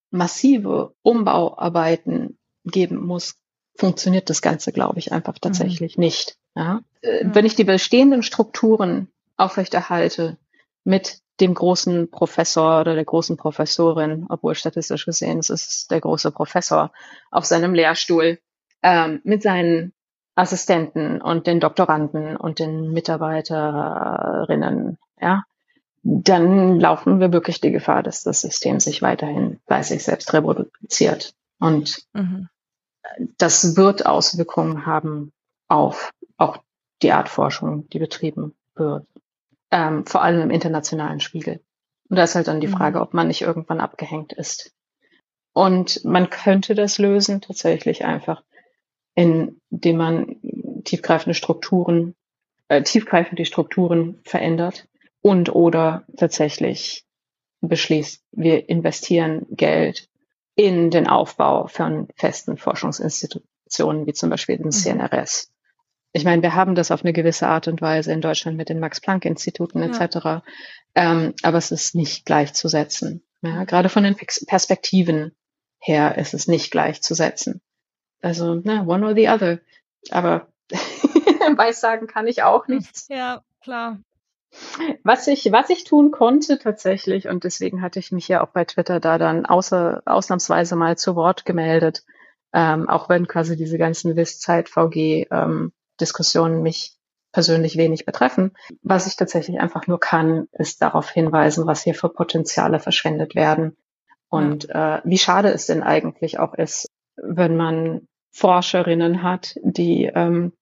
massive 0.09 0.93
Umbauarbeiten 1.01 2.38
geben 2.65 2.97
muss, 2.97 3.36
funktioniert 3.75 4.29
das 4.29 4.41
Ganze, 4.41 4.71
glaube 4.71 4.99
ich, 4.99 5.11
einfach 5.11 5.36
mhm. 5.36 5.41
tatsächlich 5.41 5.97
mhm. 5.97 6.03
nicht. 6.03 6.38
Ja? 6.55 6.82
Äh, 7.01 7.25
Wenn 7.25 7.45
ich 7.45 7.55
die 7.55 7.63
bestehenden 7.63 8.23
Strukturen 8.23 9.07
aufrechterhalte 9.38 10.38
mit 10.84 11.19
dem 11.39 11.53
großen 11.53 12.11
Professor 12.11 12.82
oder 12.82 12.95
der 12.95 13.05
großen 13.05 13.38
Professorin, 13.38 14.25
obwohl 14.29 14.55
statistisch 14.55 15.05
gesehen 15.05 15.39
es 15.39 15.49
ist 15.49 15.91
der 15.91 16.01
große 16.01 16.32
Professor 16.32 16.91
auf 17.32 17.45
seinem 17.45 17.73
Lehrstuhl, 17.73 18.39
ähm, 18.84 19.21
mit 19.23 19.41
seinen 19.41 19.93
Assistenten 20.36 21.21
und 21.21 21.47
den 21.47 21.59
Doktoranden 21.59 22.38
und 22.38 22.59
den 22.59 22.91
Mitarbeiterinnen, 22.91 24.97
ja, 25.19 25.43
dann 26.03 26.79
laufen 26.79 27.19
wir 27.19 27.32
wirklich 27.32 27.61
die 27.61 27.71
Gefahr, 27.71 28.01
dass 28.01 28.23
das 28.23 28.41
System 28.41 28.79
sich 28.79 29.01
weiterhin 29.01 29.59
bei 29.67 29.84
sich 29.84 30.03
selbst 30.03 30.34
reproduziert. 30.34 31.34
Und 31.59 32.03
mhm. 32.13 32.49
das 33.38 33.77
wird 33.77 34.05
Auswirkungen 34.05 34.86
haben 34.86 35.32
auf 35.67 36.11
auch 36.38 36.57
die 37.01 37.11
Art 37.11 37.29
Forschung, 37.29 37.88
die 37.89 37.99
betrieben 37.99 38.55
wird. 38.75 39.05
Ähm, 39.72 40.05
vor 40.05 40.22
allem 40.22 40.41
im 40.41 40.51
internationalen 40.51 41.19
Spiegel. 41.19 41.61
Und 42.09 42.17
da 42.17 42.24
ist 42.24 42.36
halt 42.36 42.47
dann 42.47 42.59
die 42.59 42.67
mhm. 42.67 42.74
Frage, 42.74 43.01
ob 43.01 43.13
man 43.13 43.28
nicht 43.28 43.41
irgendwann 43.41 43.80
abgehängt 43.80 44.34
ist. 44.34 44.74
Und 45.53 46.03
man 46.03 46.30
könnte 46.30 46.76
das 46.76 46.97
lösen 46.97 47.41
tatsächlich 47.41 48.05
einfach, 48.05 48.43
indem 49.15 49.97
man 49.97 50.36
tiefgreifende 50.84 51.34
Strukturen, 51.34 52.15
äh, 52.67 52.84
tiefgreifend 52.84 53.39
die 53.39 53.45
Strukturen 53.45 54.19
verändert 54.24 54.88
und 55.22 55.53
oder 55.53 56.05
tatsächlich 56.17 57.05
beschließt, 57.61 58.24
wir 58.32 58.69
investieren 58.69 59.45
Geld 59.51 60.09
in 60.55 60.89
den 60.89 61.07
Aufbau 61.07 61.67
von 61.67 62.07
festen 62.15 62.57
Forschungsinstitutionen, 62.57 64.05
wie 64.07 64.13
zum 64.13 64.30
Beispiel 64.30 64.57
den 64.57 64.72
CNRS. 64.72 65.51
Ich 66.14 66.26
meine, 66.26 66.41
wir 66.41 66.55
haben 66.55 66.76
das 66.76 66.91
auf 66.91 67.03
eine 67.03 67.14
gewisse 67.14 67.47
Art 67.47 67.68
und 67.68 67.82
Weise 67.82 68.12
in 68.12 68.22
Deutschland 68.22 68.57
mit 68.57 68.70
den 68.70 68.80
Max-Planck-Instituten 68.80 69.82
etc. 69.82 70.16
Ja. 70.24 70.43
Ähm, 70.93 71.34
aber 71.41 71.57
es 71.57 71.72
ist 71.72 71.95
nicht 71.95 72.26
gleichzusetzen. 72.26 73.24
Ja, 73.41 73.64
gerade 73.64 73.89
von 73.89 74.03
den 74.03 74.16
Perspektiven 74.16 75.36
her 75.80 76.18
ist 76.18 76.34
es 76.34 76.47
nicht 76.47 76.72
gleichzusetzen. 76.72 77.62
Also, 78.22 78.55
ne, 78.55 78.86
one 78.86 79.05
or 79.05 79.16
the 79.16 79.30
other. 79.30 79.59
Aber 80.12 80.47
Weissagen 81.57 82.07
kann 82.07 82.28
ich 82.28 82.43
auch 82.43 82.68
nichts. 82.68 83.07
Ja, 83.09 83.41
klar. 83.64 83.99
Was 85.03 85.28
ich, 85.28 85.51
was 85.51 85.70
ich 85.70 85.86
tun 85.86 86.12
konnte 86.12 86.59
tatsächlich, 86.59 87.30
und 87.30 87.45
deswegen 87.45 87.82
hatte 87.82 87.99
ich 87.99 88.12
mich 88.12 88.28
ja 88.28 88.43
auch 88.43 88.49
bei 88.49 88.66
Twitter 88.66 88.99
da 88.99 89.18
dann 89.18 89.45
außer, 89.45 90.03
ausnahmsweise 90.05 90.76
mal 90.76 90.97
zu 90.97 91.16
Wort 91.16 91.45
gemeldet, 91.45 92.03
ähm, 92.53 92.89
auch 92.89 93.07
wenn 93.07 93.28
quasi 93.28 93.55
diese 93.55 93.78
ganzen 93.78 94.18
WIS-Zeit-VG-Diskussionen 94.18 95.28
ähm, 95.32 95.72
mich 96.62 96.93
persönlich 97.32 97.78
wenig 97.78 98.06
betreffen. 98.06 98.52
Was 98.82 99.08
ich 99.08 99.16
tatsächlich 99.16 99.60
einfach 99.60 99.88
nur 99.88 99.99
kann, 99.99 100.47
ist 100.52 100.82
darauf 100.82 101.10
hinweisen, 101.10 101.66
was 101.66 101.84
hier 101.84 101.95
für 101.95 102.10
Potenziale 102.10 102.80
verschwendet 102.80 103.36
werden 103.36 103.78
und 104.32 104.70
äh, 104.70 105.02
wie 105.04 105.18
schade 105.18 105.49
es 105.49 105.66
denn 105.66 105.84
eigentlich 105.84 106.39
auch 106.39 106.54
ist, 106.54 106.88
wenn 107.18 107.58
man 107.58 108.08
Forscherinnen 108.32 109.24
hat, 109.24 109.56
die 109.62 110.06
ähm, 110.06 110.54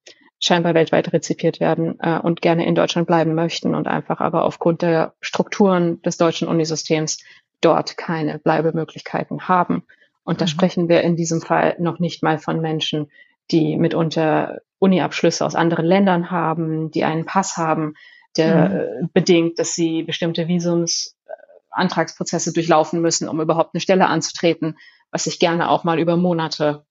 scheinbar 0.41 0.73
weltweit 0.73 1.13
rezipiert 1.13 1.59
werden 1.59 1.99
äh, 1.99 2.17
und 2.17 2.41
gerne 2.41 2.65
in 2.65 2.73
Deutschland 2.73 3.05
bleiben 3.07 3.35
möchten 3.35 3.75
und 3.75 3.87
einfach 3.87 4.21
aber 4.21 4.45
aufgrund 4.45 4.81
der 4.81 5.13
Strukturen 5.21 6.01
des 6.01 6.17
deutschen 6.17 6.47
Unisystems 6.47 7.19
dort 7.61 7.95
keine 7.95 8.39
Bleibemöglichkeiten 8.39 9.47
haben. 9.47 9.83
Und 10.23 10.41
da 10.41 10.45
mhm. 10.45 10.49
sprechen 10.49 10.89
wir 10.89 11.01
in 11.01 11.15
diesem 11.15 11.41
Fall 11.41 11.75
noch 11.77 11.99
nicht 11.99 12.23
mal 12.23 12.39
von 12.39 12.61
Menschen, 12.61 13.11
die 13.51 13.77
mitunter 13.77 14.61
Uni-Abschlüsse 14.79 15.45
aus 15.45 15.53
anderen 15.55 15.85
Ländern 15.85 16.31
haben, 16.31 16.89
die 16.91 17.03
einen 17.03 17.25
Pass 17.25 17.57
haben, 17.57 17.95
der 18.37 18.69
mhm. 18.69 18.75
Äh, 18.75 19.07
bedingt, 19.13 19.59
dass 19.59 19.73
sie 19.73 20.03
bestimmte 20.03 20.47
Visumsantragsprozesse 20.47 22.53
durchlaufen 22.53 23.01
müssen, 23.01 23.27
um 23.27 23.41
überhaupt 23.41 23.73
eine 23.73 23.81
Stelle 23.81 24.07
anzutreten, 24.07 24.77
was 25.11 25.25
sich 25.25 25.39
gerne 25.39 25.69
auch 25.69 25.83
mal 25.83 25.99
über 25.99 26.15
Monate, 26.15 26.85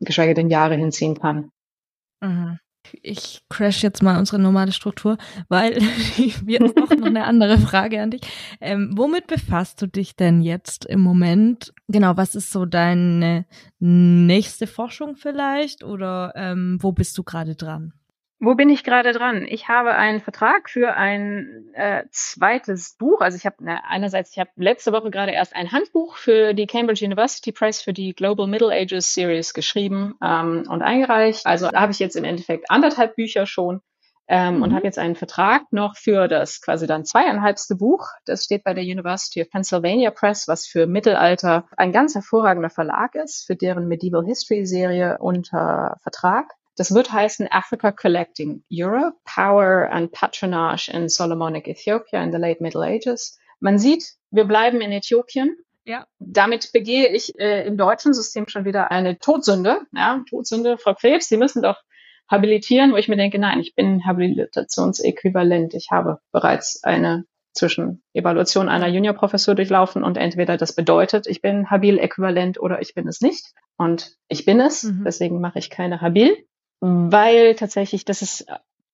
geschweige 0.00 0.34
denn 0.34 0.50
Jahre 0.50 0.74
hinziehen 0.74 1.16
kann. 1.18 1.52
Mhm. 2.20 2.58
Ich 3.02 3.42
crash 3.48 3.82
jetzt 3.82 4.02
mal 4.02 4.18
unsere 4.18 4.38
normale 4.38 4.72
Struktur, 4.72 5.18
weil 5.48 5.76
wir 6.44 6.62
auch 6.62 6.74
noch 6.74 7.06
eine 7.06 7.24
andere 7.24 7.58
Frage 7.58 8.00
an 8.02 8.10
dich. 8.10 8.22
Ähm, 8.60 8.92
womit 8.96 9.26
befasst 9.26 9.82
du 9.82 9.86
dich 9.86 10.16
denn 10.16 10.40
jetzt 10.40 10.84
im 10.84 11.00
Moment? 11.00 11.72
Genau, 11.88 12.16
was 12.16 12.34
ist 12.34 12.50
so 12.50 12.66
deine 12.66 13.46
nächste 13.78 14.66
Forschung 14.66 15.16
vielleicht 15.16 15.84
oder 15.84 16.32
ähm, 16.36 16.78
wo 16.80 16.92
bist 16.92 17.16
du 17.18 17.22
gerade 17.22 17.54
dran? 17.54 17.92
Wo 18.38 18.54
bin 18.54 18.68
ich 18.68 18.84
gerade 18.84 19.12
dran? 19.12 19.46
Ich 19.48 19.68
habe 19.68 19.94
einen 19.94 20.20
Vertrag 20.20 20.68
für 20.68 20.94
ein 20.94 21.70
äh, 21.72 22.04
zweites 22.10 22.94
Buch. 22.98 23.22
Also 23.22 23.38
ich 23.38 23.46
habe 23.46 23.56
einerseits, 23.66 24.32
ich 24.32 24.38
habe 24.38 24.50
letzte 24.56 24.92
Woche 24.92 25.10
gerade 25.10 25.32
erst 25.32 25.56
ein 25.56 25.72
Handbuch 25.72 26.16
für 26.16 26.52
die 26.52 26.66
Cambridge 26.66 27.04
University 27.04 27.50
Press 27.50 27.80
für 27.80 27.94
die 27.94 28.14
Global 28.14 28.46
Middle 28.46 28.70
Ages 28.70 29.14
Series 29.14 29.54
geschrieben 29.54 30.16
ähm, 30.22 30.64
und 30.68 30.82
eingereicht. 30.82 31.46
Also 31.46 31.70
da 31.70 31.80
habe 31.80 31.92
ich 31.92 31.98
jetzt 31.98 32.14
im 32.14 32.24
Endeffekt 32.24 32.70
anderthalb 32.70 33.16
Bücher 33.16 33.46
schon 33.46 33.80
ähm, 34.28 34.56
mhm. 34.56 34.62
und 34.62 34.74
habe 34.74 34.84
jetzt 34.84 34.98
einen 34.98 35.14
Vertrag 35.14 35.72
noch 35.72 35.96
für 35.96 36.28
das 36.28 36.60
quasi 36.60 36.86
dann 36.86 37.06
zweieinhalbste 37.06 37.74
Buch. 37.74 38.08
Das 38.26 38.44
steht 38.44 38.64
bei 38.64 38.74
der 38.74 38.84
University 38.84 39.40
of 39.40 39.50
Pennsylvania 39.50 40.10
Press, 40.10 40.46
was 40.46 40.66
für 40.66 40.86
Mittelalter 40.86 41.66
ein 41.78 41.90
ganz 41.90 42.14
hervorragender 42.14 42.70
Verlag 42.70 43.14
ist, 43.14 43.46
für 43.46 43.56
deren 43.56 43.88
Medieval 43.88 44.26
History 44.26 44.66
Serie 44.66 45.16
unter 45.20 45.96
Vertrag. 46.02 46.52
Das 46.76 46.94
wird 46.94 47.10
heißen 47.10 47.48
Africa 47.50 47.90
Collecting 47.90 48.62
Europe, 48.70 49.16
Power 49.24 49.88
and 49.90 50.12
Patronage 50.12 50.90
in 50.92 51.08
Solomonic 51.08 51.66
Ethiopia 51.66 52.22
in 52.22 52.32
the 52.32 52.38
Late 52.38 52.62
Middle 52.62 52.82
Ages. 52.82 53.38
Man 53.60 53.78
sieht, 53.78 54.04
wir 54.30 54.44
bleiben 54.44 54.80
in 54.82 54.92
Äthiopien. 54.92 55.56
Ja. 55.84 56.06
Damit 56.18 56.72
begehe 56.72 57.08
ich 57.08 57.38
äh, 57.38 57.66
im 57.66 57.78
deutschen 57.78 58.12
System 58.12 58.48
schon 58.48 58.64
wieder 58.64 58.90
eine 58.90 59.18
Todsünde. 59.18 59.80
Ja, 59.94 60.22
Todsünde, 60.28 60.76
Frau 60.76 60.94
Krebs, 60.94 61.28
Sie 61.28 61.38
müssen 61.38 61.62
doch 61.62 61.80
habilitieren, 62.28 62.92
wo 62.92 62.96
ich 62.96 63.08
mir 63.08 63.16
denke, 63.16 63.38
nein, 63.38 63.60
ich 63.60 63.74
bin 63.74 64.04
habilitationsäquivalent. 64.04 65.74
Ich 65.74 65.88
habe 65.90 66.18
bereits 66.32 66.82
eine 66.82 67.24
Zwischenevaluation 67.54 68.68
einer 68.68 68.88
Juniorprofessur 68.88 69.54
durchlaufen 69.54 70.04
und 70.04 70.18
entweder 70.18 70.58
das 70.58 70.74
bedeutet, 70.74 71.26
ich 71.26 71.40
bin 71.40 71.70
habil 71.70 71.98
äquivalent 71.98 72.60
oder 72.60 72.82
ich 72.82 72.94
bin 72.94 73.08
es 73.08 73.22
nicht. 73.22 73.54
Und 73.78 74.16
ich 74.28 74.44
bin 74.44 74.60
es, 74.60 74.82
mhm. 74.82 75.04
deswegen 75.04 75.40
mache 75.40 75.58
ich 75.58 75.70
keine 75.70 76.00
habil 76.02 76.36
weil 76.80 77.54
tatsächlich 77.54 78.04
das 78.04 78.22
ist 78.22 78.46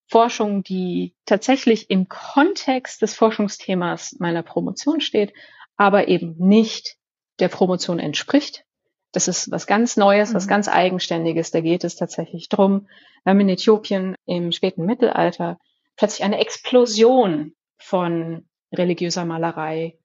Forschung, 0.09 0.63
die 0.63 1.15
tatsächlich 1.25 1.91
im 1.91 2.09
Kontext 2.09 3.01
des 3.03 3.15
Forschungsthemas 3.15 4.17
meiner 4.19 4.43
Promotion 4.43 5.01
steht, 5.01 5.33
aber 5.77 6.09
eben 6.09 6.35
nicht 6.39 6.97
der 7.39 7.49
Promotion 7.49 7.99
entspricht. 7.99 8.65
Das 9.13 9.29
ist 9.29 9.51
was 9.51 9.67
ganz 9.67 9.97
Neues, 9.97 10.35
was 10.35 10.45
mhm. 10.45 10.51
ganz 10.51 10.69
Eigenständiges. 10.69 11.51
Da 11.51 11.61
geht 11.61 11.85
es 11.85 11.97
tatsächlich 11.97 12.49
drum. 12.49 12.89
Wir 13.25 13.31
haben 13.31 13.41
in 13.41 13.49
Äthiopien 13.49 14.17
im 14.27 14.53
späten 14.53 14.85
Mittelalter 14.85 15.59
plötzlich 15.97 16.25
eine 16.25 16.41
Explosion 16.41 17.55
von 17.79 18.49
religiöser 18.73 19.25
Malerei, 19.25 19.99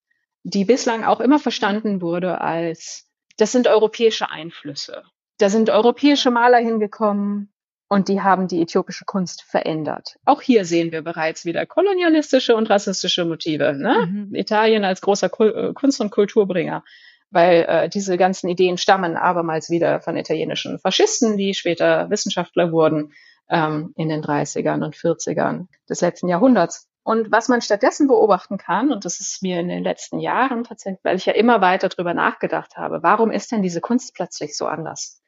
die 0.44 0.66
bislang 0.66 1.04
auch 1.04 1.20
immer 1.20 1.40
verstanden 1.40 2.02
wurde 2.02 2.42
als, 2.42 3.10
das 3.38 3.52
sind 3.52 3.68
europäische 3.68 4.30
Einflüsse. 4.30 5.04
Da 5.38 5.50
sind 5.50 5.70
europäische 5.70 6.32
Maler 6.32 6.58
hingekommen, 6.58 7.54
und 7.90 8.10
die 8.10 8.22
haben 8.22 8.48
die 8.48 8.62
äthiopische 8.62 9.06
Kunst 9.06 9.44
verändert. 9.44 10.18
Auch 10.26 10.42
hier 10.42 10.66
sehen 10.66 10.92
wir 10.92 11.02
bereits 11.02 11.46
wieder 11.46 11.66
kolonialistische 11.66 12.56
und 12.56 12.70
rassistische 12.70 13.26
Motive. 13.26 13.74
Ne? 13.74 14.08
Mhm. 14.08 14.36
Italien 14.36 14.84
als 14.84 15.02
großer 15.02 15.30
Kunst- 15.30 16.02
und 16.02 16.12
Kulturbringer 16.12 16.84
weil 17.30 17.66
äh, 17.68 17.90
diese 17.90 18.18
ganzen 18.18 18.50
Ideen 18.50 18.78
stammen 18.78 19.18
abermals 19.18 19.70
wieder 19.70 20.02
von 20.02 20.18
italienischen 20.18 20.80
Faschisten, 20.80 21.38
die 21.38 21.54
später 21.54 22.10
Wissenschaftler 22.10 22.72
wurden 22.72 23.14
ähm, 23.50 23.94
in 23.96 24.10
den 24.10 24.24
30ern 24.24 24.84
und 24.84 24.96
40ern 24.96 25.68
des 25.90 26.02
letzten 26.02 26.28
Jahrhunderts. 26.28 26.88
Und 27.04 27.32
was 27.32 27.48
man 27.48 27.62
stattdessen 27.62 28.08
beobachten 28.08 28.58
kann, 28.58 28.92
und 28.92 29.06
das 29.06 29.22
ist 29.22 29.42
mir 29.42 29.60
in 29.60 29.70
den 29.70 29.84
letzten 29.84 30.20
Jahren 30.20 30.66
tatsächlich, 30.66 31.04
weil 31.04 31.16
ich 31.16 31.26
ja 31.26 31.34
immer 31.34 31.62
weiter 31.62 31.88
drüber 31.88 32.14
nachgedacht 32.14 32.76
habe, 32.76 33.02
warum 33.02 33.32
ist 33.32 33.52
denn 33.52 33.62
diese 33.62 33.80
Kunst 33.80 34.14
plötzlich 34.14 34.58
so 34.58 34.66
anders? 34.66 35.22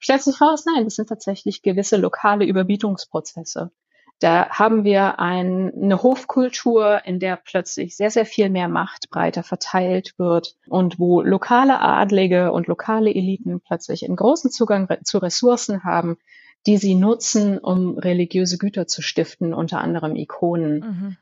Stellt 0.00 0.22
sich 0.22 0.40
raus, 0.40 0.64
nein, 0.66 0.84
das 0.84 0.96
sind 0.96 1.08
tatsächlich 1.08 1.62
gewisse 1.62 1.96
lokale 1.96 2.46
Überbietungsprozesse. 2.46 3.70
Da 4.18 4.50
haben 4.50 4.84
wir 4.84 5.18
ein, 5.18 5.72
eine 5.74 6.02
Hofkultur, 6.02 7.02
in 7.04 7.20
der 7.20 7.36
plötzlich 7.36 7.96
sehr, 7.96 8.10
sehr 8.10 8.26
viel 8.26 8.50
mehr 8.50 8.68
Macht 8.68 9.08
breiter 9.10 9.42
verteilt 9.42 10.14
wird 10.18 10.56
und 10.68 10.98
wo 10.98 11.22
lokale 11.22 11.80
Adlige 11.80 12.52
und 12.52 12.66
lokale 12.66 13.14
Eliten 13.14 13.60
plötzlich 13.60 14.04
einen 14.04 14.16
großen 14.16 14.50
Zugang 14.50 14.88
zu 15.04 15.18
Ressourcen 15.18 15.84
haben, 15.84 16.18
die 16.66 16.76
sie 16.76 16.94
nutzen, 16.94 17.58
um 17.58 17.96
religiöse 17.96 18.58
Güter 18.58 18.86
zu 18.86 19.00
stiften, 19.00 19.54
unter 19.54 19.80
anderem 19.80 20.16
Ikonen. 20.16 20.80
Mhm. 20.80 21.16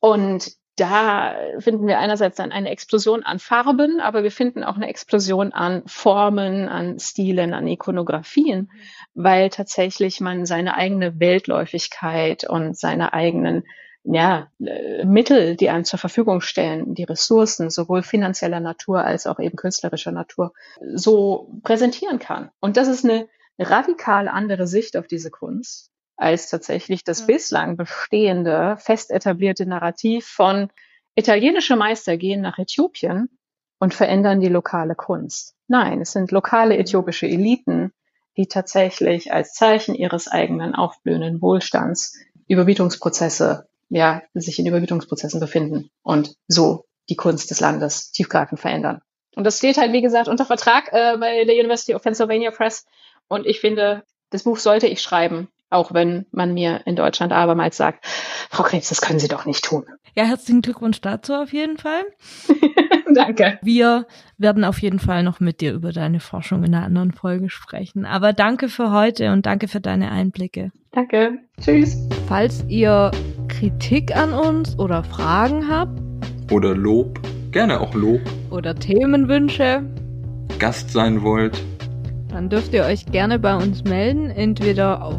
Und 0.00 0.52
da 0.78 1.34
finden 1.58 1.86
wir 1.86 1.98
einerseits 1.98 2.36
dann 2.36 2.52
eine 2.52 2.70
Explosion 2.70 3.22
an 3.22 3.38
Farben, 3.38 4.00
aber 4.00 4.22
wir 4.22 4.30
finden 4.30 4.62
auch 4.64 4.76
eine 4.76 4.88
Explosion 4.88 5.52
an 5.52 5.82
Formen, 5.86 6.68
an 6.68 6.98
Stilen, 6.98 7.54
an 7.54 7.66
Ikonografien, 7.66 8.70
weil 9.14 9.50
tatsächlich 9.50 10.20
man 10.20 10.46
seine 10.46 10.74
eigene 10.74 11.18
Weltläufigkeit 11.18 12.48
und 12.48 12.78
seine 12.78 13.12
eigenen 13.12 13.64
ja, 14.04 14.50
äh, 14.64 15.04
Mittel, 15.04 15.56
die 15.56 15.68
einem 15.68 15.84
zur 15.84 15.98
Verfügung 15.98 16.40
stellen, 16.40 16.94
die 16.94 17.04
Ressourcen, 17.04 17.68
sowohl 17.68 18.02
finanzieller 18.02 18.60
Natur 18.60 19.04
als 19.04 19.26
auch 19.26 19.38
eben 19.40 19.56
künstlerischer 19.56 20.12
Natur, 20.12 20.52
so 20.94 21.50
präsentieren 21.62 22.18
kann. 22.18 22.50
Und 22.60 22.76
das 22.76 22.88
ist 22.88 23.04
eine 23.04 23.28
radikal 23.58 24.28
andere 24.28 24.66
Sicht 24.66 24.96
auf 24.96 25.08
diese 25.08 25.30
Kunst 25.30 25.90
als 26.18 26.50
tatsächlich 26.50 27.04
das 27.04 27.26
bislang 27.26 27.76
bestehende, 27.76 28.76
fest 28.78 29.10
etablierte 29.10 29.64
Narrativ 29.66 30.26
von 30.26 30.68
italienische 31.14 31.76
Meister 31.76 32.16
gehen 32.16 32.40
nach 32.42 32.58
Äthiopien 32.58 33.30
und 33.78 33.94
verändern 33.94 34.40
die 34.40 34.48
lokale 34.48 34.96
Kunst. 34.96 35.54
Nein, 35.68 36.00
es 36.00 36.12
sind 36.12 36.32
lokale 36.32 36.76
äthiopische 36.76 37.26
Eliten, 37.26 37.92
die 38.36 38.46
tatsächlich 38.46 39.32
als 39.32 39.54
Zeichen 39.54 39.94
ihres 39.94 40.28
eigenen 40.28 40.74
aufblühenden 40.74 41.40
Wohlstands 41.40 42.18
Überbietungsprozesse, 42.48 43.68
ja, 43.88 44.22
sich 44.34 44.58
in 44.58 44.66
Überbietungsprozessen 44.66 45.40
befinden 45.40 45.90
und 46.02 46.34
so 46.48 46.84
die 47.08 47.16
Kunst 47.16 47.50
des 47.50 47.60
Landes 47.60 48.10
tiefgreifend 48.10 48.60
verändern. 48.60 49.02
Und 49.36 49.44
das 49.44 49.58
steht 49.58 49.76
halt, 49.76 49.92
wie 49.92 50.02
gesagt, 50.02 50.28
unter 50.28 50.44
Vertrag 50.44 50.92
äh, 50.92 51.16
bei 51.18 51.44
der 51.44 51.54
University 51.54 51.94
of 51.94 52.02
Pennsylvania 52.02 52.50
Press. 52.50 52.86
Und 53.28 53.46
ich 53.46 53.60
finde, 53.60 54.02
das 54.30 54.42
Buch 54.42 54.58
sollte 54.58 54.88
ich 54.88 55.00
schreiben, 55.00 55.48
auch 55.70 55.92
wenn 55.92 56.26
man 56.30 56.54
mir 56.54 56.82
in 56.86 56.96
Deutschland 56.96 57.32
abermals 57.32 57.76
sagt, 57.76 58.04
Frau 58.50 58.62
Krebs, 58.62 58.88
das 58.88 59.00
können 59.00 59.18
Sie 59.18 59.28
doch 59.28 59.46
nicht 59.46 59.64
tun. 59.64 59.84
Ja, 60.14 60.24
herzlichen 60.24 60.62
Glückwunsch 60.62 61.00
dazu 61.00 61.34
auf 61.34 61.52
jeden 61.52 61.78
Fall. 61.78 62.02
danke. 63.14 63.58
Wir 63.62 64.06
werden 64.36 64.64
auf 64.64 64.80
jeden 64.80 64.98
Fall 64.98 65.22
noch 65.22 65.40
mit 65.40 65.60
dir 65.60 65.72
über 65.72 65.92
deine 65.92 66.20
Forschung 66.20 66.64
in 66.64 66.74
einer 66.74 66.84
anderen 66.84 67.12
Folge 67.12 67.50
sprechen. 67.50 68.04
Aber 68.04 68.32
danke 68.32 68.68
für 68.68 68.90
heute 68.90 69.32
und 69.32 69.46
danke 69.46 69.68
für 69.68 69.80
deine 69.80 70.10
Einblicke. 70.10 70.72
Danke. 70.92 71.38
Tschüss. 71.60 71.96
Falls 72.26 72.64
ihr 72.68 73.10
Kritik 73.48 74.16
an 74.16 74.32
uns 74.32 74.78
oder 74.78 75.04
Fragen 75.04 75.68
habt. 75.68 76.00
Oder 76.50 76.74
Lob. 76.74 77.20
Gerne 77.52 77.80
auch 77.80 77.94
Lob. 77.94 78.20
Oder 78.50 78.74
Themenwünsche. 78.74 79.84
Gast 80.58 80.90
sein 80.90 81.22
wollt 81.22 81.62
dann 82.38 82.50
dürft 82.50 82.72
ihr 82.72 82.84
euch 82.84 83.06
gerne 83.06 83.38
bei 83.38 83.56
uns 83.56 83.82
melden, 83.82 84.30
entweder 84.30 85.02
auf 85.02 85.18